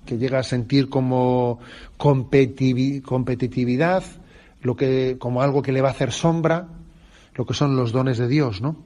que 0.05 0.17
llega 0.17 0.39
a 0.39 0.43
sentir 0.43 0.89
como 0.89 1.59
competitividad, 1.95 4.03
lo 4.61 4.75
que, 4.75 5.15
como 5.17 5.41
algo 5.41 5.61
que 5.61 5.71
le 5.71 5.79
va 5.79 5.87
a 5.87 5.91
hacer 5.91 6.11
sombra, 6.11 6.67
lo 7.35 7.45
que 7.45 7.53
son 7.53 7.75
los 7.75 7.91
dones 7.91 8.17
de 8.17 8.27
Dios, 8.27 8.61
¿no? 8.61 8.77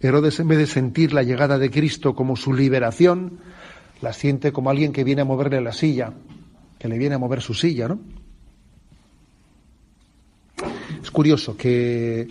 Herodes, 0.00 0.38
en 0.38 0.48
vez 0.48 0.58
de 0.58 0.66
sentir 0.66 1.12
la 1.12 1.24
llegada 1.24 1.58
de 1.58 1.70
Cristo 1.70 2.14
como 2.14 2.36
su 2.36 2.52
liberación, 2.52 3.40
la 4.00 4.12
siente 4.12 4.52
como 4.52 4.70
alguien 4.70 4.92
que 4.92 5.02
viene 5.02 5.22
a 5.22 5.24
moverle 5.24 5.60
la 5.60 5.72
silla, 5.72 6.12
que 6.78 6.88
le 6.88 6.98
viene 6.98 7.16
a 7.16 7.18
mover 7.18 7.42
su 7.42 7.54
silla, 7.54 7.88
¿no? 7.88 7.98
Es 11.02 11.10
curioso 11.10 11.56
que 11.56 12.20
eh, 12.20 12.28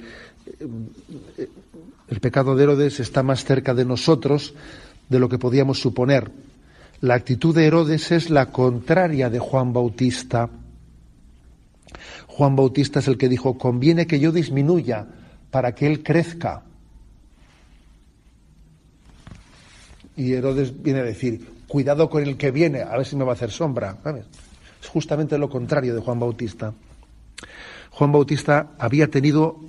el 2.09 2.19
pecado 2.19 2.55
de 2.55 2.63
Herodes 2.63 2.99
está 2.99 3.23
más 3.23 3.43
cerca 3.43 3.73
de 3.73 3.85
nosotros 3.85 4.53
de 5.09 5.19
lo 5.19 5.27
que 5.29 5.37
podíamos 5.37 5.79
suponer. 5.79 6.31
La 7.01 7.15
actitud 7.15 7.53
de 7.53 7.65
Herodes 7.65 8.11
es 8.11 8.29
la 8.29 8.47
contraria 8.47 9.29
de 9.29 9.39
Juan 9.39 9.73
Bautista. 9.73 10.49
Juan 12.27 12.55
Bautista 12.55 12.99
es 12.99 13.07
el 13.07 13.17
que 13.17 13.29
dijo, 13.29 13.57
conviene 13.57 14.07
que 14.07 14.19
yo 14.19 14.31
disminuya 14.31 15.07
para 15.51 15.73
que 15.73 15.87
él 15.87 16.03
crezca. 16.03 16.63
Y 20.15 20.33
Herodes 20.33 20.81
viene 20.81 20.99
a 20.99 21.03
decir, 21.03 21.47
cuidado 21.67 22.09
con 22.09 22.23
el 22.23 22.37
que 22.37 22.51
viene, 22.51 22.81
a 22.81 22.97
ver 22.97 23.05
si 23.05 23.15
me 23.15 23.23
va 23.23 23.31
a 23.31 23.35
hacer 23.35 23.51
sombra. 23.51 23.97
Es 24.81 24.87
justamente 24.87 25.37
lo 25.37 25.49
contrario 25.49 25.95
de 25.95 26.01
Juan 26.01 26.19
Bautista. 26.19 26.73
Juan 27.91 28.11
Bautista 28.11 28.71
había 28.77 29.09
tenido 29.09 29.59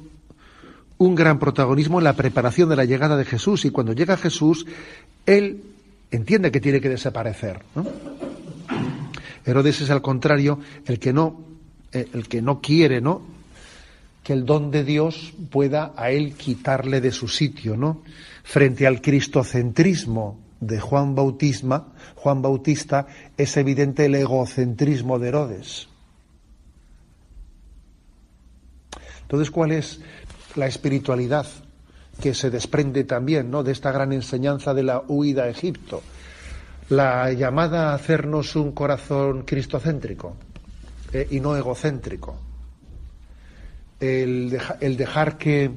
un 0.98 1.14
gran 1.14 1.38
protagonismo 1.38 1.98
en 1.98 2.04
la 2.04 2.14
preparación 2.14 2.68
de 2.68 2.76
la 2.76 2.84
llegada 2.84 3.16
de 3.16 3.24
Jesús 3.24 3.64
y 3.64 3.70
cuando 3.70 3.92
llega 3.92 4.16
Jesús, 4.16 4.66
él 5.26 5.62
entiende 6.10 6.50
que 6.50 6.60
tiene 6.60 6.80
que 6.80 6.88
desaparecer. 6.88 7.60
Herodes 9.44 9.80
es 9.80 9.90
al 9.90 10.02
contrario 10.02 10.58
el 10.86 10.98
que 10.98 11.12
no 11.12 11.47
el 11.92 12.28
que 12.28 12.42
no 12.42 12.60
quiere, 12.60 13.00
¿no? 13.00 13.22
Que 14.22 14.32
el 14.32 14.44
don 14.44 14.70
de 14.70 14.84
Dios 14.84 15.32
pueda 15.50 15.92
a 15.96 16.10
él 16.10 16.34
quitarle 16.34 17.00
de 17.00 17.12
su 17.12 17.28
sitio, 17.28 17.76
¿no? 17.76 18.02
Frente 18.44 18.86
al 18.86 19.00
cristocentrismo 19.00 20.38
de 20.60 20.80
Juan 20.80 21.14
Juan 21.14 22.42
Bautista, 22.42 23.06
es 23.36 23.56
evidente 23.56 24.06
el 24.06 24.14
egocentrismo 24.14 25.18
de 25.18 25.28
Herodes. 25.28 25.88
Entonces, 29.22 29.50
¿cuál 29.50 29.72
es 29.72 30.00
la 30.56 30.66
espiritualidad 30.66 31.46
que 32.20 32.34
se 32.34 32.50
desprende 32.50 33.04
también 33.04 33.50
¿no? 33.50 33.62
de 33.62 33.72
esta 33.72 33.92
gran 33.92 34.12
enseñanza 34.12 34.74
de 34.74 34.82
la 34.82 35.02
huida 35.06 35.44
a 35.44 35.48
Egipto? 35.48 36.02
La 36.88 37.30
llamada 37.32 37.90
a 37.90 37.94
hacernos 37.94 38.56
un 38.56 38.72
corazón 38.72 39.42
cristocéntrico. 39.42 40.36
Eh, 41.12 41.26
y 41.30 41.40
no 41.40 41.56
egocéntrico. 41.56 42.36
El, 44.00 44.50
dejar 44.80 45.38
que, 45.38 45.70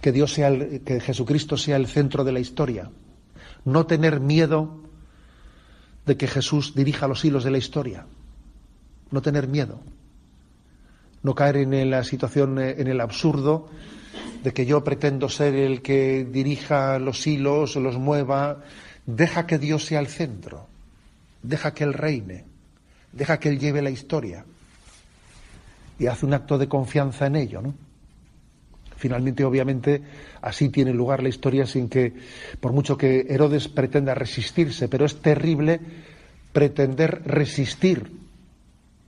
que 0.00 0.12
Dios 0.12 0.32
sea, 0.32 0.50
que 0.84 1.00
Jesucristo 1.00 1.56
sea 1.56 1.76
el 1.76 1.86
centro 1.86 2.24
de 2.24 2.32
la 2.32 2.40
historia. 2.40 2.90
No 3.64 3.86
tener 3.86 4.20
miedo 4.20 4.80
de 6.06 6.16
que 6.16 6.26
Jesús 6.26 6.74
dirija 6.74 7.08
los 7.08 7.24
hilos 7.24 7.44
de 7.44 7.50
la 7.50 7.58
historia. 7.58 8.06
No 9.10 9.22
tener 9.22 9.48
miedo. 9.48 9.80
no 11.22 11.34
caer 11.34 11.56
en 11.58 11.90
la 11.90 12.02
situación, 12.04 12.58
eh, 12.58 12.76
en 12.78 12.86
el 12.86 13.00
absurdo 13.00 13.68
de 14.42 14.52
que 14.52 14.64
yo 14.64 14.82
pretendo 14.82 15.28
ser 15.28 15.54
el 15.54 15.82
que 15.82 16.24
dirija 16.24 16.98
los 16.98 17.26
hilos, 17.26 17.76
los 17.76 17.98
mueva. 17.98 18.62
Deja 19.06 19.46
que 19.46 19.58
Dios 19.58 19.84
sea 19.84 20.00
el 20.00 20.06
centro, 20.06 20.66
deja 21.42 21.74
que 21.74 21.84
Él 21.84 21.94
reine, 21.94 22.44
deja 23.12 23.38
que 23.38 23.48
Él 23.48 23.58
lleve 23.58 23.82
la 23.82 23.90
historia 23.90 24.44
y 25.98 26.06
hace 26.06 26.26
un 26.26 26.34
acto 26.34 26.56
de 26.58 26.68
confianza 26.68 27.26
en 27.26 27.36
ello, 27.36 27.60
¿no? 27.60 27.74
Finalmente, 28.96 29.44
obviamente, 29.44 30.02
así 30.42 30.68
tiene 30.68 30.92
lugar 30.92 31.22
la 31.22 31.30
historia 31.30 31.64
sin 31.64 31.88
que, 31.88 32.12
por 32.60 32.72
mucho 32.72 32.98
que 32.98 33.26
Herodes 33.30 33.68
pretenda 33.68 34.14
resistirse, 34.14 34.88
pero 34.88 35.06
es 35.06 35.22
terrible 35.22 35.80
pretender 36.52 37.22
resistir 37.24 38.10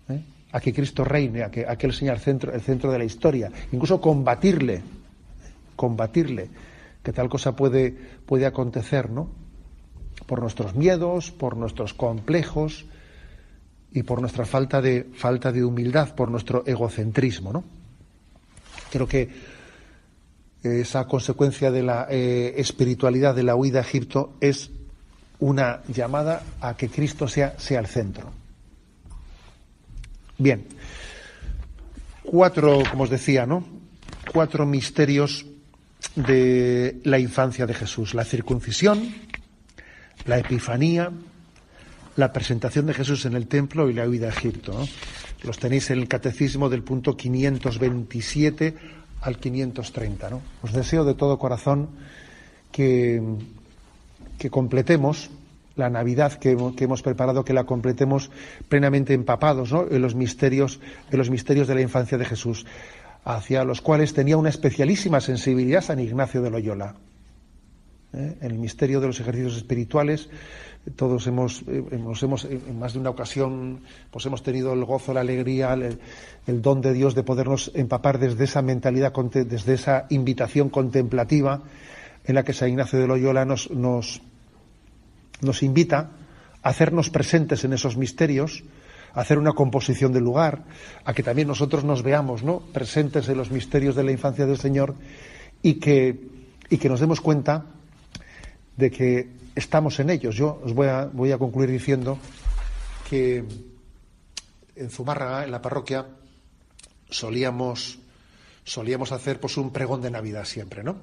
¿eh? 0.09 0.23
a 0.51 0.61
que 0.61 0.73
Cristo 0.73 1.05
reine, 1.05 1.43
a 1.43 1.51
que, 1.51 1.67
a 1.67 1.77
que 1.77 1.87
Él 1.87 1.93
sea 1.93 2.15
el 2.15 2.21
centro, 2.21 2.55
el 2.55 2.63
centro 2.63 2.91
de 2.91 2.99
la 2.99 3.05
historia, 3.05 3.53
incluso 3.71 4.01
combatirle, 4.01 4.81
combatirle, 5.77 6.49
que 7.03 7.13
tal 7.13 7.29
cosa 7.29 7.55
puede, 7.55 7.95
puede 8.25 8.47
acontecer, 8.47 9.11
¿no? 9.11 9.29
Por 10.27 10.41
nuestros 10.41 10.75
miedos, 10.75 11.33
por 11.33 11.59
nuestros 11.59 11.93
complejos 11.93 12.87
y 13.95 14.03
por 14.03 14.21
nuestra 14.21 14.47
falta 14.47 14.81
de, 14.81 15.09
falta 15.15 15.53
de 15.53 15.65
humildad, 15.65 16.15
por 16.15 16.31
nuestro 16.31 16.65
egocentrismo, 16.67 17.53
¿no? 17.53 17.65
Creo 18.91 19.07
que 19.07 19.29
esa 20.63 21.07
consecuencia 21.07 21.71
de 21.71 21.83
la 21.83 22.07
eh, 22.09 22.55
espiritualidad 22.57 23.35
de 23.35 23.43
la 23.43 23.57
huida 23.57 23.81
a 23.81 23.83
Egipto 23.83 24.35
es 24.41 24.71
una 25.41 25.83
llamada 25.89 26.43
a 26.61 26.77
que 26.77 26.89
Cristo 26.89 27.27
sea, 27.27 27.59
sea 27.59 27.81
el 27.81 27.87
centro. 27.87 28.31
Bien, 30.39 30.65
cuatro, 32.23 32.83
como 32.91 33.05
os 33.05 33.11
decía, 33.11 33.45
¿no? 33.45 33.65
Cuatro 34.33 34.67
misterios 34.67 35.45
de 36.15 37.01
la 37.05 37.19
infancia 37.19 37.67
de 37.67 37.75
Jesús. 37.75 38.15
La 38.15 38.25
circuncisión, 38.25 39.15
la 40.27 40.39
epifanía, 40.39 41.11
la 42.17 42.33
presentación 42.33 42.87
de 42.87 42.95
Jesús 42.95 43.25
en 43.25 43.35
el 43.35 43.47
templo 43.47 43.89
y 43.89 43.95
la 43.95 44.09
huida 44.09 44.27
a 44.27 44.31
Egipto. 44.31 44.87
Los 45.43 45.59
tenéis 45.59 45.91
en 45.91 45.99
el 45.99 46.09
catecismo 46.09 46.69
del 46.69 46.83
punto 46.83 47.17
527 47.17 48.75
al 49.23 49.39
530. 49.39 50.31
¿no? 50.31 50.43
Os 50.63 50.73
deseo 50.73 51.05
de 51.05 51.15
todo 51.15 51.39
corazón 51.39 51.89
que, 52.71 53.23
que 54.39 54.51
completemos 54.51 55.31
la 55.77 55.91
Navidad 55.91 56.35
que, 56.35 56.51
hemos 56.51 57.03
preparado, 57.03 57.45
que 57.45 57.53
la 57.53 57.65
completemos 57.65 58.31
plenamente 58.69 59.15
empapados 59.15 59.73
en, 59.91 60.03
los 60.03 60.15
misterios, 60.15 60.81
en 61.11 61.19
los 61.19 61.31
misterios 61.31 61.69
de 61.69 61.75
la 61.75 61.81
infancia 61.81 62.19
de 62.19 62.25
Jesús, 62.25 62.67
hacia 63.25 63.65
los 63.65 63.81
cuales 63.81 64.13
tenía 64.13 64.37
una 64.37 64.51
especialísima 64.51 65.21
sensibilidad 65.21 65.83
San 65.83 66.01
Ignacio 66.01 66.43
de 66.43 66.51
Loyola. 66.51 66.97
¿eh? 68.13 68.37
El 68.41 68.55
misterio 68.55 69.01
de 69.01 69.07
los 69.07 69.21
ejercicios 69.21 69.57
espirituales, 69.57 70.29
todos 70.97 71.27
hemos, 71.29 71.63
eh, 71.69 71.85
hemos, 71.93 72.45
en 72.45 72.79
más 72.79 72.95
de 72.95 72.99
una 72.99 73.11
ocasión, 73.11 73.81
pues 74.11 74.27
hemos 74.27 74.43
tenido 74.43 74.73
el 74.73 74.85
gozo, 74.85 75.15
la 75.15 75.21
alegría, 75.21 75.75
el, 75.75 76.63
don 76.63 76.81
de 76.81 76.93
Dios 76.93 77.15
de 77.15 77.23
podernos 77.23 77.71
empapar 77.75 78.19
desde 78.19 78.45
esa 78.45 78.63
mentalidad, 78.63 79.13
desde 79.13 79.75
esa 79.75 80.07
invitación 80.11 80.71
contemplativa 80.71 81.63
en 82.25 82.35
la 82.35 82.43
que 82.43 82.53
San 82.53 82.69
Ignacio 82.69 82.99
de 82.99 83.07
Loyola 83.07 83.45
nos, 83.45 83.71
nos, 83.71 84.23
nos 85.41 85.63
invita 85.63 86.11
a 86.63 86.69
hacernos 86.69 87.11
presentes 87.11 87.63
en 87.65 87.73
esos 87.73 87.97
misterios, 87.97 88.65
a 89.15 89.21
hacer 89.21 89.39
una 89.39 89.53
composición 89.53 90.13
del 90.13 90.25
lugar, 90.25 90.65
a 91.05 91.15
que 91.15 91.23
también 91.23 91.47
nosotros 91.47 91.85
nos 91.85 92.03
veamos 92.03 92.43
¿no? 92.43 92.61
presentes 92.73 93.29
en 93.29 93.39
los 93.39 93.51
misterios 93.53 93.95
de 93.95 94.03
la 94.03 94.13
infancia 94.13 94.47
del 94.47 94.59
Señor 94.59 94.97
y 95.63 95.75
que, 95.75 96.29
y 96.71 96.79
que 96.79 96.89
nos 96.89 97.01
demos 97.01 97.21
cuenta 97.21 97.67
de 98.77 98.91
que 98.91 99.42
estamos 99.55 99.99
en 100.01 100.11
ellos. 100.11 100.35
Yo 100.35 100.61
os 100.65 100.73
voy 100.75 100.89
a, 100.89 101.07
voy 101.07 101.33
a 101.33 101.39
concluir 101.39 101.71
diciendo 101.71 102.19
que 103.09 103.45
en 104.77 104.91
Zumárraga, 104.91 105.45
en 105.45 105.51
la 105.51 105.61
parroquia, 105.61 106.07
solíamos, 107.11 107.99
solíamos 108.65 109.13
hacer 109.13 109.41
pues 109.41 109.57
un 109.57 109.73
pregón 109.73 110.01
de 110.03 110.11
Navidad 110.11 110.45
siempre, 110.45 110.83
¿no? 110.83 110.97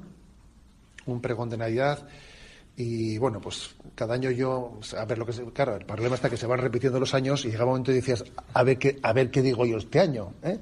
Un 1.06 1.22
pregón 1.22 1.50
de 1.50 1.58
Navidad 1.58 2.08
y 2.76 3.18
bueno, 3.18 3.42
pues 3.42 3.76
cada 3.94 4.14
año 4.14 4.32
yo, 4.32 4.80
a 4.98 5.06
ver 5.06 5.18
lo 5.18 5.26
que 5.26 5.34
claro, 5.52 5.76
el 5.76 5.86
problema 5.86 6.16
está 6.16 6.30
que 6.30 6.38
se 6.38 6.48
van 6.48 6.60
repitiendo 6.60 7.00
los 7.00 7.14
años 7.14 7.44
y 7.44 7.50
llega 7.50 7.66
un 7.66 7.72
momento 7.72 7.92
y 7.92 7.96
decías, 7.96 8.24
a 8.54 8.64
ver 8.64 8.78
qué, 8.78 9.00
a 9.04 9.12
ver 9.12 9.30
qué 9.32 9.42
digo 9.42 9.66
yo 9.66 9.78
este 9.78 10.00
año, 10.00 10.34
¿eh? 10.44 10.58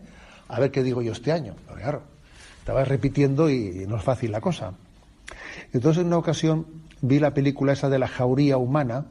A 0.48 0.60
ver 0.60 0.72
qué 0.72 0.82
digo 0.82 1.02
yo 1.02 1.12
este 1.12 1.32
año. 1.32 1.56
Claro, 1.76 2.02
estabas 2.60 2.88
repitiendo 2.88 3.50
y 3.50 3.86
no 3.88 3.98
es 3.98 4.04
fácil 4.04 4.32
la 4.32 4.42
cosa. 4.42 4.74
Entonces, 5.74 6.02
en 6.02 6.08
una 6.08 6.18
ocasión 6.18 6.87
vi 7.02 7.20
la 7.20 7.34
película 7.34 7.74
esa 7.74 7.90
de 7.90 8.00
la 8.00 8.08
jauría 8.08 8.58
humana, 8.58 9.06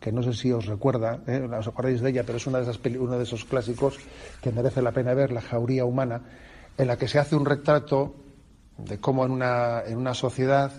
que 0.00 0.12
no 0.12 0.22
sé 0.22 0.32
si 0.34 0.52
os 0.52 0.66
recuerda, 0.66 1.20
¿eh? 1.26 1.40
os 1.40 1.68
acordáis 1.68 2.00
de 2.00 2.10
ella, 2.10 2.24
pero 2.24 2.38
es 2.38 2.46
una 2.46 2.58
de 2.58 2.64
esas 2.64 2.80
uno 2.98 3.16
de 3.16 3.22
esos 3.22 3.44
clásicos 3.44 3.98
que 4.40 4.50
merece 4.50 4.82
la 4.82 4.92
pena 4.92 5.14
ver, 5.14 5.32
la 5.32 5.40
jauría 5.40 5.84
humana, 5.84 6.22
en 6.76 6.86
la 6.88 6.96
que 6.96 7.08
se 7.08 7.18
hace 7.18 7.36
un 7.36 7.44
retrato 7.44 8.14
de 8.78 8.98
cómo 8.98 9.24
en 9.24 9.30
una, 9.30 9.82
en 9.86 9.98
una 9.98 10.14
sociedad 10.14 10.72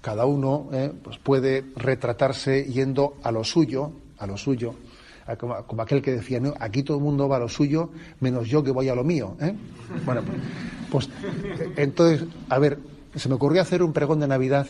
cada 0.00 0.26
uno 0.26 0.68
¿eh? 0.72 0.92
pues 1.02 1.18
puede 1.18 1.64
retratarse 1.76 2.64
yendo 2.64 3.16
a 3.22 3.32
lo 3.32 3.42
suyo, 3.44 3.92
a 4.18 4.26
lo 4.26 4.36
suyo, 4.36 4.74
como, 5.38 5.82
aquel 5.82 6.02
que 6.02 6.12
decía, 6.12 6.38
no, 6.40 6.52
aquí 6.60 6.82
todo 6.82 6.98
el 6.98 7.02
mundo 7.02 7.28
va 7.28 7.36
a 7.36 7.40
lo 7.40 7.48
suyo, 7.48 7.90
menos 8.20 8.46
yo 8.46 8.62
que 8.62 8.70
voy 8.70 8.88
a 8.90 8.94
lo 8.94 9.04
mío. 9.04 9.36
¿eh? 9.40 9.54
Bueno, 10.04 10.22
pues, 10.90 11.08
pues 11.08 11.08
entonces, 11.76 12.28
a 12.50 12.58
ver, 12.58 12.78
se 13.14 13.28
me 13.28 13.36
ocurrió 13.36 13.62
hacer 13.62 13.82
un 13.82 13.92
pregón 13.92 14.20
de 14.20 14.28
Navidad 14.28 14.66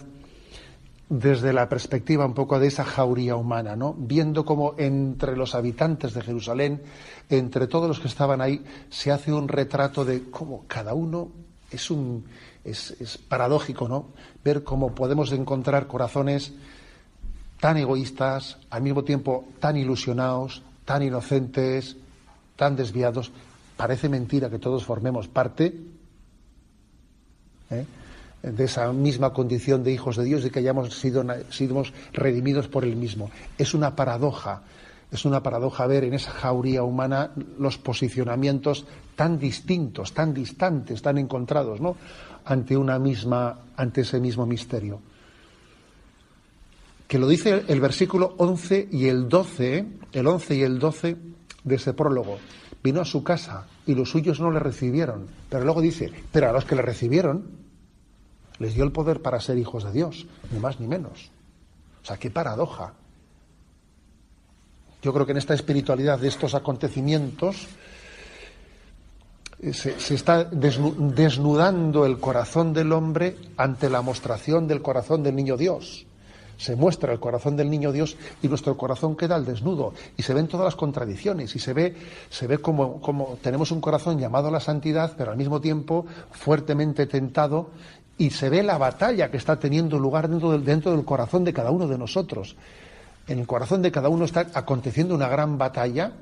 desde 1.18 1.52
la 1.52 1.68
perspectiva 1.68 2.26
un 2.26 2.34
poco 2.34 2.58
de 2.58 2.66
esa 2.66 2.84
jauría 2.84 3.36
humana, 3.36 3.76
¿no? 3.76 3.94
Viendo 3.96 4.44
cómo 4.44 4.74
entre 4.78 5.36
los 5.36 5.54
habitantes 5.54 6.12
de 6.12 6.22
Jerusalén, 6.22 6.82
entre 7.30 7.68
todos 7.68 7.86
los 7.86 8.00
que 8.00 8.08
estaban 8.08 8.40
ahí, 8.40 8.64
se 8.90 9.12
hace 9.12 9.32
un 9.32 9.46
retrato 9.46 10.04
de 10.04 10.28
cómo 10.30 10.64
cada 10.66 10.92
uno 10.92 11.28
es 11.70 11.90
un 11.90 12.24
es, 12.64 12.96
es 12.98 13.18
paradójico, 13.18 13.86
¿no? 13.86 14.06
Ver 14.42 14.64
cómo 14.64 14.92
podemos 14.94 15.30
encontrar 15.30 15.86
corazones 15.86 16.52
tan 17.60 17.76
egoístas, 17.76 18.58
al 18.70 18.82
mismo 18.82 19.04
tiempo 19.04 19.44
tan 19.60 19.76
ilusionados, 19.76 20.62
tan 20.84 21.02
inocentes, 21.02 21.96
tan 22.56 22.74
desviados. 22.74 23.30
Parece 23.76 24.08
mentira 24.08 24.50
que 24.50 24.58
todos 24.58 24.84
formemos 24.84 25.28
parte. 25.28 25.74
¿eh? 27.70 27.86
De 28.52 28.64
esa 28.64 28.92
misma 28.92 29.32
condición 29.32 29.82
de 29.82 29.92
hijos 29.92 30.16
de 30.16 30.24
Dios 30.24 30.44
y 30.44 30.50
que 30.50 30.58
hayamos 30.58 30.98
sido, 30.98 31.24
sido 31.50 31.82
redimidos 32.12 32.68
por 32.68 32.84
Él 32.84 32.96
mismo. 32.96 33.30
Es 33.58 33.74
una 33.74 33.96
paradoja, 33.96 34.62
es 35.10 35.24
una 35.24 35.42
paradoja 35.42 35.86
ver 35.86 36.04
en 36.04 36.14
esa 36.14 36.30
jauría 36.30 36.82
humana 36.82 37.30
los 37.58 37.78
posicionamientos 37.78 38.86
tan 39.16 39.38
distintos, 39.38 40.12
tan 40.12 40.34
distantes, 40.34 41.02
tan 41.02 41.18
encontrados, 41.18 41.80
¿no? 41.80 41.96
ante 42.44 42.76
una 42.76 42.98
misma, 42.98 43.58
ante 43.76 44.02
ese 44.02 44.20
mismo 44.20 44.46
misterio. 44.46 45.00
Que 47.08 47.18
lo 47.18 47.28
dice 47.28 47.64
el 47.68 47.80
versículo 47.80 48.34
11 48.38 48.88
y 48.90 49.06
el 49.06 49.28
12, 49.28 49.86
el 50.12 50.26
11 50.26 50.54
y 50.54 50.62
el 50.62 50.78
12 50.78 51.16
de 51.64 51.74
ese 51.74 51.92
prólogo. 51.92 52.38
Vino 52.82 53.00
a 53.00 53.04
su 53.04 53.22
casa 53.22 53.66
y 53.86 53.94
los 53.94 54.10
suyos 54.10 54.40
no 54.40 54.50
le 54.50 54.58
recibieron. 54.58 55.26
Pero 55.48 55.64
luego 55.64 55.80
dice, 55.80 56.10
pero 56.32 56.50
a 56.50 56.52
los 56.52 56.64
que 56.64 56.74
le 56.74 56.82
recibieron, 56.82 57.63
les 58.58 58.74
dio 58.74 58.84
el 58.84 58.92
poder 58.92 59.22
para 59.22 59.40
ser 59.40 59.58
hijos 59.58 59.84
de 59.84 59.92
Dios, 59.92 60.26
ni 60.50 60.58
más 60.58 60.80
ni 60.80 60.86
menos. 60.86 61.30
O 62.02 62.06
sea, 62.06 62.16
qué 62.16 62.30
paradoja. 62.30 62.92
Yo 65.02 65.12
creo 65.12 65.26
que 65.26 65.32
en 65.32 65.38
esta 65.38 65.54
espiritualidad 65.54 66.18
de 66.18 66.28
estos 66.28 66.54
acontecimientos 66.54 67.66
eh, 69.60 69.72
se, 69.72 70.14
está 70.14 70.44
desnudando 70.44 72.06
el 72.06 72.18
corazón 72.18 72.72
del 72.72 72.92
hombre 72.92 73.36
ante 73.56 73.88
la 73.88 74.02
mostración 74.02 74.66
del 74.66 74.82
corazón 74.82 75.22
del 75.22 75.36
niño 75.36 75.56
Dios. 75.56 76.06
Se 76.56 76.76
muestra 76.76 77.12
el 77.12 77.20
corazón 77.20 77.56
del 77.56 77.68
niño 77.68 77.90
Dios 77.90 78.16
y 78.42 78.48
nuestro 78.48 78.76
corazón 78.76 79.16
queda 79.16 79.34
al 79.34 79.44
desnudo 79.44 79.92
y 80.16 80.22
se 80.22 80.34
ven 80.34 80.46
todas 80.46 80.64
las 80.64 80.76
contradicciones 80.76 81.56
y 81.56 81.58
se 81.58 81.72
ve, 81.72 81.96
se 82.30 82.46
ve 82.46 82.58
como, 82.58 83.00
como 83.00 83.38
tenemos 83.42 83.72
un 83.72 83.80
corazón 83.80 84.18
llamado 84.18 84.48
a 84.48 84.52
la 84.52 84.60
santidad, 84.60 85.14
pero 85.18 85.32
al 85.32 85.36
mismo 85.36 85.60
tiempo 85.60 86.06
fuertemente 86.30 87.06
tentado 87.06 87.70
y 88.16 88.30
se 88.30 88.48
ve 88.48 88.62
la 88.62 88.78
batalla 88.78 89.30
que 89.30 89.36
está 89.36 89.58
teniendo 89.58 89.98
lugar 89.98 90.28
dentro 90.28 90.52
del, 90.52 90.64
dentro 90.64 90.92
del 90.92 91.04
corazón 91.04 91.44
de 91.44 91.52
cada 91.52 91.70
uno 91.70 91.88
de 91.88 91.98
nosotros. 91.98 92.56
En 93.26 93.38
el 93.38 93.46
corazón 93.46 93.82
de 93.82 93.90
cada 93.90 94.08
uno 94.08 94.24
está 94.24 94.46
aconteciendo 94.54 95.14
una 95.14 95.28
gran 95.28 95.58
batalla 95.58 96.12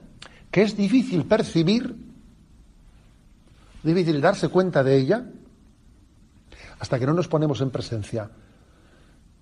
que 0.51 0.63
es 0.63 0.77
difícil 0.77 1.25
percibir, 1.25 1.97
difícil 3.83 4.21
darse 4.21 4.49
cuenta 4.49 4.83
de 4.85 4.97
ella, 4.97 5.25
hasta 6.79 6.99
que 6.99 7.07
no 7.07 7.15
nos 7.15 7.29
ponemos 7.29 7.61
en 7.61 7.71
presencia 7.71 8.31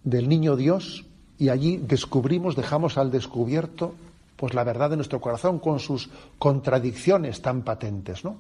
del 0.05 0.29
niño 0.29 0.57
Dios 0.57 1.07
y 1.39 1.49
allí 1.49 1.79
descubrimos, 1.79 2.57
dejamos 2.57 2.99
al 2.99 3.11
descubierto 3.11 3.95
pues 4.37 4.55
la 4.55 4.65
verdad 4.65 4.89
de 4.89 4.97
nuestro 4.97 5.21
corazón 5.21 5.59
con 5.59 5.79
sus 5.81 6.09
contradicciones 6.39 7.43
tan 7.43 7.63
patentes, 7.63 8.25
¿no? 8.25 8.39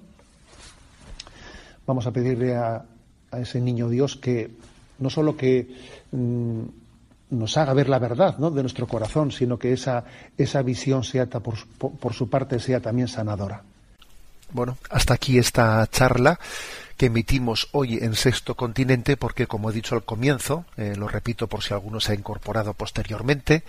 Vamos 1.86 2.06
a 2.06 2.10
pedirle 2.10 2.56
a, 2.56 2.82
ese 3.38 3.60
niño 3.60 3.88
Dios 3.88 4.16
que 4.16 4.50
no 4.98 5.10
solo 5.10 5.36
que 5.36 5.68
mm, 6.12 6.62
nos 7.30 7.56
haga 7.56 7.72
ver 7.74 7.88
la 7.88 7.98
verdad 7.98 8.38
¿no? 8.38 8.50
de 8.50 8.62
nuestro 8.62 8.86
corazón, 8.86 9.30
sino 9.30 9.58
que 9.58 9.72
esa, 9.72 10.04
esa 10.36 10.62
visión 10.62 11.04
sea 11.04 11.26
por, 11.26 11.54
por 11.78 12.12
su 12.12 12.28
parte 12.28 12.58
sea 12.58 12.80
también 12.80 13.08
sanadora. 13.08 13.62
Bueno, 14.52 14.76
hasta 14.90 15.14
aquí 15.14 15.38
esta 15.38 15.86
charla 15.90 16.38
que 16.96 17.06
emitimos 17.06 17.68
hoy 17.72 17.98
en 18.02 18.14
Sexto 18.14 18.54
Continente, 18.56 19.16
porque 19.16 19.46
como 19.46 19.70
he 19.70 19.72
dicho 19.72 19.94
al 19.94 20.02
comienzo, 20.02 20.64
eh, 20.76 20.94
lo 20.96 21.08
repito 21.08 21.46
por 21.46 21.62
si 21.62 21.72
alguno 21.72 22.00
se 22.00 22.12
ha 22.12 22.14
incorporado 22.14 22.74
posteriormente, 22.74 23.62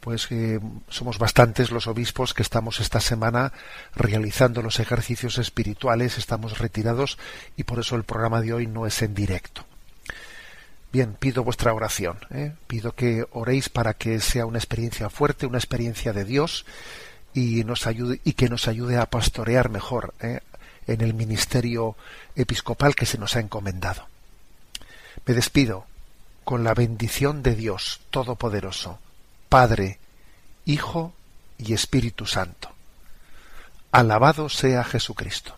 pues 0.00 0.26
eh, 0.30 0.60
somos 0.88 1.18
bastantes 1.18 1.70
los 1.70 1.86
obispos 1.86 2.34
que 2.34 2.42
estamos 2.42 2.80
esta 2.80 3.00
semana 3.00 3.52
realizando 3.94 4.62
los 4.62 4.80
ejercicios 4.80 5.38
espirituales, 5.38 6.18
estamos 6.18 6.58
retirados 6.58 7.18
y 7.56 7.64
por 7.64 7.78
eso 7.78 7.96
el 7.96 8.04
programa 8.04 8.40
de 8.40 8.54
hoy 8.54 8.66
no 8.66 8.86
es 8.86 9.02
en 9.02 9.14
directo. 9.14 9.64
Bien, 10.92 11.14
pido 11.14 11.44
vuestra 11.44 11.72
oración, 11.72 12.18
¿eh? 12.30 12.52
pido 12.66 12.92
que 12.96 13.24
oréis 13.30 13.68
para 13.68 13.94
que 13.94 14.18
sea 14.20 14.46
una 14.46 14.58
experiencia 14.58 15.08
fuerte, 15.08 15.46
una 15.46 15.58
experiencia 15.58 16.12
de 16.12 16.24
Dios 16.24 16.66
y 17.32 17.62
que 17.62 18.48
nos 18.48 18.66
ayude 18.66 18.96
a 18.96 19.08
pastorear 19.08 19.68
mejor 19.68 20.14
¿eh? 20.20 20.40
en 20.88 21.00
el 21.00 21.14
ministerio 21.14 21.94
episcopal 22.34 22.96
que 22.96 23.06
se 23.06 23.18
nos 23.18 23.36
ha 23.36 23.40
encomendado. 23.40 24.08
Me 25.26 25.34
despido 25.34 25.86
con 26.42 26.64
la 26.64 26.74
bendición 26.74 27.44
de 27.44 27.54
Dios 27.54 28.00
Todopoderoso, 28.10 28.98
Padre, 29.50 29.98
Hijo 30.64 31.12
y 31.58 31.74
Espíritu 31.74 32.24
Santo. 32.24 32.70
Alabado 33.90 34.48
sea 34.48 34.84
Jesucristo. 34.84 35.56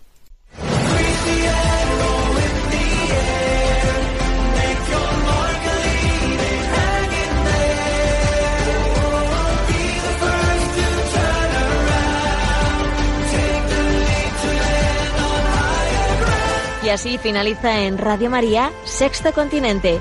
Y 16.83 16.89
así 16.89 17.19
finaliza 17.19 17.83
en 17.83 17.99
Radio 17.99 18.31
María, 18.31 18.73
Sexto 18.85 19.35
Continente, 19.35 20.01